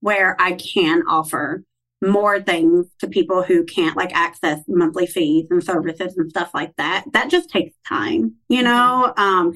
where 0.00 0.36
I 0.40 0.52
can 0.54 1.04
offer 1.08 1.64
more 2.02 2.40
things 2.40 2.86
to 2.98 3.06
people 3.06 3.44
who 3.44 3.64
can't 3.64 3.96
like 3.96 4.12
access 4.14 4.58
monthly 4.66 5.06
fees 5.06 5.46
and 5.50 5.62
services 5.62 6.16
and 6.16 6.28
stuff 6.28 6.50
like 6.52 6.74
that. 6.76 7.04
That 7.12 7.30
just 7.30 7.48
takes 7.48 7.76
time, 7.88 8.34
you 8.48 8.58
mm-hmm. 8.58 8.64
know? 8.64 9.14
Um, 9.16 9.54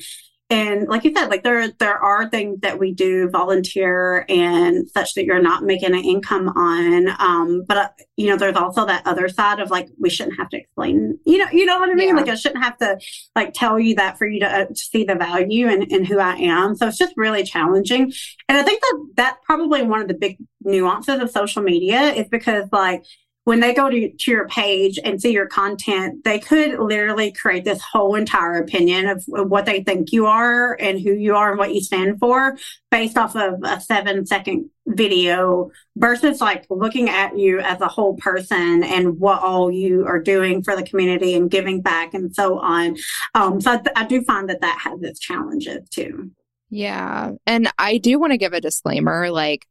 and 0.49 0.87
like 0.87 1.03
you 1.03 1.13
said 1.13 1.29
like 1.29 1.43
there 1.43 1.69
there 1.73 1.99
are 1.99 2.31
things 2.31 2.61
that 2.61 2.79
we 2.79 2.93
do 2.93 3.29
volunteer 3.31 4.25
and 4.29 4.89
such 4.91 5.15
that 5.15 5.25
you're 5.25 5.43
not 5.43 5.65
making 5.65 5.93
an 5.93 6.05
income 6.05 6.49
on 6.51 7.09
um 7.19 7.65
but 7.67 7.77
uh, 7.77 7.89
you 8.17 8.29
know 8.29 8.37
there's 8.37 8.57
also 8.57 8.87
that 8.87 9.05
other 9.07 9.29
side 9.29 9.59
of 9.59 9.71
like 9.71 9.89
we 9.99 10.09
shouldn't 10.09 10.37
have 10.37 10.49
to 10.49 10.57
explain 10.57 11.19
you 11.27 11.39
know 11.39 11.47
you 11.53 11.67
know 11.67 11.81
what 11.81 11.91
i 11.91 11.95
mean? 11.95 12.09
Yeah. 12.09 12.15
like 12.15 12.29
i 12.29 12.37
shouldn't 12.37 12.63
have 12.63 12.79
to 12.79 12.97
like 13.35 13.55
tell 13.55 13.79
you 13.79 13.97
that 13.97 14.19
for 14.19 14.27
you 14.27 14.41
to, 14.41 14.47
uh, 14.47 14.65
to 14.67 14.77
see 14.77 15.03
the 15.03 15.17
value 15.17 15.67
and 15.67 15.83
in 15.85 16.05
who 16.05 16.21
i 16.21 16.35
am. 16.37 16.77
So 16.77 16.87
it's 16.87 16.99
just 16.99 17.15
really 17.17 17.43
challenging. 17.43 18.13
And 18.49 18.59
i 18.59 18.63
think 18.63 18.81
that 18.81 19.07
that's 19.17 19.39
probably 19.45 19.83
one 19.83 20.01
of 20.01 20.09
the 20.09 20.15
big 20.15 20.39
nuances 20.63 21.21
of 21.21 21.31
social 21.31 21.63
media 21.63 22.13
is 22.13 22.29
because 22.29 22.69
like 22.71 23.05
when 23.47 23.61
they 23.61 23.73
go 23.73 23.89
to, 23.89 24.11
to 24.11 24.31
your 24.33 24.49
page 24.49 24.99
and 25.05 25.23
see 25.23 25.31
your 25.31 25.47
content, 25.47 26.25
they 26.25 26.41
could 26.41 26.81
literally 26.81 27.31
create 27.31 27.65
this 27.65 27.81
whole 27.81 28.17
entire 28.17 28.57
opinion 28.57 29.07
of, 29.07 29.23
what 29.29 29.67
they 29.67 29.85
think 29.85 30.11
you 30.11 30.27
are 30.27 30.75
and 30.81 31.01
who 31.01 31.13
you 31.13 31.37
are 31.37 31.51
and 31.51 31.59
what 31.59 31.73
you 31.73 31.81
stand 31.81 32.19
for 32.19 32.59
based 32.91 33.17
off 33.17 33.37
of 33.37 33.63
a 33.63 33.81
seven 33.81 34.27
second 34.27 34.69
video 34.89 35.71
versus 35.95 36.41
like 36.41 36.67
looking 36.71 37.09
at 37.09 37.39
you 37.39 37.61
as 37.61 37.81
a 37.81 37.87
whole 37.87 38.17
person 38.17 38.83
and 38.83 39.21
what 39.21 39.41
all 39.41 39.71
you 39.71 40.05
are 40.05 40.21
doing 40.21 40.61
for 40.61 40.75
the 40.75 40.83
community 40.83 41.35
and 41.35 41.49
giving 41.49 41.81
back 41.81 42.15
and 42.15 42.35
so 42.35 42.59
on. 42.59 42.97
Um, 43.37 43.61
so 43.61 43.75
I, 43.75 43.83
I 43.95 44.07
do 44.07 44.23
find 44.23 44.51
that 44.51 44.63
that 44.63 44.81
has 44.81 45.01
its 45.03 45.21
challenges 45.21 45.89
too. 45.89 46.33
Yeah. 46.69 47.31
And 47.47 47.71
I 47.79 47.99
do 47.99 48.19
want 48.19 48.33
to 48.33 48.39
give 48.39 48.55
a 48.55 48.61
disclaimer 48.61 49.31
like, 49.31 49.69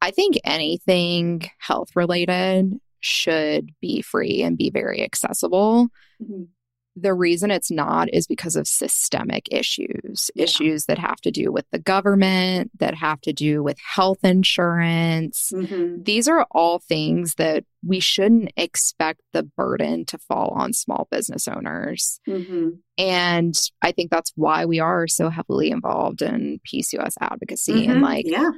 I 0.00 0.12
think 0.12 0.38
anything 0.44 1.48
health 1.58 1.90
related 1.96 2.80
should 3.02 3.70
be 3.80 4.00
free 4.00 4.42
and 4.42 4.56
be 4.56 4.70
very 4.70 5.02
accessible. 5.02 5.88
Mm-hmm. 6.22 6.44
The 6.94 7.14
reason 7.14 7.50
it's 7.50 7.70
not 7.70 8.12
is 8.12 8.26
because 8.26 8.54
of 8.54 8.68
systemic 8.68 9.48
issues, 9.50 10.30
yeah. 10.34 10.44
issues 10.44 10.84
that 10.86 10.98
have 10.98 11.16
to 11.22 11.30
do 11.30 11.50
with 11.50 11.64
the 11.72 11.78
government, 11.78 12.70
that 12.80 12.94
have 12.94 13.18
to 13.22 13.32
do 13.32 13.62
with 13.62 13.78
health 13.78 14.18
insurance. 14.22 15.50
Mm-hmm. 15.54 16.02
These 16.02 16.28
are 16.28 16.46
all 16.50 16.80
things 16.80 17.36
that 17.36 17.64
we 17.82 17.98
shouldn't 17.98 18.52
expect 18.58 19.22
the 19.32 19.42
burden 19.42 20.04
to 20.06 20.18
fall 20.18 20.50
on 20.54 20.74
small 20.74 21.08
business 21.10 21.48
owners. 21.48 22.20
Mm-hmm. 22.28 22.68
And 22.98 23.58
I 23.80 23.92
think 23.92 24.10
that's 24.10 24.32
why 24.36 24.66
we 24.66 24.78
are 24.78 25.08
so 25.08 25.30
heavily 25.30 25.70
involved 25.70 26.20
in 26.20 26.60
PCOS 26.70 27.14
advocacy. 27.22 27.86
And 27.86 28.02
like, 28.02 28.26
yeah. 28.28 28.50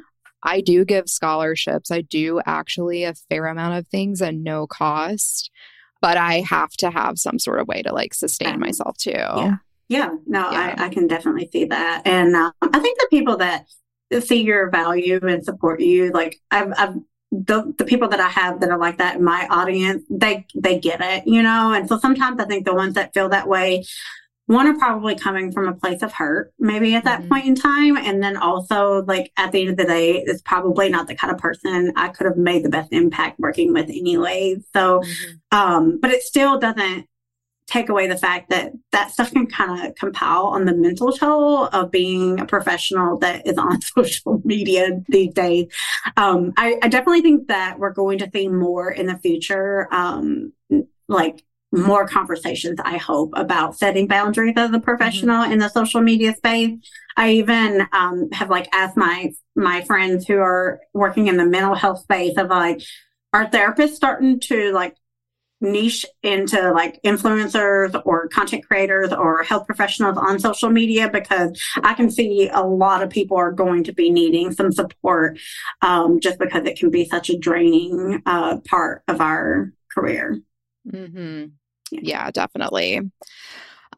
I 0.45 0.61
do 0.61 0.85
give 0.85 1.09
scholarships. 1.09 1.91
I 1.91 2.03
do 2.03 2.41
actually 2.47 3.05
a 3.05 3.15
fair 3.15 3.47
amount 3.47 3.79
of 3.79 3.89
things 3.89 4.23
at 4.23 4.35
no 4.35 4.67
cost, 4.67 5.51
but 6.01 6.17
I 6.17 6.41
have 6.41 6.71
to 6.79 6.91
have 6.91 7.19
some 7.19 7.39
sort 7.39 7.61
of 7.61 7.69
way 7.69 7.83
to 7.83 7.93
like 7.93 8.15
sustain 8.15 8.61
myself 8.61 8.97
too. 8.99 9.11
Yeah. 9.13 9.57
Yeah. 9.89 10.11
No, 10.27 10.51
yeah. 10.51 10.75
I, 10.79 10.87
I 10.87 10.89
can 10.89 11.07
definitely 11.07 11.49
see 11.53 11.67
that. 11.67 12.03
And 12.07 12.35
um, 12.35 12.53
I 12.63 12.79
think 12.79 12.99
the 12.99 13.09
people 13.11 13.37
that 13.39 13.67
see 14.21 14.43
your 14.43 14.71
value 14.71 15.21
and 15.23 15.45
support 15.45 15.81
you, 15.81 16.11
like 16.11 16.41
I've, 16.51 16.73
I've 16.77 16.95
the, 17.31 17.75
the 17.79 17.85
people 17.85 18.09
that 18.09 18.21
I 18.21 18.29
have 18.29 18.61
that 18.61 18.71
are 18.71 18.79
like 18.79 18.99
that 18.99 19.17
in 19.17 19.25
my 19.25 19.47
audience, 19.51 20.05
they 20.09 20.47
they 20.55 20.79
get 20.79 21.01
it, 21.01 21.27
you 21.27 21.43
know. 21.43 21.73
And 21.73 21.89
so 21.89 21.99
sometimes 21.99 22.41
I 22.41 22.45
think 22.45 22.65
the 22.65 22.75
ones 22.75 22.95
that 22.95 23.13
feel 23.13 23.29
that 23.31 23.49
way 23.49 23.85
one 24.47 24.67
are 24.67 24.79
probably 24.79 25.15
coming 25.15 25.53
from 25.53 25.69
a 25.69 25.75
place 25.75 26.03
of 26.03 26.13
hurt, 26.13 26.53
maybe 26.59 26.95
at 26.95 27.05
that 27.05 27.21
mm-hmm. 27.21 27.29
point 27.31 27.47
in 27.47 27.55
time. 27.55 27.97
And 27.97 28.23
then 28.23 28.37
also, 28.37 29.03
like, 29.05 29.33
at 29.39 29.53
the 29.53 29.63
end 29.63 29.71
of 29.71 29.77
the 29.77 29.85
day, 29.85 30.19
it's 30.19 30.43
probably 30.43 30.91
not 30.91 31.09
the 31.09 31.15
kind 31.15 31.33
of 31.33 31.39
person 31.39 31.93
I 31.97 32.09
could 32.09 32.27
have 32.27 32.37
made 32.37 32.63
the 32.63 32.69
best 32.69 32.93
impact 32.93 33.39
working 33.39 33.73
with 33.73 33.89
anyway. 33.89 34.57
So, 34.75 35.01
mm-hmm. 35.01 35.59
um, 35.59 35.99
but 36.01 36.11
it 36.11 36.23
still 36.23 36.59
doesn't 36.59 37.07
take 37.67 37.89
away 37.89 38.07
the 38.07 38.17
fact 38.17 38.51
that 38.51 38.73
that 38.93 39.11
stuff 39.11 39.33
can 39.33 39.47
kind 39.47 39.87
of 39.87 39.95
compile 39.95 40.49
on 40.49 40.67
the 40.67 40.75
mental 40.75 41.13
toll 41.13 41.67
of 41.69 41.91
being 41.91 42.39
a 42.39 42.45
professional 42.45 43.19
that 43.19 43.47
is 43.47 43.57
on 43.57 43.81
social 43.97 44.43
media 44.45 45.03
these 45.09 45.33
days. 45.33 45.67
Um, 46.19 46.53
I, 46.59 46.79
I, 46.83 46.89
definitely 46.89 47.23
think 47.23 47.49
that 47.49 47.79
we're 47.79 47.93
going 47.93 48.19
to 48.19 48.31
see 48.31 48.49
more 48.49 48.91
in 48.91 49.07
the 49.07 49.17
future, 49.17 49.89
um, 49.91 50.53
like 51.09 51.43
more 51.75 52.07
conversations, 52.07 52.79
I 52.85 52.97
hope, 52.97 53.33
about 53.35 53.77
setting 53.77 54.07
boundaries 54.07 54.55
as 54.57 54.73
a 54.73 54.81
professional 54.81 55.43
mm-hmm. 55.43 55.53
in 55.53 55.59
the 55.59 55.69
social 55.69 56.01
media 56.01 56.35
space. 56.35 56.79
I 57.17 57.31
even 57.33 57.87
um, 57.93 58.31
have 58.33 58.51
like 58.51 58.69
asked 58.73 58.97
my 58.97 59.33
my 59.57 59.83
friends 59.83 60.27
who 60.27 60.39
are 60.39 60.81
working 60.93 61.29
in 61.29 61.37
the 61.37 61.47
mental 61.47 61.75
health 61.75 62.01
space 62.01 62.37
of 62.37 62.49
like, 62.49 62.81
are 63.33 63.47
therapists 63.47 63.95
starting 63.95 64.41
to 64.41 64.73
like 64.73 64.97
niche 65.61 66.05
into 66.23 66.73
like 66.73 67.01
influencers 67.03 68.01
or 68.05 68.29
content 68.29 68.67
creators 68.67 69.13
or 69.13 69.43
health 69.43 69.67
professionals 69.67 70.19
on 70.19 70.39
social 70.39 70.69
media 70.69 71.09
because 71.09 71.61
I 71.83 71.95
can 71.95 72.11
see 72.11 72.49
a 72.53 72.63
lot 72.63 73.03
of 73.03 73.11
people 73.11 73.37
are 73.37 73.53
going 73.53 73.85
to 73.85 73.93
be 73.93 74.11
needing 74.11 74.53
some 74.53 74.73
support 74.73 75.39
um, 75.83 76.21
just 76.21 76.39
because 76.39 76.67
it 76.67 76.79
can 76.79 76.91
be 76.91 77.05
such 77.07 77.31
a 77.31 77.39
draining 77.39 78.23
uh, 78.27 78.59
part 78.69 79.03
of 79.09 79.21
our 79.21 79.73
career. 79.91 80.41
Mm-hmm. 80.91 81.47
Yeah. 82.03 82.31
definitely. 82.31 83.01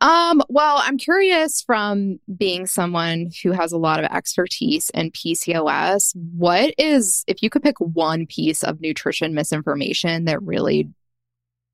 Um, 0.01 0.43
well, 0.49 0.79
I'm 0.83 0.99
curious 0.99 1.63
from 1.63 2.21
being 2.37 2.67
someone 2.67 3.31
who 3.43 3.53
has 3.53 3.73
a 3.73 3.79
lot 3.79 3.99
of 3.99 4.11
expertise 4.11 4.91
in 4.91 5.11
PCOS, 5.11 6.15
what 6.15 6.75
is, 6.77 7.25
if 7.27 7.43
you 7.43 7.49
could 7.49 7.63
pick 7.63 7.81
one 7.81 8.27
piece 8.27 8.63
of 8.63 8.81
nutrition 8.81 9.33
misinformation 9.35 10.27
that 10.27 10.43
really 10.43 10.91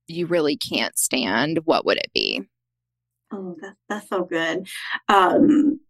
you 0.06 0.26
really 0.26 0.56
can't 0.56 0.98
stand, 0.98 1.60
what 1.64 1.84
would 1.84 1.98
it 1.98 2.10
be? 2.14 2.42
Oh, 3.32 3.56
that's 3.60 3.76
that's 3.88 4.08
so 4.08 4.24
good. 4.24 4.68
Um, 5.08 5.80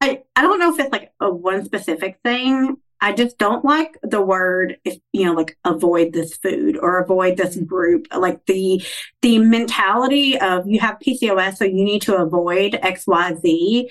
I 0.00 0.22
I 0.34 0.42
don't 0.42 0.58
know 0.58 0.72
if 0.72 0.80
it's 0.80 0.92
like 0.92 1.12
a 1.20 1.30
one 1.30 1.64
specific 1.64 2.18
thing. 2.24 2.76
I 3.00 3.12
just 3.12 3.38
don't 3.38 3.64
like 3.64 3.98
the 4.02 4.22
word, 4.22 4.78
if, 4.84 4.98
you 5.12 5.24
know, 5.24 5.32
like 5.32 5.56
avoid 5.64 6.12
this 6.12 6.36
food 6.36 6.76
or 6.76 6.98
avoid 6.98 7.36
this 7.36 7.56
group. 7.56 8.06
Like 8.14 8.44
the 8.46 8.82
the 9.22 9.38
mentality 9.38 10.38
of 10.38 10.66
you 10.66 10.80
have 10.80 10.98
PCOS, 10.98 11.56
so 11.56 11.64
you 11.64 11.84
need 11.84 12.02
to 12.02 12.16
avoid 12.16 12.78
X, 12.82 13.06
Y, 13.06 13.34
Z 13.40 13.90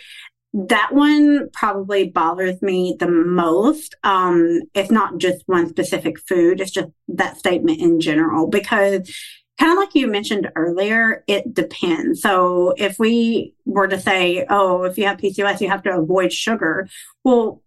that 0.55 0.93
one 0.93 1.49
probably 1.51 2.07
bothers 2.07 2.61
me 2.61 2.95
the 2.97 3.09
most. 3.09 3.93
Um, 4.03 4.61
it's 4.73 4.89
not 4.89 5.17
just 5.17 5.43
one 5.47 5.67
specific 5.67 6.17
food, 6.17 6.61
it's 6.61 6.71
just 6.71 6.87
that 7.09 7.37
statement 7.37 7.81
in 7.81 7.99
general, 7.99 8.47
because 8.47 9.13
kind 9.59 9.71
of 9.71 9.77
like 9.77 9.93
you 9.95 10.07
mentioned 10.07 10.49
earlier, 10.55 11.23
it 11.27 11.53
depends. 11.53 12.21
So 12.21 12.73
if 12.77 12.97
we 12.99 13.53
were 13.65 13.87
to 13.87 13.99
say, 13.99 14.45
oh, 14.49 14.83
if 14.83 14.97
you 14.97 15.05
have 15.05 15.17
PCOS, 15.17 15.59
you 15.59 15.69
have 15.69 15.83
to 15.83 15.97
avoid 15.97 16.31
sugar. 16.31 16.87
Well, 17.25 17.61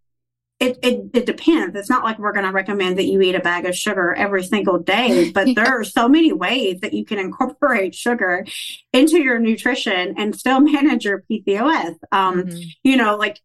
it, 0.61 0.77
it, 0.83 1.11
it 1.15 1.27
depends. 1.27 1.77
It's 1.77 1.89
not 1.89 2.03
like 2.03 2.19
we're 2.19 2.33
going 2.33 2.47
to 2.47 2.53
recommend 2.53 2.99
that 2.99 3.05
you 3.05 3.21
eat 3.21 3.37
a 3.37 3.41
bag 3.41 3.65
of 3.65 3.77
sugar 3.77 4.13
every 4.15 4.43
single 4.43 4.79
day, 4.79 5.31
but 5.35 5.49
yeah. 5.49 5.55
there 5.55 5.81
are 5.81 5.85
so 5.85 6.09
many 6.09 6.33
ways 6.33 6.81
that 6.81 6.93
you 6.93 7.05
can 7.05 7.19
incorporate 7.19 7.95
sugar 7.95 8.45
into 8.93 9.23
your 9.23 9.39
nutrition 9.39 10.15
and 10.19 10.35
still 10.35 10.61
manage 10.61 11.05
your 11.05 11.25
PCOS. 11.31 11.95
Um, 12.11 12.43
mm-hmm. 12.43 12.59
You 12.83 12.97
know, 12.97 13.17
like 13.17 13.41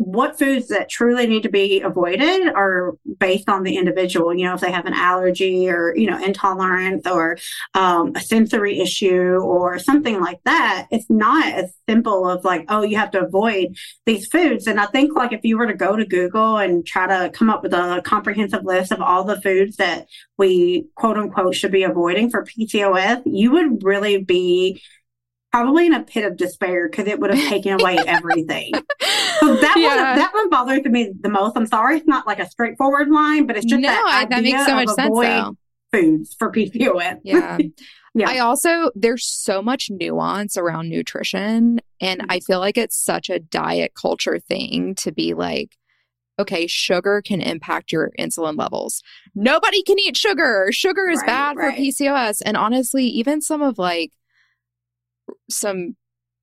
what 0.00 0.38
foods 0.38 0.68
that 0.68 0.88
truly 0.88 1.26
need 1.26 1.42
to 1.42 1.50
be 1.50 1.82
avoided 1.82 2.48
are 2.54 2.94
based 3.18 3.50
on 3.50 3.64
the 3.64 3.76
individual. 3.76 4.32
You 4.32 4.46
know, 4.46 4.54
if 4.54 4.62
they 4.62 4.72
have 4.72 4.86
an 4.86 4.94
allergy 4.94 5.68
or, 5.68 5.94
you 5.94 6.10
know, 6.10 6.16
intolerance 6.16 7.06
or 7.06 7.36
um, 7.74 8.16
a 8.16 8.20
sensory 8.20 8.80
issue 8.80 9.38
or 9.42 9.78
something 9.78 10.18
like 10.18 10.40
that, 10.46 10.86
it's 10.90 11.10
not 11.10 11.52
as 11.52 11.74
simple 11.86 12.26
of 12.26 12.46
like, 12.46 12.64
oh, 12.70 12.80
you 12.80 12.96
have 12.96 13.10
to 13.10 13.20
avoid 13.20 13.76
these 14.06 14.26
foods. 14.26 14.66
And 14.66 14.80
I 14.80 14.86
think 14.86 15.14
like 15.14 15.34
if 15.34 15.44
you 15.44 15.58
were 15.58 15.66
to 15.66 15.74
go 15.74 15.96
to 15.96 16.06
Google 16.06 16.56
and 16.56 16.86
try 16.86 17.06
to 17.06 17.28
come 17.28 17.50
up 17.50 17.62
with 17.62 17.74
a 17.74 18.00
comprehensive 18.02 18.64
list 18.64 18.92
of 18.92 19.02
all 19.02 19.24
the 19.24 19.38
foods 19.42 19.76
that 19.76 20.06
we 20.38 20.86
quote 20.94 21.18
unquote 21.18 21.54
should 21.54 21.72
be 21.72 21.82
avoiding 21.82 22.30
for 22.30 22.46
PCOS, 22.46 23.20
you 23.26 23.52
would 23.52 23.84
really 23.84 24.16
be 24.16 24.80
probably 25.50 25.86
in 25.86 25.94
a 25.94 26.02
pit 26.02 26.24
of 26.24 26.36
despair 26.36 26.88
because 26.88 27.06
it 27.06 27.18
would 27.18 27.34
have 27.34 27.48
taken 27.48 27.80
away 27.80 27.98
everything. 28.06 28.72
So 29.40 29.56
that 29.56 29.74
yeah. 29.76 30.10
one 30.10 30.18
that 30.18 30.34
one 30.34 30.50
bothers 30.50 30.84
me 30.84 31.12
the 31.20 31.28
most. 31.28 31.56
I'm 31.56 31.66
sorry, 31.66 31.98
it's 31.98 32.06
not 32.06 32.26
like 32.26 32.38
a 32.38 32.48
straightforward 32.48 33.10
line, 33.10 33.46
but 33.46 33.56
it's 33.56 33.66
just 33.66 33.80
no, 33.80 33.88
that, 33.88 34.28
that 34.30 34.42
makes 34.42 34.64
so 34.66 34.74
much 34.74 34.88
sense. 34.88 35.18
Though. 35.18 35.56
Foods 35.92 36.36
for 36.38 36.52
PCOS. 36.52 37.20
Yeah. 37.24 37.58
yeah. 38.14 38.30
I 38.30 38.38
also 38.38 38.90
there's 38.94 39.26
so 39.26 39.60
much 39.60 39.88
nuance 39.90 40.56
around 40.56 40.88
nutrition, 40.88 41.80
and 42.00 42.20
mm-hmm. 42.20 42.30
I 42.30 42.40
feel 42.40 42.60
like 42.60 42.78
it's 42.78 42.96
such 42.96 43.28
a 43.28 43.40
diet 43.40 43.92
culture 44.00 44.38
thing 44.38 44.94
to 44.96 45.12
be 45.12 45.34
like 45.34 45.76
okay, 46.38 46.66
sugar 46.66 47.20
can 47.22 47.42
impact 47.42 47.92
your 47.92 48.12
insulin 48.18 48.56
levels. 48.56 49.02
Nobody 49.34 49.82
can 49.82 49.98
eat 49.98 50.16
sugar. 50.16 50.68
Sugar 50.72 51.10
is 51.10 51.18
right, 51.18 51.26
bad 51.26 51.56
right. 51.58 51.76
for 51.76 51.82
PCOS. 51.82 52.40
And 52.44 52.56
honestly, 52.56 53.04
even 53.04 53.42
some 53.42 53.60
of 53.60 53.78
like 53.78 54.12
some 55.48 55.96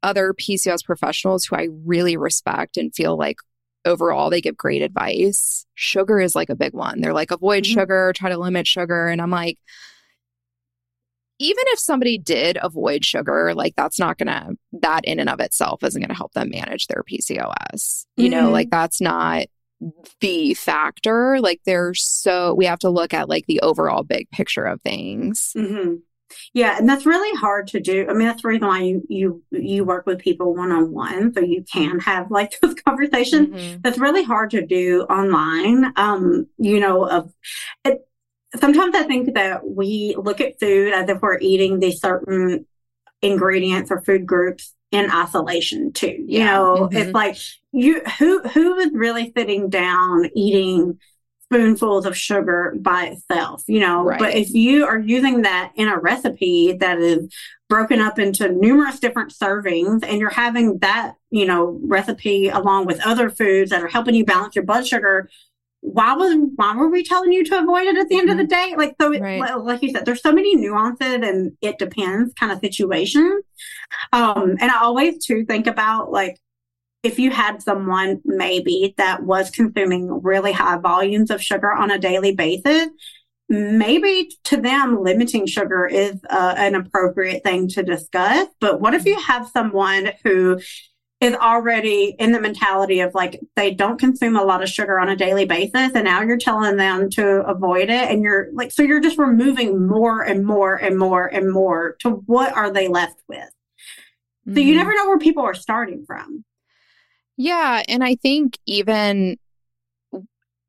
other 0.03 0.33
PCOS 0.33 0.83
professionals 0.85 1.45
who 1.45 1.55
I 1.55 1.69
really 1.85 2.17
respect 2.17 2.77
and 2.77 2.93
feel 2.93 3.17
like 3.17 3.37
overall 3.85 4.29
they 4.29 4.41
give 4.41 4.57
great 4.57 4.81
advice. 4.81 5.65
Sugar 5.75 6.19
is 6.19 6.35
like 6.35 6.49
a 6.49 6.55
big 6.55 6.73
one. 6.73 7.01
They're 7.01 7.13
like, 7.13 7.31
avoid 7.31 7.63
mm-hmm. 7.63 7.73
sugar, 7.73 8.13
try 8.15 8.29
to 8.29 8.37
limit 8.37 8.67
sugar. 8.67 9.07
And 9.07 9.21
I'm 9.21 9.31
like, 9.31 9.57
even 11.39 11.63
if 11.67 11.79
somebody 11.79 12.17
did 12.17 12.57
avoid 12.61 13.05
sugar, 13.05 13.53
like 13.53 13.75
that's 13.75 13.99
not 13.99 14.17
gonna, 14.17 14.51
that 14.81 15.05
in 15.05 15.19
and 15.19 15.29
of 15.29 15.39
itself 15.39 15.83
isn't 15.83 16.01
gonna 16.01 16.15
help 16.15 16.33
them 16.33 16.49
manage 16.49 16.87
their 16.87 17.03
PCOS. 17.03 18.05
You 18.15 18.29
mm-hmm. 18.29 18.31
know, 18.31 18.49
like 18.49 18.69
that's 18.69 18.99
not 18.99 19.45
the 20.21 20.55
factor. 20.55 21.39
Like 21.39 21.61
they're 21.65 21.93
so, 21.93 22.53
we 22.55 22.65
have 22.65 22.79
to 22.79 22.89
look 22.89 23.13
at 23.13 23.29
like 23.29 23.45
the 23.45 23.61
overall 23.61 24.03
big 24.03 24.29
picture 24.31 24.65
of 24.65 24.81
things. 24.81 25.51
Mm-hmm. 25.55 25.95
Yeah, 26.53 26.77
and 26.77 26.87
that's 26.87 27.05
really 27.05 27.37
hard 27.37 27.67
to 27.69 27.79
do. 27.79 28.07
I 28.09 28.13
mean, 28.13 28.27
that's 28.27 28.41
the 28.41 28.47
reason 28.49 28.67
why 28.67 28.81
you 28.81 29.03
you 29.09 29.43
you 29.51 29.85
work 29.85 30.05
with 30.05 30.19
people 30.19 30.55
one 30.55 30.71
on 30.71 30.91
one, 30.91 31.33
so 31.33 31.39
you 31.39 31.63
can 31.63 31.99
have 31.99 32.31
like 32.31 32.53
those 32.61 32.75
conversations. 32.75 33.49
Mm-hmm. 33.49 33.81
That's 33.81 33.97
really 33.97 34.23
hard 34.23 34.51
to 34.51 34.65
do 34.65 35.03
online. 35.03 35.93
Um, 35.95 36.47
you 36.57 36.79
know, 36.79 37.07
of 37.07 37.33
it, 37.85 38.07
sometimes 38.55 38.95
I 38.95 39.03
think 39.03 39.33
that 39.35 39.67
we 39.67 40.15
look 40.17 40.41
at 40.41 40.59
food 40.59 40.93
as 40.93 41.09
if 41.09 41.21
we're 41.21 41.39
eating 41.39 41.79
these 41.79 41.99
certain 41.99 42.65
ingredients 43.21 43.91
or 43.91 44.01
food 44.01 44.25
groups 44.25 44.73
in 44.91 45.11
isolation 45.11 45.91
too. 45.91 46.07
You 46.07 46.39
yeah. 46.39 46.51
know, 46.51 46.75
mm-hmm. 46.75 46.97
it's 46.97 47.11
like 47.11 47.37
you 47.71 48.01
who 48.19 48.41
who 48.41 48.77
is 48.77 48.91
really 48.93 49.31
sitting 49.35 49.69
down 49.69 50.29
eating 50.35 50.99
spoonfuls 51.49 52.05
of 52.05 52.17
sugar 52.17 52.75
by 52.79 53.05
itself, 53.05 53.63
you 53.67 53.79
know. 53.79 54.03
Right. 54.03 54.19
But 54.19 54.35
if 54.35 54.53
you 54.53 54.85
are 54.85 54.99
using 54.99 55.43
that 55.43 55.71
in 55.75 55.87
a 55.87 55.97
recipe 55.97 56.73
that 56.73 56.99
is 56.99 57.33
broken 57.69 57.99
up 57.99 58.19
into 58.19 58.49
numerous 58.49 58.99
different 58.99 59.33
servings 59.33 60.03
and 60.03 60.19
you're 60.19 60.29
having 60.29 60.79
that, 60.79 61.15
you 61.31 61.45
know, 61.45 61.79
recipe 61.83 62.49
along 62.49 62.85
with 62.85 63.05
other 63.05 63.29
foods 63.29 63.71
that 63.71 63.81
are 63.81 63.87
helping 63.87 64.15
you 64.15 64.25
balance 64.25 64.55
your 64.55 64.65
blood 64.65 64.85
sugar, 64.87 65.29
why 65.81 66.13
was 66.13 66.35
why 66.55 66.75
were 66.75 66.89
we 66.89 67.03
telling 67.03 67.31
you 67.31 67.45
to 67.45 67.59
avoid 67.59 67.87
it 67.87 67.97
at 67.97 68.09
the 68.09 68.17
end 68.17 68.29
of 68.29 68.37
the 68.37 68.43
mm-hmm. 68.43 68.71
day? 68.71 68.75
Like 68.75 68.95
so, 68.99 69.17
right. 69.17 69.57
like 69.63 69.81
you 69.81 69.91
said, 69.91 70.05
there's 70.05 70.21
so 70.21 70.33
many 70.33 70.55
nuances 70.55 71.19
and 71.23 71.55
it 71.61 71.77
depends 71.77 72.33
kind 72.33 72.51
of 72.51 72.59
situation. 72.59 73.41
Um, 74.11 74.57
and 74.59 74.71
I 74.71 74.81
always 74.81 75.25
too 75.25 75.45
think 75.45 75.67
about 75.67 76.11
like 76.11 76.39
if 77.07 77.17
you 77.17 77.31
had 77.31 77.61
someone 77.61 78.21
maybe 78.25 78.93
that 78.97 79.23
was 79.23 79.49
consuming 79.49 80.21
really 80.21 80.51
high 80.51 80.77
volumes 80.77 81.31
of 81.31 81.41
sugar 81.41 81.71
on 81.71 81.89
a 81.89 81.97
daily 81.97 82.35
basis, 82.35 82.89
maybe 83.47 84.29
to 84.43 84.57
them 84.57 85.01
limiting 85.01 85.45
sugar 85.45 85.85
is 85.85 86.19
uh, 86.29 86.53
an 86.57 86.75
appropriate 86.75 87.43
thing 87.43 87.69
to 87.69 87.81
discuss. 87.81 88.47
But 88.59 88.81
what 88.81 88.93
if 88.93 89.05
you 89.05 89.17
have 89.19 89.47
someone 89.47 90.11
who 90.23 90.59
is 91.21 91.33
already 91.33 92.15
in 92.19 92.33
the 92.33 92.41
mentality 92.41 92.99
of 92.99 93.15
like 93.15 93.39
they 93.55 93.73
don't 93.73 93.99
consume 93.99 94.35
a 94.35 94.43
lot 94.43 94.61
of 94.61 94.69
sugar 94.69 94.99
on 94.99 95.09
a 95.09 95.15
daily 95.15 95.45
basis 95.45 95.91
and 95.95 96.03
now 96.03 96.21
you're 96.21 96.37
telling 96.37 96.75
them 96.75 97.09
to 97.09 97.25
avoid 97.47 97.89
it 97.89 98.11
and 98.11 98.21
you're 98.21 98.49
like 98.53 98.71
so 98.71 98.83
you're 98.83 98.99
just 98.99 99.17
removing 99.17 99.87
more 99.87 100.21
and 100.21 100.45
more 100.45 100.75
and 100.75 100.99
more 100.99 101.25
and 101.25 101.51
more 101.51 101.95
to 101.99 102.11
what 102.27 102.55
are 102.55 102.69
they 102.69 102.87
left 102.87 103.19
with 103.27 103.49
so 104.45 104.51
mm-hmm. 104.51 104.59
you 104.59 104.75
never 104.75 104.93
know 104.93 105.07
where 105.07 105.17
people 105.17 105.41
are 105.41 105.55
starting 105.55 106.05
from 106.05 106.45
yeah. 107.37 107.83
And 107.87 108.03
I 108.03 108.15
think 108.15 108.57
even 108.65 109.37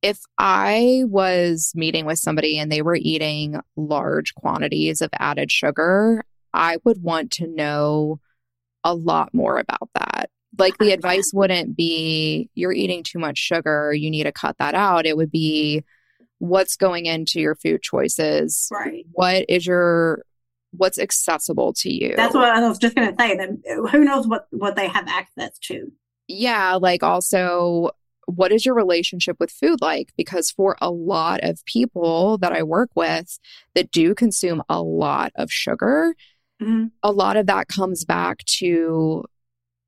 if 0.03 0.21
I 0.39 1.03
was 1.07 1.73
meeting 1.75 2.07
with 2.07 2.19
somebody 2.19 2.59
and 2.59 2.71
they 2.71 2.83
were 2.83 2.97
eating 2.97 3.61
large 3.77 4.35
quantities 4.35 5.01
of 5.01 5.11
added 5.19 5.51
sugar, 5.51 6.23
I 6.55 6.79
would 6.85 7.03
want 7.03 7.33
to 7.33 7.47
know 7.49 8.21
a 8.85 8.95
lot 8.95 9.35
more 9.35 9.59
about 9.59 9.91
that. 9.95 10.31
Like 10.57 10.79
the 10.79 10.93
advice 10.93 11.33
wouldn't 11.33 11.77
be 11.77 12.49
you're 12.55 12.73
eating 12.73 13.03
too 13.03 13.19
much 13.19 13.39
sugar, 13.39 13.93
you 13.93 14.11
need 14.11 14.25
to 14.25 14.33
cut 14.33 14.57
that 14.59 14.75
out. 14.75 15.07
It 15.07 15.17
would 15.17 15.31
be 15.31 15.85
what's 16.39 16.77
going 16.77 17.07
into 17.07 17.41
your 17.41 17.55
food 17.57 17.83
choices. 17.83 18.69
Right. 18.73 19.05
What 19.13 19.45
is 19.49 19.67
your 19.67 20.23
what's 20.73 20.99
accessible 20.99 21.73
to 21.75 21.93
you? 21.93 22.15
That's 22.17 22.35
what 22.35 22.51
I 22.51 22.67
was 22.67 22.79
just 22.79 22.95
going 22.95 23.15
to 23.15 23.23
say. 23.23 23.37
That 23.37 23.89
who 23.91 24.05
knows 24.05 24.27
what 24.27 24.47
what 24.51 24.77
they 24.77 24.89
have 24.89 25.07
access 25.09 25.59
to. 25.65 25.93
Yeah, 26.29 26.75
like 26.75 27.03
also 27.03 27.91
what 28.29 28.53
is 28.53 28.67
your 28.67 28.75
relationship 28.75 29.37
with 29.41 29.51
food 29.51 29.81
like? 29.81 30.13
Because 30.17 30.51
for 30.51 30.77
a 30.83 30.91
lot 30.91 31.41
of 31.43 31.65
people 31.65 32.37
that 32.39 32.53
I 32.53 32.63
work 32.63 32.91
with 32.95 33.39
that 33.75 33.91
do 33.91 34.15
consume 34.15 34.63
a 34.69 34.83
lot 34.83 35.33
of 35.35 35.51
sugar, 35.51 36.15
mm-hmm. 36.61 36.89
a 37.03 37.11
lot 37.11 37.39
of 37.39 37.47
that 37.47 37.69
comes 37.69 38.05
back 38.05 38.45
to 38.59 39.25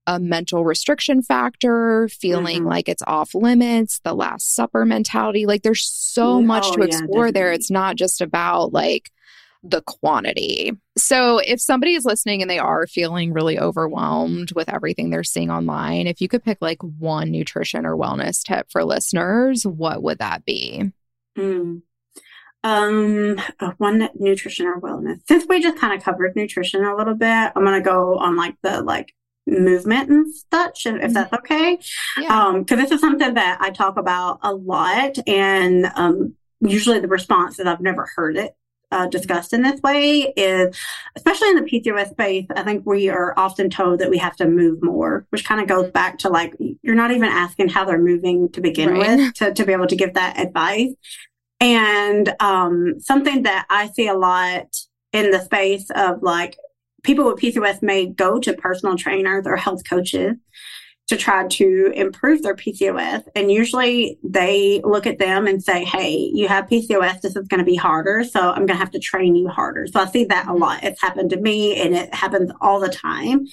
a 0.07 0.19
mental 0.19 0.65
restriction 0.65 1.23
factor, 1.23 2.09
feeling 2.09 2.61
mm-hmm. 2.61 2.69
like 2.69 2.89
it's 2.89 3.03
off 3.07 3.35
limits, 3.35 4.01
the 4.05 4.15
last 4.15 4.55
supper 4.55 4.87
mentality. 4.87 5.45
Like 5.45 5.63
there's 5.63 5.85
so 5.85 6.41
much 6.41 6.65
oh, 6.69 6.77
to 6.77 6.83
explore 6.83 7.27
yeah, 7.27 7.33
there. 7.33 7.53
It's 7.53 7.71
not 7.71 7.97
just 7.97 8.23
about 8.23 8.73
like 8.73 9.11
the 9.63 9.83
quantity. 9.83 10.73
So, 10.97 11.39
if 11.39 11.61
somebody 11.61 11.95
is 11.95 12.05
listening 12.05 12.43
and 12.43 12.51
they 12.51 12.59
are 12.59 12.87
feeling 12.87 13.33
really 13.33 13.59
overwhelmed 13.59 14.53
with 14.53 14.69
everything 14.69 15.11
they're 15.11 15.25
seeing 15.25 15.51
online, 15.51 16.07
if 16.07 16.21
you 16.21 16.29
could 16.29 16.45
pick 16.45 16.59
like 16.61 16.83
one 16.83 17.31
nutrition 17.31 17.85
or 17.85 17.97
wellness 17.97 18.43
tip 18.43 18.71
for 18.71 18.85
listeners, 18.85 19.67
what 19.67 20.03
would 20.03 20.19
that 20.19 20.45
be? 20.45 20.93
Mm. 21.37 21.83
Um, 22.63 23.41
one 23.79 24.09
nutrition 24.19 24.67
or 24.67 24.81
wellness. 24.81 25.21
Since 25.27 25.47
we 25.49 25.63
just 25.63 25.79
kind 25.79 25.95
of 25.95 26.05
covered 26.05 26.37
nutrition 26.37 26.85
a 26.85 26.97
little 26.97 27.15
bit, 27.15 27.53
I'm 27.55 27.65
gonna 27.65 27.81
go 27.81 28.19
on 28.19 28.37
like 28.37 28.57
the 28.63 28.83
like 28.83 29.15
movement 29.47 30.11
and 30.11 30.35
such, 30.53 30.87
if 30.87 30.95
mm-hmm. 30.95 31.13
that's 31.13 31.33
okay. 31.33 31.79
Yeah. 32.19 32.47
Um, 32.47 32.63
because 32.63 32.79
this 32.79 32.91
is 32.93 33.01
something 33.01 33.35
that 33.35 33.59
I 33.61 33.71
talk 33.71 33.97
about 33.99 34.39
a 34.43 34.55
lot, 34.55 35.17
and 35.27 35.91
um, 35.95 36.35
usually 36.61 37.01
the 37.01 37.09
response 37.09 37.59
is 37.59 37.67
I've 37.67 37.81
never 37.81 38.09
heard 38.17 38.37
it 38.37 38.55
uh, 38.91 39.07
discussed 39.07 39.53
in 39.53 39.63
this 39.63 39.81
way 39.83 40.33
is, 40.37 40.77
especially 41.17 41.49
in 41.51 41.57
the 41.57 41.63
PCOS 41.63 42.11
space, 42.11 42.47
I 42.55 42.63
think 42.63 42.85
we 42.85 43.09
are 43.09 43.35
often 43.39 43.71
told 43.71 44.01
that 44.01 44.11
we 44.11 44.19
have 44.19 44.37
to 44.37 44.47
move 44.47 44.83
more, 44.83 45.27
which 45.31 45.45
kind 45.45 45.61
of 45.61 45.69
goes 45.69 45.85
mm-hmm. 45.85 45.93
back 45.93 46.19
to 46.19 46.29
like, 46.29 46.55
you're 46.83 46.95
not 46.95 47.13
even 47.13 47.29
asking 47.29 47.69
how 47.69 47.85
they're 47.85 47.99
moving 47.99 48.51
to 48.53 48.61
begin 48.61 48.91
right. 48.91 49.19
with 49.19 49.35
to, 49.35 49.55
to 49.55 49.65
be 49.65 49.73
able 49.73 49.87
to 49.87 49.97
give 49.97 50.15
that 50.15 50.39
advice. 50.39 50.93
And 51.61 52.35
um, 52.41 52.99
something 53.01 53.43
that 53.43 53.67
I 53.69 53.89
see 53.89 54.09
a 54.09 54.15
lot 54.15 54.75
in 55.13 55.31
the 55.31 55.41
space 55.41 55.91
of 55.95 56.23
like 56.23 56.57
people 57.03 57.27
with 57.27 57.41
PCOS 57.41 57.83
may 57.83 58.07
go 58.07 58.39
to 58.41 58.55
personal 58.55 58.97
trainers 58.97 59.47
or 59.47 59.57
health 59.57 59.89
coaches 59.89 60.37
to 61.11 61.17
try 61.17 61.45
to 61.45 61.93
improve 61.97 62.41
their 62.43 62.55
PCOS. 62.55 63.25
And 63.35 63.51
usually 63.51 64.17
they 64.23 64.81
look 64.85 65.09
at 65.09 65.19
them 65.19 65.49
and 65.49 65.61
say, 65.61 65.85
Hey, 65.85 66.31
you 66.33 66.47
have 66.47 66.69
PCOS. 66.69 67.21
This 67.21 67.35
is 67.35 67.49
going 67.49 67.59
to 67.59 67.65
be 67.65 67.75
harder. 67.75 68.23
So 68.23 68.51
I'm 68.51 68.65
going 68.65 68.69
to 68.69 68.75
have 68.77 68.93
to 68.93 69.01
train 69.01 69.35
you 69.35 69.49
harder. 69.49 69.89
So 69.89 69.99
I 69.99 70.07
see 70.07 70.25
that 70.27 70.47
a 70.47 70.53
lot. 70.55 70.85
It's 70.85 71.03
happened 71.03 71.31
to 71.31 71.41
me 71.41 71.81
and 71.81 71.97
it 71.97 72.15
happens 72.15 72.53
all 72.61 72.79
the 72.79 72.89
time. 72.89 73.49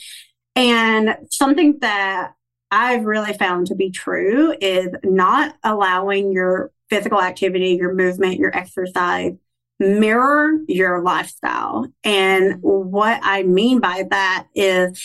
And 0.55 1.17
something 1.31 1.79
that 1.81 2.33
I've 2.69 3.05
really 3.05 3.33
found 3.33 3.67
to 3.67 3.75
be 3.75 3.89
true 3.89 4.55
is 4.61 4.89
not 5.03 5.55
allowing 5.63 6.31
your 6.31 6.71
physical 6.91 7.19
activity, 7.19 7.71
your 7.71 7.95
movement, 7.95 8.37
your 8.37 8.55
exercise 8.55 9.33
mirror 9.79 10.53
your 10.67 11.03
lifestyle. 11.03 11.85
And 12.03 12.55
what 12.61 13.19
I 13.21 13.43
mean 13.43 13.79
by 13.79 14.05
that 14.09 14.47
is 14.55 14.99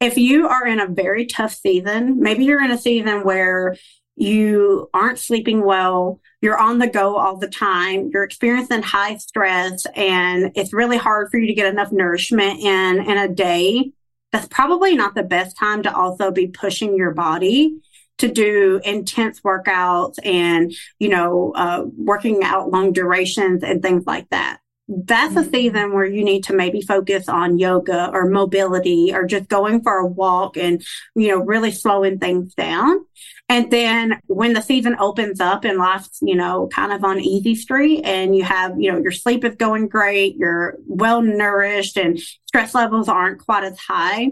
if 0.00 0.18
you 0.18 0.48
are 0.48 0.66
in 0.66 0.80
a 0.80 0.86
very 0.86 1.26
tough 1.26 1.54
season, 1.54 2.20
maybe 2.20 2.44
you're 2.44 2.64
in 2.64 2.70
a 2.70 2.78
season 2.78 3.24
where 3.24 3.76
you 4.16 4.88
aren't 4.94 5.18
sleeping 5.18 5.64
well, 5.64 6.20
you're 6.40 6.58
on 6.58 6.78
the 6.78 6.86
go 6.86 7.16
all 7.16 7.36
the 7.36 7.48
time, 7.48 8.10
you're 8.12 8.24
experiencing 8.24 8.82
high 8.82 9.16
stress, 9.16 9.86
and 9.94 10.52
it's 10.54 10.72
really 10.72 10.96
hard 10.96 11.30
for 11.30 11.38
you 11.38 11.46
to 11.46 11.54
get 11.54 11.66
enough 11.66 11.92
nourishment 11.92 12.60
in 12.60 13.00
in 13.00 13.18
a 13.18 13.28
day. 13.28 13.92
That's 14.32 14.48
probably 14.48 14.96
not 14.96 15.14
the 15.14 15.22
best 15.22 15.56
time 15.56 15.82
to 15.82 15.94
also 15.94 16.30
be 16.30 16.48
pushing 16.48 16.96
your 16.96 17.12
body 17.12 17.78
to 18.18 18.28
do 18.28 18.80
intense 18.84 19.40
workouts 19.40 20.14
and 20.24 20.74
you 20.98 21.08
know 21.08 21.52
uh, 21.54 21.84
working 21.96 22.42
out 22.42 22.70
long 22.70 22.92
durations 22.92 23.62
and 23.62 23.82
things 23.82 24.04
like 24.06 24.28
that 24.30 24.58
that's 24.88 25.34
a 25.34 25.40
mm-hmm. 25.40 25.50
season 25.50 25.92
where 25.92 26.06
you 26.06 26.24
need 26.24 26.44
to 26.44 26.54
maybe 26.54 26.80
focus 26.80 27.28
on 27.28 27.58
yoga 27.58 28.10
or 28.12 28.28
mobility 28.28 29.12
or 29.12 29.24
just 29.24 29.48
going 29.48 29.82
for 29.82 29.96
a 29.96 30.06
walk 30.06 30.56
and, 30.56 30.84
you 31.14 31.28
know, 31.28 31.38
really 31.38 31.72
slowing 31.72 32.18
things 32.18 32.54
down. 32.54 33.04
And 33.48 33.70
then 33.70 34.20
when 34.26 34.52
the 34.52 34.60
season 34.60 34.96
opens 34.98 35.40
up 35.40 35.64
and 35.64 35.78
life's, 35.78 36.18
you 36.20 36.34
know, 36.34 36.68
kind 36.68 36.92
of 36.92 37.04
on 37.04 37.20
easy 37.20 37.54
street 37.54 38.02
and 38.04 38.36
you 38.36 38.44
have, 38.44 38.80
you 38.80 38.90
know, 38.90 38.98
your 38.98 39.12
sleep 39.12 39.44
is 39.44 39.54
going 39.56 39.88
great, 39.88 40.36
you're 40.36 40.76
well 40.86 41.22
nourished 41.22 41.96
and 41.96 42.18
stress 42.46 42.74
levels 42.74 43.08
aren't 43.08 43.44
quite 43.44 43.64
as 43.64 43.78
high, 43.78 44.30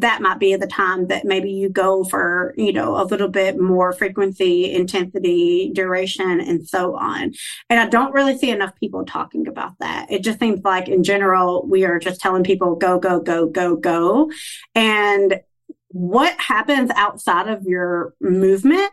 that 0.00 0.22
might 0.22 0.38
be 0.38 0.56
the 0.56 0.66
time 0.66 1.06
that 1.08 1.24
maybe 1.24 1.50
you 1.50 1.68
go 1.68 2.04
for, 2.04 2.54
you 2.56 2.72
know, 2.72 3.00
a 3.00 3.04
little 3.04 3.28
bit 3.28 3.58
more 3.58 3.92
frequency, 3.92 4.72
intensity, 4.72 5.70
duration, 5.72 6.40
and 6.40 6.66
so 6.68 6.96
on. 6.96 7.32
And 7.70 7.80
I 7.80 7.88
don't 7.88 8.12
really 8.12 8.36
see 8.36 8.50
enough 8.50 8.74
people 8.78 9.04
talking 9.04 9.46
about 9.46 9.78
that. 9.80 10.10
It 10.10 10.22
just 10.22 10.40
seems 10.40 10.62
like 10.64 10.88
in 10.88 11.04
general, 11.04 11.66
we 11.66 11.84
are 11.84 11.98
just 11.98 12.20
telling 12.20 12.44
people 12.44 12.76
go, 12.76 12.98
go, 12.98 13.20
go, 13.20 13.46
go, 13.46 13.76
go. 13.76 14.30
And 14.74 15.40
what 15.88 16.38
happens 16.40 16.90
outside 16.96 17.48
of 17.48 17.62
your 17.64 18.14
movement, 18.20 18.90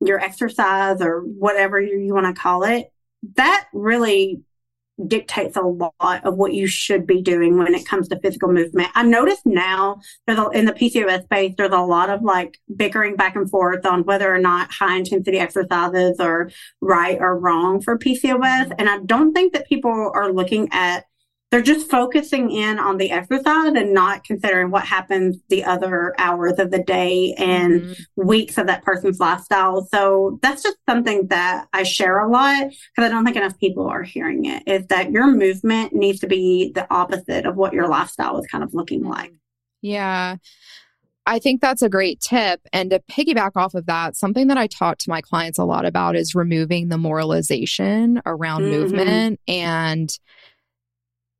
your 0.00 0.20
exercise, 0.20 1.00
or 1.00 1.20
whatever 1.20 1.80
you, 1.80 1.98
you 1.98 2.14
want 2.14 2.26
to 2.26 2.40
call 2.40 2.64
it, 2.64 2.92
that 3.34 3.66
really 3.72 4.42
dictates 5.06 5.56
a 5.56 5.62
lot 5.62 6.24
of 6.24 6.36
what 6.36 6.54
you 6.54 6.66
should 6.66 7.06
be 7.06 7.22
doing 7.22 7.56
when 7.56 7.74
it 7.74 7.86
comes 7.86 8.08
to 8.08 8.18
physical 8.20 8.52
movement. 8.52 8.88
I 8.94 9.04
notice 9.04 9.40
now 9.44 10.00
there's 10.26 10.38
a, 10.38 10.48
in 10.50 10.64
the 10.64 10.72
PCOS 10.72 11.24
space, 11.24 11.54
there's 11.56 11.72
a 11.72 11.80
lot 11.80 12.10
of 12.10 12.22
like 12.22 12.58
bickering 12.74 13.16
back 13.16 13.36
and 13.36 13.48
forth 13.48 13.86
on 13.86 14.04
whether 14.04 14.32
or 14.32 14.38
not 14.38 14.72
high 14.72 14.96
intensity 14.96 15.38
exercises 15.38 16.18
are 16.18 16.50
right 16.80 17.18
or 17.20 17.38
wrong 17.38 17.80
for 17.80 17.98
PCOS. 17.98 18.72
And 18.78 18.88
I 18.88 18.98
don't 19.04 19.32
think 19.32 19.52
that 19.52 19.68
people 19.68 20.10
are 20.14 20.32
looking 20.32 20.68
at 20.72 21.04
they're 21.50 21.62
just 21.62 21.90
focusing 21.90 22.50
in 22.50 22.78
on 22.78 22.98
the 22.98 23.10
exercise 23.10 23.72
and 23.74 23.94
not 23.94 24.24
considering 24.24 24.70
what 24.70 24.84
happens 24.84 25.38
the 25.48 25.64
other 25.64 26.14
hours 26.18 26.58
of 26.58 26.70
the 26.70 26.82
day 26.82 27.34
and 27.38 27.82
mm-hmm. 27.82 28.26
weeks 28.26 28.58
of 28.58 28.66
that 28.66 28.84
person's 28.84 29.18
lifestyle. 29.18 29.86
So 29.90 30.38
that's 30.42 30.62
just 30.62 30.76
something 30.88 31.28
that 31.28 31.66
I 31.72 31.84
share 31.84 32.18
a 32.18 32.28
lot 32.28 32.68
because 32.68 32.82
I 32.98 33.08
don't 33.08 33.24
think 33.24 33.36
enough 33.36 33.58
people 33.58 33.86
are 33.86 34.02
hearing 34.02 34.44
it 34.44 34.62
is 34.66 34.86
that 34.88 35.10
your 35.10 35.26
movement 35.26 35.94
needs 35.94 36.20
to 36.20 36.26
be 36.26 36.70
the 36.74 36.86
opposite 36.92 37.46
of 37.46 37.56
what 37.56 37.72
your 37.72 37.88
lifestyle 37.88 38.38
is 38.38 38.46
kind 38.46 38.62
of 38.62 38.74
looking 38.74 39.00
mm-hmm. 39.00 39.12
like. 39.12 39.32
Yeah. 39.80 40.36
I 41.24 41.38
think 41.38 41.60
that's 41.60 41.82
a 41.82 41.90
great 41.90 42.20
tip. 42.20 42.60
And 42.72 42.90
to 42.90 43.02
piggyback 43.10 43.52
off 43.54 43.74
of 43.74 43.86
that, 43.86 44.16
something 44.16 44.48
that 44.48 44.56
I 44.56 44.66
talk 44.66 44.96
to 44.98 45.10
my 45.10 45.20
clients 45.20 45.58
a 45.58 45.64
lot 45.64 45.84
about 45.84 46.16
is 46.16 46.34
removing 46.34 46.88
the 46.88 46.96
moralization 46.96 48.20
around 48.26 48.62
mm-hmm. 48.62 48.70
movement 48.70 49.40
and 49.46 50.18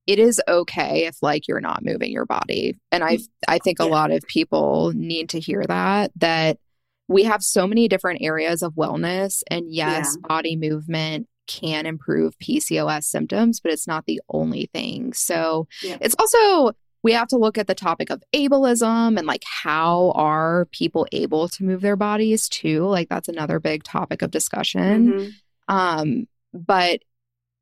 it 0.09 0.19
is 0.19 0.41
okay 0.49 1.05
if 1.05 1.23
like 1.23 1.47
you're 1.47 1.61
not 1.61 1.85
moving 1.85 2.11
your 2.11 2.27
body 2.27 2.75
and 2.91 3.05
i 3.05 3.19
i 3.47 3.59
think 3.59 3.79
a 3.79 3.85
lot 3.85 4.11
of 4.11 4.23
people 4.23 4.93
need 4.97 5.29
to 5.29 5.39
hear 5.39 5.63
that 5.69 6.11
that 6.17 6.59
we 7.07 7.25
have 7.25 7.43
so 7.43 7.67
many 7.67 7.89
different 7.89 8.23
areas 8.23 8.63
of 8.63 8.75
wellness 8.75 9.43
and 9.51 9.67
yes 9.69 10.17
yeah. 10.17 10.27
body 10.27 10.57
movement 10.57 11.29
can 11.47 11.87
improve 11.87 12.37
PCOS 12.39 13.05
symptoms 13.05 13.61
but 13.61 13.73
it's 13.73 13.87
not 13.87 14.05
the 14.07 14.21
only 14.29 14.69
thing 14.73 15.13
so 15.13 15.67
yeah. 15.83 15.97
it's 16.01 16.17
also 16.19 16.77
we 17.03 17.13
have 17.13 17.29
to 17.29 17.39
look 17.39 17.57
at 17.57 17.67
the 17.67 17.75
topic 17.75 18.11
of 18.11 18.23
ableism 18.35 19.17
and 19.17 19.27
like 19.27 19.45
how 19.45 20.13
are 20.15 20.67
people 20.73 21.07
able 21.13 21.49
to 21.49 21.65
move 21.65 21.81
their 21.81 21.97
bodies 21.97 22.49
too 22.49 22.85
like 22.85 23.09
that's 23.09 23.29
another 23.29 23.61
big 23.61 23.83
topic 23.83 24.21
of 24.21 24.31
discussion 24.31 25.13
mm-hmm. 25.13 25.75
um 25.75 26.27
but 26.53 27.01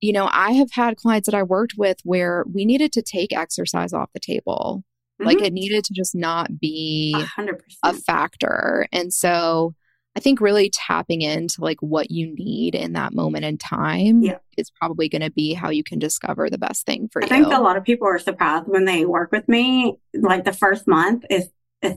you 0.01 0.13
know, 0.13 0.29
I 0.31 0.53
have 0.53 0.71
had 0.73 0.97
clients 0.97 1.27
that 1.27 1.35
I 1.35 1.43
worked 1.43 1.75
with 1.77 1.99
where 2.05 2.45
we 2.53 2.65
needed 2.65 2.93
to 2.93 3.03
take 3.03 3.37
exercise 3.37 3.93
off 3.93 4.11
the 4.13 4.21
table. 4.21 4.85
Mm-hmm. 5.21 5.27
Like 5.27 5.43
it 5.43 5.53
needed 5.53 5.85
to 5.85 5.95
just 5.95 6.15
not 6.15 6.61
be 6.61 7.15
100%. 7.17 7.61
a 7.83 7.95
factor. 7.95 8.87
And 8.93 9.13
so 9.13 9.75
I 10.17 10.21
think 10.21 10.41
really 10.41 10.71
tapping 10.71 11.21
into 11.21 11.61
like 11.61 11.81
what 11.81 12.11
you 12.11 12.35
need 12.35 12.75
in 12.75 12.95
that 12.95 13.13
moment 13.13 13.45
in 13.45 13.59
time 13.59 14.23
yeah. 14.23 14.39
is 14.57 14.71
probably 14.71 15.11
going 15.11 15.23
to 15.23 15.31
be 15.31 15.53
how 15.53 15.69
you 15.69 15.85
can 15.85 15.99
discover 15.99 16.49
the 16.49 16.57
best 16.57 16.87
thing 16.87 17.09
for 17.13 17.23
I 17.23 17.27
you. 17.27 17.35
I 17.35 17.39
think 17.39 17.55
a 17.55 17.61
lot 17.61 17.77
of 17.77 17.85
people 17.85 18.09
are 18.09 18.19
surprised 18.19 18.67
when 18.67 18.87
they 18.87 19.05
work 19.05 19.31
with 19.31 19.47
me. 19.47 19.99
Like 20.15 20.45
the 20.45 20.55
first 20.55 20.87
month 20.87 21.25
is, 21.29 21.45
is 21.45 21.51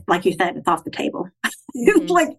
like 0.06 0.24
you 0.24 0.32
said, 0.32 0.56
it's 0.56 0.68
off 0.68 0.84
the 0.84 0.90
table. 0.90 1.28
Mm-hmm. 1.76 2.08
like 2.08 2.36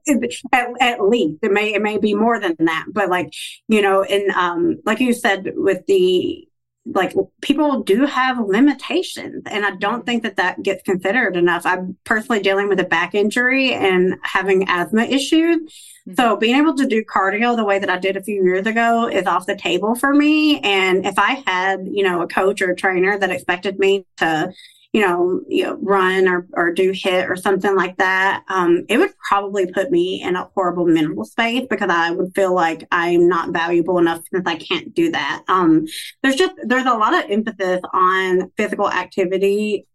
at, 0.51 0.67
at 0.81 1.01
least 1.01 1.39
it 1.41 1.53
may 1.53 1.73
it 1.73 1.81
may 1.81 1.97
be 1.97 2.13
more 2.13 2.37
than 2.37 2.53
that, 2.59 2.87
but 2.91 3.07
like 3.07 3.33
you 3.69 3.81
know, 3.81 4.03
and 4.03 4.29
um, 4.31 4.81
like 4.85 4.99
you 4.99 5.13
said 5.13 5.53
with 5.55 5.85
the 5.85 6.49
like 6.85 7.13
people 7.41 7.83
do 7.83 8.05
have 8.05 8.39
limitations 8.39 9.43
and 9.45 9.63
i 9.63 9.75
don't 9.75 10.03
think 10.03 10.23
that 10.23 10.37
that 10.37 10.61
gets 10.63 10.81
considered 10.81 11.37
enough 11.37 11.63
i'm 11.63 11.95
personally 12.05 12.41
dealing 12.41 12.67
with 12.67 12.79
a 12.79 12.83
back 12.83 13.13
injury 13.13 13.71
and 13.71 14.15
having 14.23 14.67
asthma 14.67 15.03
issues 15.03 15.57
mm-hmm. 15.57 16.13
so 16.15 16.35
being 16.35 16.55
able 16.55 16.73
to 16.73 16.87
do 16.87 17.03
cardio 17.03 17.55
the 17.55 17.63
way 17.63 17.77
that 17.77 17.89
i 17.89 17.99
did 17.99 18.17
a 18.17 18.23
few 18.23 18.43
years 18.43 18.65
ago 18.65 19.07
is 19.07 19.27
off 19.27 19.45
the 19.45 19.55
table 19.55 19.93
for 19.93 20.11
me 20.11 20.59
and 20.61 21.05
if 21.05 21.19
i 21.19 21.43
had 21.45 21.81
you 21.85 22.03
know 22.03 22.23
a 22.23 22.27
coach 22.27 22.63
or 22.63 22.71
a 22.71 22.75
trainer 22.75 23.15
that 23.17 23.29
expected 23.29 23.77
me 23.77 24.03
to 24.17 24.51
you 24.93 25.01
know, 25.01 25.39
you 25.47 25.63
know, 25.63 25.77
run 25.81 26.27
or, 26.27 26.47
or 26.53 26.73
do 26.73 26.91
HIIT 26.91 27.29
or 27.29 27.37
something 27.37 27.75
like 27.75 27.95
that, 27.97 28.43
um, 28.49 28.83
it 28.89 28.97
would 28.97 29.11
probably 29.29 29.71
put 29.71 29.89
me 29.89 30.21
in 30.21 30.35
a 30.35 30.49
horrible 30.53 30.85
mental 30.85 31.23
space 31.23 31.65
because 31.69 31.89
I 31.89 32.11
would 32.11 32.35
feel 32.35 32.53
like 32.53 32.85
I'm 32.91 33.29
not 33.29 33.51
valuable 33.51 33.99
enough 33.99 34.21
since 34.33 34.45
I 34.45 34.57
can't 34.57 34.93
do 34.93 35.11
that. 35.11 35.43
Um, 35.47 35.85
there's 36.21 36.35
just, 36.35 36.53
there's 36.63 36.85
a 36.85 36.93
lot 36.93 37.13
of 37.13 37.31
emphasis 37.31 37.79
on 37.93 38.51
physical 38.57 38.91
activity 38.91 39.85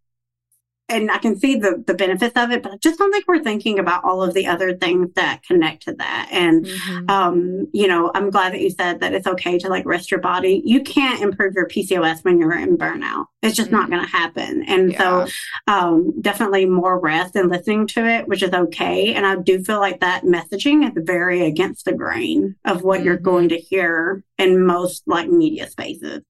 and 0.88 1.10
I 1.10 1.18
can 1.18 1.38
see 1.38 1.56
the 1.56 1.82
the 1.86 1.94
benefits 1.94 2.36
of 2.36 2.50
it, 2.52 2.62
but 2.62 2.72
I 2.72 2.76
just 2.76 2.98
don't 2.98 3.10
think 3.12 3.26
we're 3.26 3.42
thinking 3.42 3.78
about 3.78 4.04
all 4.04 4.22
of 4.22 4.34
the 4.34 4.46
other 4.46 4.76
things 4.76 5.10
that 5.14 5.42
connect 5.42 5.82
to 5.84 5.94
that. 5.94 6.28
And 6.30 6.66
mm-hmm. 6.66 7.10
um, 7.10 7.66
you 7.72 7.88
know, 7.88 8.10
I'm 8.14 8.30
glad 8.30 8.52
that 8.52 8.60
you 8.60 8.70
said 8.70 9.00
that 9.00 9.12
it's 9.12 9.26
okay 9.26 9.58
to 9.58 9.68
like 9.68 9.84
rest 9.84 10.10
your 10.10 10.20
body. 10.20 10.62
You 10.64 10.82
can't 10.82 11.22
improve 11.22 11.54
your 11.54 11.66
PCOS 11.66 12.24
when 12.24 12.38
you're 12.38 12.56
in 12.56 12.76
burnout. 12.78 13.26
It's 13.42 13.56
just 13.56 13.70
mm-hmm. 13.70 13.76
not 13.76 13.90
going 13.90 14.02
to 14.02 14.10
happen. 14.10 14.64
And 14.66 14.92
yeah. 14.92 14.98
so, 15.26 15.32
um, 15.66 16.20
definitely 16.20 16.66
more 16.66 16.98
rest 16.98 17.36
and 17.36 17.50
listening 17.50 17.86
to 17.88 18.06
it, 18.06 18.28
which 18.28 18.42
is 18.42 18.52
okay. 18.52 19.14
And 19.14 19.26
I 19.26 19.36
do 19.36 19.62
feel 19.64 19.80
like 19.80 20.00
that 20.00 20.22
messaging 20.22 20.86
is 20.86 20.92
very 21.04 21.46
against 21.46 21.84
the 21.84 21.92
grain 21.92 22.56
of 22.64 22.82
what 22.82 22.98
mm-hmm. 22.98 23.06
you're 23.06 23.16
going 23.16 23.48
to 23.50 23.58
hear 23.58 24.22
in 24.38 24.64
most 24.64 25.02
like 25.06 25.28
media 25.28 25.68
spaces. 25.68 26.22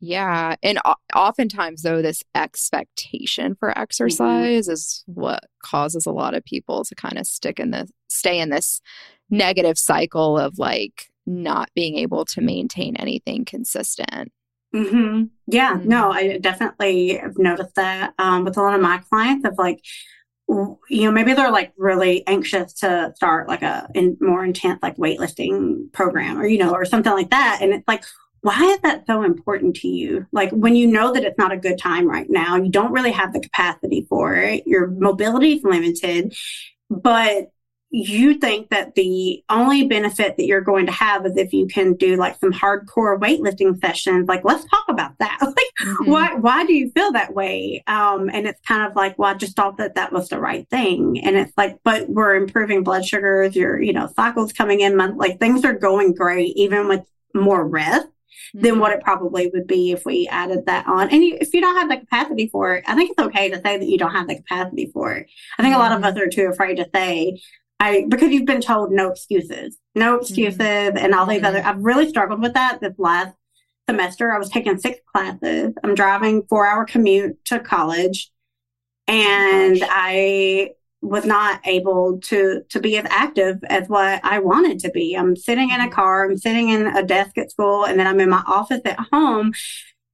Yeah. 0.00 0.54
And 0.62 0.78
oftentimes, 1.14 1.82
though, 1.82 2.02
this 2.02 2.22
expectation 2.34 3.56
for 3.56 3.70
mm-hmm. 3.70 3.80
exercise 3.80 4.66
mm-hmm. 4.66 4.72
is 4.72 5.02
what 5.06 5.44
causes 5.64 6.06
a 6.06 6.12
lot 6.12 6.34
of 6.34 6.44
people 6.44 6.84
to 6.84 6.94
kind 6.94 7.18
of 7.18 7.26
stick 7.26 7.58
in 7.58 7.72
the 7.72 7.88
stay 8.08 8.38
in 8.38 8.50
this 8.50 8.80
negative 9.30 9.76
cycle 9.76 10.38
of 10.38 10.58
like 10.58 11.10
not 11.26 11.68
being 11.74 11.96
able 11.98 12.24
to 12.24 12.40
maintain 12.40 12.96
anything 12.96 13.44
consistent. 13.44 14.32
Mm-hmm. 14.74 15.24
Yeah, 15.46 15.74
mm-hmm. 15.74 15.88
no, 15.88 16.12
I 16.12 16.38
definitely 16.38 17.16
have 17.16 17.38
noticed 17.38 17.74
that 17.74 18.14
um, 18.18 18.44
with 18.44 18.56
a 18.56 18.62
lot 18.62 18.74
of 18.74 18.80
my 18.80 18.98
clients 19.10 19.46
of 19.46 19.54
like, 19.58 19.84
you 20.48 20.78
know, 20.90 21.10
maybe 21.10 21.34
they're 21.34 21.50
like 21.50 21.72
really 21.76 22.26
anxious 22.26 22.72
to 22.74 23.12
start 23.16 23.48
like 23.48 23.62
a 23.62 23.88
in 23.94 24.16
more 24.20 24.44
intense 24.44 24.78
like 24.82 24.96
weightlifting 24.96 25.92
program 25.92 26.38
or, 26.38 26.46
you 26.46 26.56
know, 26.56 26.72
or 26.72 26.84
something 26.84 27.12
like 27.12 27.30
that. 27.30 27.58
And 27.60 27.74
it's 27.74 27.88
like, 27.88 28.04
why 28.42 28.62
is 28.64 28.80
that 28.80 29.06
so 29.06 29.22
important 29.22 29.76
to 29.76 29.88
you? 29.88 30.26
Like 30.32 30.50
when 30.50 30.76
you 30.76 30.86
know 30.86 31.12
that 31.12 31.24
it's 31.24 31.38
not 31.38 31.52
a 31.52 31.56
good 31.56 31.78
time 31.78 32.08
right 32.08 32.28
now, 32.28 32.56
you 32.56 32.70
don't 32.70 32.92
really 32.92 33.12
have 33.12 33.32
the 33.32 33.40
capacity 33.40 34.06
for 34.08 34.34
it, 34.36 34.66
your 34.66 34.88
mobility 34.88 35.54
is 35.54 35.64
limited, 35.64 36.34
but 36.90 37.50
you 37.90 38.34
think 38.34 38.68
that 38.68 38.94
the 38.94 39.42
only 39.48 39.86
benefit 39.86 40.36
that 40.36 40.44
you're 40.44 40.60
going 40.60 40.84
to 40.84 40.92
have 40.92 41.24
is 41.24 41.36
if 41.36 41.54
you 41.54 41.66
can 41.66 41.94
do 41.94 42.16
like 42.16 42.38
some 42.38 42.52
hardcore 42.52 43.18
weightlifting 43.18 43.80
sessions. 43.80 44.28
Like, 44.28 44.44
let's 44.44 44.64
talk 44.66 44.84
about 44.88 45.18
that. 45.20 45.38
like, 45.42 45.54
mm-hmm. 45.56 46.10
why 46.10 46.34
why 46.34 46.66
do 46.66 46.74
you 46.74 46.90
feel 46.90 47.12
that 47.12 47.34
way? 47.34 47.82
Um, 47.86 48.28
and 48.30 48.46
it's 48.46 48.60
kind 48.66 48.88
of 48.88 48.94
like, 48.94 49.18
well, 49.18 49.30
I 49.30 49.34
just 49.34 49.56
thought 49.56 49.78
that 49.78 49.94
that 49.94 50.12
was 50.12 50.28
the 50.28 50.38
right 50.38 50.68
thing. 50.68 51.20
And 51.24 51.36
it's 51.36 51.52
like, 51.56 51.78
but 51.82 52.10
we're 52.10 52.34
improving 52.34 52.82
blood 52.82 53.06
sugars. 53.06 53.56
Your 53.56 53.80
you 53.80 53.94
know 53.94 54.12
cycles 54.14 54.52
coming 54.52 54.80
in 54.80 54.94
month. 54.94 55.16
Like 55.16 55.40
things 55.40 55.64
are 55.64 55.74
going 55.74 56.14
great 56.14 56.56
even 56.56 56.88
with 56.88 57.04
more 57.34 57.66
rest 57.66 58.06
than 58.54 58.72
mm-hmm. 58.72 58.80
what 58.80 58.92
it 58.92 59.02
probably 59.02 59.50
would 59.52 59.66
be 59.66 59.92
if 59.92 60.04
we 60.04 60.28
added 60.28 60.66
that 60.66 60.86
on. 60.86 61.10
And 61.10 61.24
you, 61.24 61.38
if 61.40 61.52
you 61.52 61.60
don't 61.60 61.76
have 61.76 61.88
the 61.88 61.98
capacity 61.98 62.48
for 62.48 62.74
it, 62.74 62.84
I 62.86 62.94
think 62.94 63.10
it's 63.10 63.26
okay 63.26 63.50
to 63.50 63.56
say 63.56 63.78
that 63.78 63.88
you 63.88 63.98
don't 63.98 64.14
have 64.14 64.28
the 64.28 64.36
capacity 64.36 64.90
for 64.92 65.12
it. 65.12 65.28
I 65.58 65.62
think 65.62 65.74
mm-hmm. 65.74 65.80
a 65.80 65.84
lot 65.84 65.96
of 65.96 66.04
us 66.04 66.14
mm-hmm. 66.14 66.22
are 66.22 66.30
too 66.30 66.46
afraid 66.46 66.76
to 66.76 66.88
say, 66.94 67.40
I 67.80 68.06
because 68.08 68.32
you've 68.32 68.46
been 68.46 68.60
told 68.60 68.90
no 68.90 69.08
excuses, 69.08 69.78
no 69.94 70.14
mm-hmm. 70.14 70.22
excuses, 70.22 70.58
mm-hmm. 70.58 70.98
and 70.98 71.14
all 71.14 71.26
these 71.26 71.42
other. 71.42 71.62
I've 71.62 71.78
really 71.78 72.08
struggled 72.08 72.42
with 72.42 72.54
that 72.54 72.80
this 72.80 72.94
last 72.98 73.34
semester. 73.88 74.32
I 74.32 74.38
was 74.38 74.50
taking 74.50 74.78
six 74.78 74.98
classes. 75.12 75.74
I'm 75.82 75.94
driving 75.94 76.42
four 76.48 76.66
hour 76.66 76.84
commute 76.84 77.44
to 77.46 77.60
college, 77.60 78.30
and 79.06 79.82
I 79.88 80.70
was 81.00 81.24
not 81.24 81.60
able 81.64 82.18
to 82.20 82.62
to 82.68 82.80
be 82.80 82.98
as 82.98 83.06
active 83.08 83.58
as 83.68 83.88
what 83.88 84.20
I 84.24 84.40
wanted 84.40 84.80
to 84.80 84.90
be. 84.90 85.14
I'm 85.14 85.36
sitting 85.36 85.70
in 85.70 85.80
a 85.80 85.84
mm-hmm. 85.84 85.92
car, 85.92 86.24
I'm 86.24 86.36
sitting 86.36 86.70
in 86.70 86.86
a 86.88 87.02
desk 87.02 87.38
at 87.38 87.50
school, 87.50 87.84
and 87.84 87.98
then 87.98 88.06
I'm 88.06 88.20
in 88.20 88.30
my 88.30 88.42
office 88.46 88.80
at 88.84 88.98
home. 89.12 89.52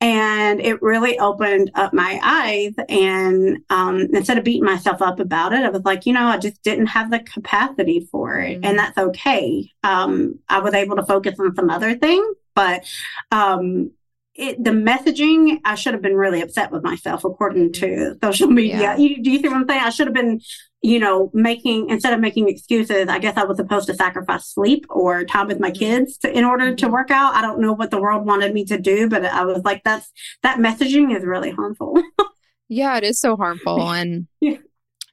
And 0.01 0.61
it 0.61 0.83
really 0.83 1.19
opened 1.19 1.71
up 1.75 1.95
my 1.95 2.21
eyes. 2.23 2.75
And 2.91 3.61
um, 3.71 4.09
instead 4.13 4.37
of 4.37 4.45
beating 4.45 4.65
myself 4.65 5.01
up 5.01 5.19
about 5.19 5.55
it, 5.55 5.63
I 5.63 5.71
was 5.71 5.85
like, 5.85 6.05
you 6.05 6.13
know, 6.13 6.27
I 6.27 6.37
just 6.37 6.63
didn't 6.63 6.89
have 6.89 7.11
the 7.11 7.21
capacity 7.21 8.07
for 8.13 8.39
it. 8.39 8.57
Mm-hmm. 8.57 8.65
And 8.65 8.79
that's 8.79 8.99
okay. 8.99 9.71
Um, 9.83 10.41
I 10.47 10.59
was 10.59 10.75
able 10.75 10.97
to 10.97 11.07
focus 11.07 11.41
on 11.41 11.55
some 11.55 11.71
other 11.71 11.95
things, 11.95 12.37
but 12.55 12.85
um, 13.33 13.93
it, 14.35 14.63
the 14.63 14.73
messaging, 14.73 15.61
I 15.65 15.75
should 15.75 15.95
have 15.95 16.03
been 16.03 16.17
really 16.17 16.43
upset 16.43 16.71
with 16.71 16.83
myself 16.83 17.25
according 17.25 17.73
to 17.75 17.87
mm-hmm. 17.87 18.27
social 18.27 18.49
media. 18.49 18.81
Yeah. 18.81 18.97
You, 18.97 19.23
do 19.23 19.31
you 19.31 19.39
see 19.39 19.49
what 19.49 19.57
I'm 19.57 19.69
saying? 19.69 19.85
I 19.85 19.91
should 19.91 20.09
have 20.09 20.15
been 20.15 20.41
you 20.85 20.99
know, 20.99 21.31
making 21.33 21.89
instead 21.89 22.13
of 22.13 22.21
making 22.21 22.47
excuses, 22.47 23.09
I 23.09 23.19
guess 23.19 23.39
I 23.39 23.45
was 23.45 23.57
supposed 23.57 23.87
to 23.87 23.95
sacrifice 23.95 24.49
sleep 24.49 24.85
or 24.91 25.25
time 25.25 25.47
with 25.47 25.59
my 25.59 25.71
mm-hmm. 25.71 25.79
kids 25.79 26.19
to, 26.19 26.31
in 26.31 26.45
order 26.45 26.75
to 26.75 26.85
mm-hmm. 26.85 26.93
work 26.93 27.11
out. 27.11 27.35
I 27.35 27.41
don't 27.41 27.59
know 27.59 27.73
what 27.73 27.91
the 27.91 27.99
world 27.99 28.27
wanted 28.27 28.53
me 28.53 28.67
to 28.67 28.79
do, 28.79 29.09
but 29.09 29.25
I 29.25 29.47
was 29.47 29.63
like, 29.65 29.83
that's 29.83 30.13
that 30.43 30.59
messaging 30.59 31.17
is 31.17 31.25
really 31.25 31.51
harmful. 31.51 32.03
yeah, 32.69 32.99
it 32.99 33.03
is 33.03 33.19
so 33.19 33.35
harmful. 33.35 33.81
And 33.95 34.27
yeah. 34.43 34.59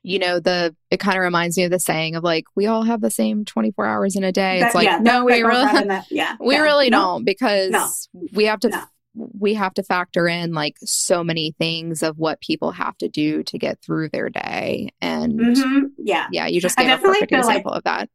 you 0.03 0.19
know, 0.19 0.41
the 0.41 0.75
it 0.89 0.99
kind 0.99 1.15
of 1.15 1.23
reminds 1.23 1.55
me 1.55 1.63
of 1.63 1.71
the 1.71 1.79
saying 1.79 2.17
of 2.17 2.23
like, 2.23 2.43
we 2.53 2.65
all 2.65 2.83
have 2.83 2.99
the 2.99 3.09
same 3.09 3.45
24 3.45 3.85
hours 3.85 4.17
in 4.17 4.25
a 4.25 4.33
day. 4.33 4.59
That, 4.59 4.65
it's 4.67 4.75
like, 4.75 4.83
yeah, 4.83 4.97
no, 4.97 5.23
we 5.23 5.41
really, 5.41 5.87
yeah, 6.09 6.35
we 6.41 6.55
yeah, 6.55 6.61
really 6.61 6.89
no, 6.89 6.97
don't 6.97 7.23
because 7.23 7.71
no, 7.71 7.89
we 8.33 8.43
have 8.43 8.59
to 8.59 8.89
we 9.13 9.53
have 9.53 9.73
to 9.73 9.83
factor 9.83 10.27
in 10.27 10.53
like 10.53 10.77
so 10.83 11.23
many 11.23 11.53
things 11.59 12.01
of 12.01 12.17
what 12.17 12.39
people 12.41 12.71
have 12.71 12.97
to 12.97 13.09
do 13.09 13.43
to 13.43 13.57
get 13.57 13.79
through 13.81 14.09
their 14.09 14.29
day. 14.29 14.89
And 15.01 15.39
mm-hmm. 15.39 15.85
yeah. 15.97 16.27
yeah 16.31 16.47
you 16.47 16.61
just 16.61 16.77
gave 16.77 16.89
a 16.89 16.97
perfect 16.97 17.31
example 17.31 17.71
like 17.71 17.77
of 17.79 17.83
that. 17.83 18.09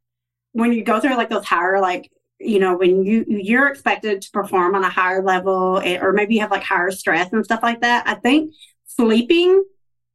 when 0.53 0.73
you 0.73 0.83
go 0.83 0.99
through 0.99 1.15
like 1.15 1.29
those 1.29 1.45
higher 1.45 1.79
like 1.79 2.09
you 2.39 2.59
know 2.59 2.77
when 2.77 3.03
you 3.03 3.25
you're 3.27 3.67
expected 3.67 4.21
to 4.21 4.31
perform 4.31 4.75
on 4.75 4.83
a 4.83 4.89
higher 4.89 5.23
level 5.23 5.79
eh, 5.83 5.97
or 5.99 6.13
maybe 6.13 6.35
you 6.35 6.41
have 6.41 6.51
like 6.51 6.63
higher 6.63 6.91
stress 6.91 7.31
and 7.33 7.43
stuff 7.43 7.63
like 7.63 7.81
that 7.81 8.07
i 8.07 8.13
think 8.13 8.53
sleeping 8.85 9.63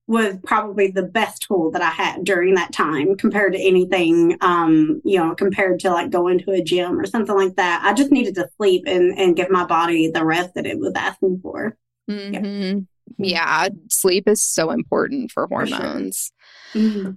was 0.07 0.37
probably 0.45 0.91
the 0.91 1.03
best 1.03 1.43
tool 1.43 1.71
that 1.71 1.83
I 1.83 1.91
had 1.91 2.25
during 2.25 2.55
that 2.55 2.73
time 2.73 3.17
compared 3.17 3.53
to 3.53 3.61
anything, 3.61 4.37
um, 4.41 5.01
you 5.05 5.19
know, 5.19 5.35
compared 5.35 5.81
to 5.81 5.91
like 5.91 6.11
going 6.11 6.41
to 6.41 6.51
a 6.51 6.63
gym 6.63 6.99
or 6.99 7.07
something 7.07 7.37
like 7.37 7.57
that. 7.57 7.83
I 7.85 7.95
just 7.95 8.11
needed 8.11 8.35
to 8.35 8.49
sleep 8.57 8.85
and, 8.87 9.17
and 9.19 9.37
give 9.37 9.51
my 9.51 9.65
body 9.65 10.11
the 10.11 10.25
rest 10.25 10.55
that 10.55 10.67
it 10.67 10.79
was 10.79 10.93
asking 10.97 11.41
for. 11.41 11.77
Mm-hmm. 12.11 12.81
Yeah. 13.19 13.65
yeah. 13.65 13.69
sleep 13.91 14.29
is 14.29 14.43
so 14.43 14.71
important 14.71 15.31
for 15.31 15.47
hormones. 15.47 16.33
For 16.73 16.79
sure. 16.79 16.89
mm-hmm. 16.89 17.11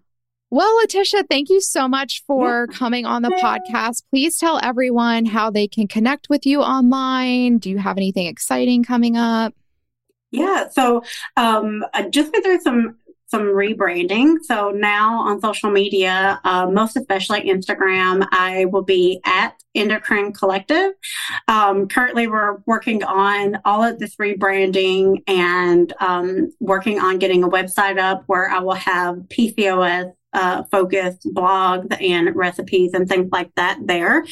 Well, 0.52 0.80
Letisha, 0.82 1.24
thank 1.28 1.50
you 1.50 1.60
so 1.60 1.88
much 1.88 2.24
for 2.26 2.68
yeah. 2.70 2.78
coming 2.78 3.06
on 3.06 3.24
the 3.24 3.32
podcast. 3.32 4.04
Please 4.12 4.38
tell 4.38 4.60
everyone 4.64 5.26
how 5.26 5.50
they 5.50 5.68
can 5.68 5.88
connect 5.88 6.30
with 6.30 6.46
you 6.46 6.62
online. 6.62 7.58
Do 7.58 7.70
you 7.70 7.80
have 7.80 7.98
anything 7.98 8.28
exciting 8.28 8.84
coming 8.84 9.18
up? 9.18 9.54
Yeah. 10.36 10.68
So 10.70 11.04
um, 11.38 11.86
I 11.94 12.04
just 12.10 12.32
went 12.32 12.46
through 12.46 12.62
some 12.62 12.98
some 13.28 13.42
rebranding. 13.42 14.36
So 14.44 14.70
now 14.70 15.20
on 15.22 15.42
social 15.42 15.72
media, 15.72 16.40
uh, 16.44 16.68
most 16.68 16.96
especially 16.96 17.42
Instagram, 17.42 18.26
I 18.32 18.66
will 18.66 18.84
be 18.84 19.20
at 19.26 19.60
Endocrine 19.74 20.32
Collective. 20.32 20.94
Um, 21.48 21.88
currently, 21.88 22.28
we're 22.28 22.58
working 22.66 23.04
on 23.04 23.60
all 23.66 23.84
of 23.84 24.00
this 24.00 24.16
rebranding 24.18 25.24
and 25.28 25.92
um, 26.00 26.54
working 26.60 27.00
on 27.00 27.18
getting 27.18 27.44
a 27.44 27.50
website 27.50 27.98
up 28.00 28.24
where 28.28 28.50
I 28.50 28.60
will 28.60 28.74
have 28.74 29.16
PCOS 29.28 30.14
uh, 30.36 30.64
focused 30.64 31.26
blogs 31.34 31.96
and 32.02 32.36
recipes 32.36 32.94
and 32.94 33.08
things 33.08 33.32
like 33.32 33.54
that 33.56 33.80
there. 33.86 34.26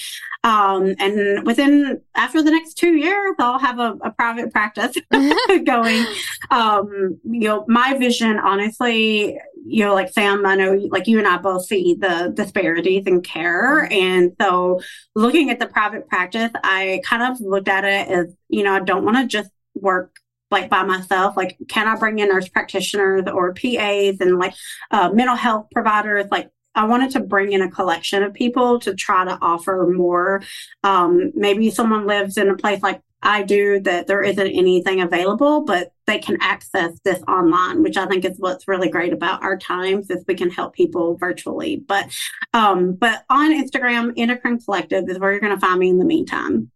Um, 0.43 0.95
and 0.99 1.45
within 1.45 2.01
after 2.15 2.43
the 2.43 2.51
next 2.51 2.73
two 2.73 2.95
years, 2.95 3.35
I'll 3.39 3.59
have 3.59 3.79
a, 3.79 3.97
a 4.03 4.11
private 4.11 4.51
practice 4.51 4.95
going. 5.65 6.05
Um, 6.51 7.19
you 7.23 7.47
know, 7.47 7.65
my 7.67 7.97
vision, 7.97 8.37
honestly, 8.37 9.39
you 9.65 9.85
know, 9.85 9.93
like 9.93 10.11
Sam, 10.11 10.45
I 10.45 10.55
know, 10.55 10.73
like 10.91 11.07
you 11.07 11.17
and 11.17 11.27
I 11.27 11.37
both 11.37 11.65
see 11.65 11.95
the 11.95 12.33
disparities 12.35 13.07
in 13.07 13.21
care, 13.21 13.87
mm-hmm. 13.89 13.93
and 13.93 14.35
so 14.41 14.81
looking 15.15 15.49
at 15.49 15.59
the 15.59 15.67
private 15.67 16.09
practice, 16.09 16.51
I 16.63 17.01
kind 17.05 17.23
of 17.23 17.39
looked 17.39 17.69
at 17.69 17.85
it 17.85 18.09
as, 18.09 18.35
you 18.49 18.63
know, 18.63 18.73
I 18.73 18.81
don't 18.81 19.05
want 19.05 19.17
to 19.17 19.25
just 19.25 19.49
work 19.75 20.17
like 20.53 20.69
by 20.69 20.83
myself 20.83 21.35
like 21.35 21.57
can 21.67 21.87
i 21.87 21.95
bring 21.95 22.19
in 22.19 22.29
nurse 22.29 22.47
practitioners 22.47 23.23
or 23.33 23.53
pas 23.53 24.15
and 24.21 24.39
like 24.39 24.53
uh, 24.91 25.09
mental 25.09 25.35
health 25.35 25.67
providers 25.73 26.25
like 26.31 26.49
I 26.75 26.85
wanted 26.85 27.11
to 27.11 27.19
bring 27.19 27.51
in 27.51 27.61
a 27.61 27.69
collection 27.69 28.23
of 28.23 28.33
people 28.33 28.79
to 28.79 28.95
try 28.95 29.25
to 29.25 29.37
offer 29.43 29.87
more. 29.95 30.41
Um, 30.83 31.31
maybe 31.35 31.69
someone 31.69 32.07
lives 32.07 32.35
in 32.35 32.49
a 32.49 32.55
place 32.55 32.81
like 32.81 33.01
I 33.23 33.43
do 33.43 33.79
that 33.81 34.07
there 34.07 34.21
isn't 34.21 34.47
anything 34.47 35.01
available, 35.01 35.61
but 35.61 35.93
they 36.05 36.19
can 36.19 36.37
access 36.41 36.91
this 37.05 37.23
online, 37.27 37.81
which 37.81 37.95
I 37.95 38.05
think 38.05 38.25
is 38.25 38.37
what's 38.37 38.67
really 38.67 38.89
great 38.89 39.13
about 39.13 39.41
our 39.41 39.57
times 39.57 40.09
is 40.09 40.25
we 40.27 40.35
can 40.35 40.49
help 40.49 40.73
people 40.73 41.15
virtually. 41.15 41.77
But 41.77 42.13
um, 42.53 42.93
but 42.93 43.23
on 43.29 43.51
Instagram, 43.51 44.13
Endocrine 44.17 44.59
Collective 44.59 45.07
is 45.07 45.19
where 45.19 45.31
you're 45.31 45.39
going 45.39 45.55
to 45.55 45.65
find 45.65 45.79
me 45.79 45.89
in 45.89 45.99
the 45.99 46.05
meantime. 46.05 46.69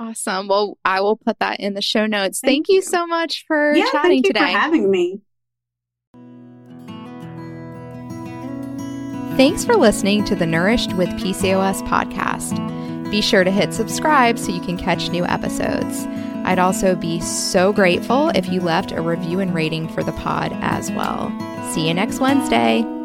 Awesome. 0.00 0.48
Well, 0.48 0.78
I 0.82 1.02
will 1.02 1.16
put 1.16 1.38
that 1.40 1.60
in 1.60 1.74
the 1.74 1.82
show 1.82 2.06
notes. 2.06 2.40
Thank, 2.40 2.66
thank 2.66 2.68
you. 2.70 2.76
you. 2.76 2.82
so 2.82 3.06
much 3.06 3.44
for 3.46 3.74
yeah, 3.74 3.84
chatting 3.92 4.22
thank 4.22 4.26
you 4.26 4.32
today. 4.32 4.40
For 4.52 4.58
having 4.58 4.90
me. 4.90 5.20
Thanks 9.36 9.62
for 9.62 9.76
listening 9.76 10.24
to 10.24 10.34
the 10.34 10.46
Nourished 10.46 10.94
with 10.94 11.10
PCOS 11.10 11.82
podcast. 11.86 13.10
Be 13.10 13.20
sure 13.20 13.44
to 13.44 13.50
hit 13.50 13.74
subscribe 13.74 14.38
so 14.38 14.52
you 14.52 14.60
can 14.62 14.78
catch 14.78 15.10
new 15.10 15.26
episodes. 15.26 16.06
I'd 16.44 16.58
also 16.58 16.96
be 16.96 17.20
so 17.20 17.70
grateful 17.70 18.30
if 18.30 18.48
you 18.48 18.62
left 18.62 18.92
a 18.92 19.02
review 19.02 19.40
and 19.40 19.54
rating 19.54 19.86
for 19.86 20.02
the 20.02 20.12
pod 20.12 20.52
as 20.62 20.90
well. 20.92 21.30
See 21.72 21.86
you 21.88 21.92
next 21.92 22.20
Wednesday. 22.20 22.99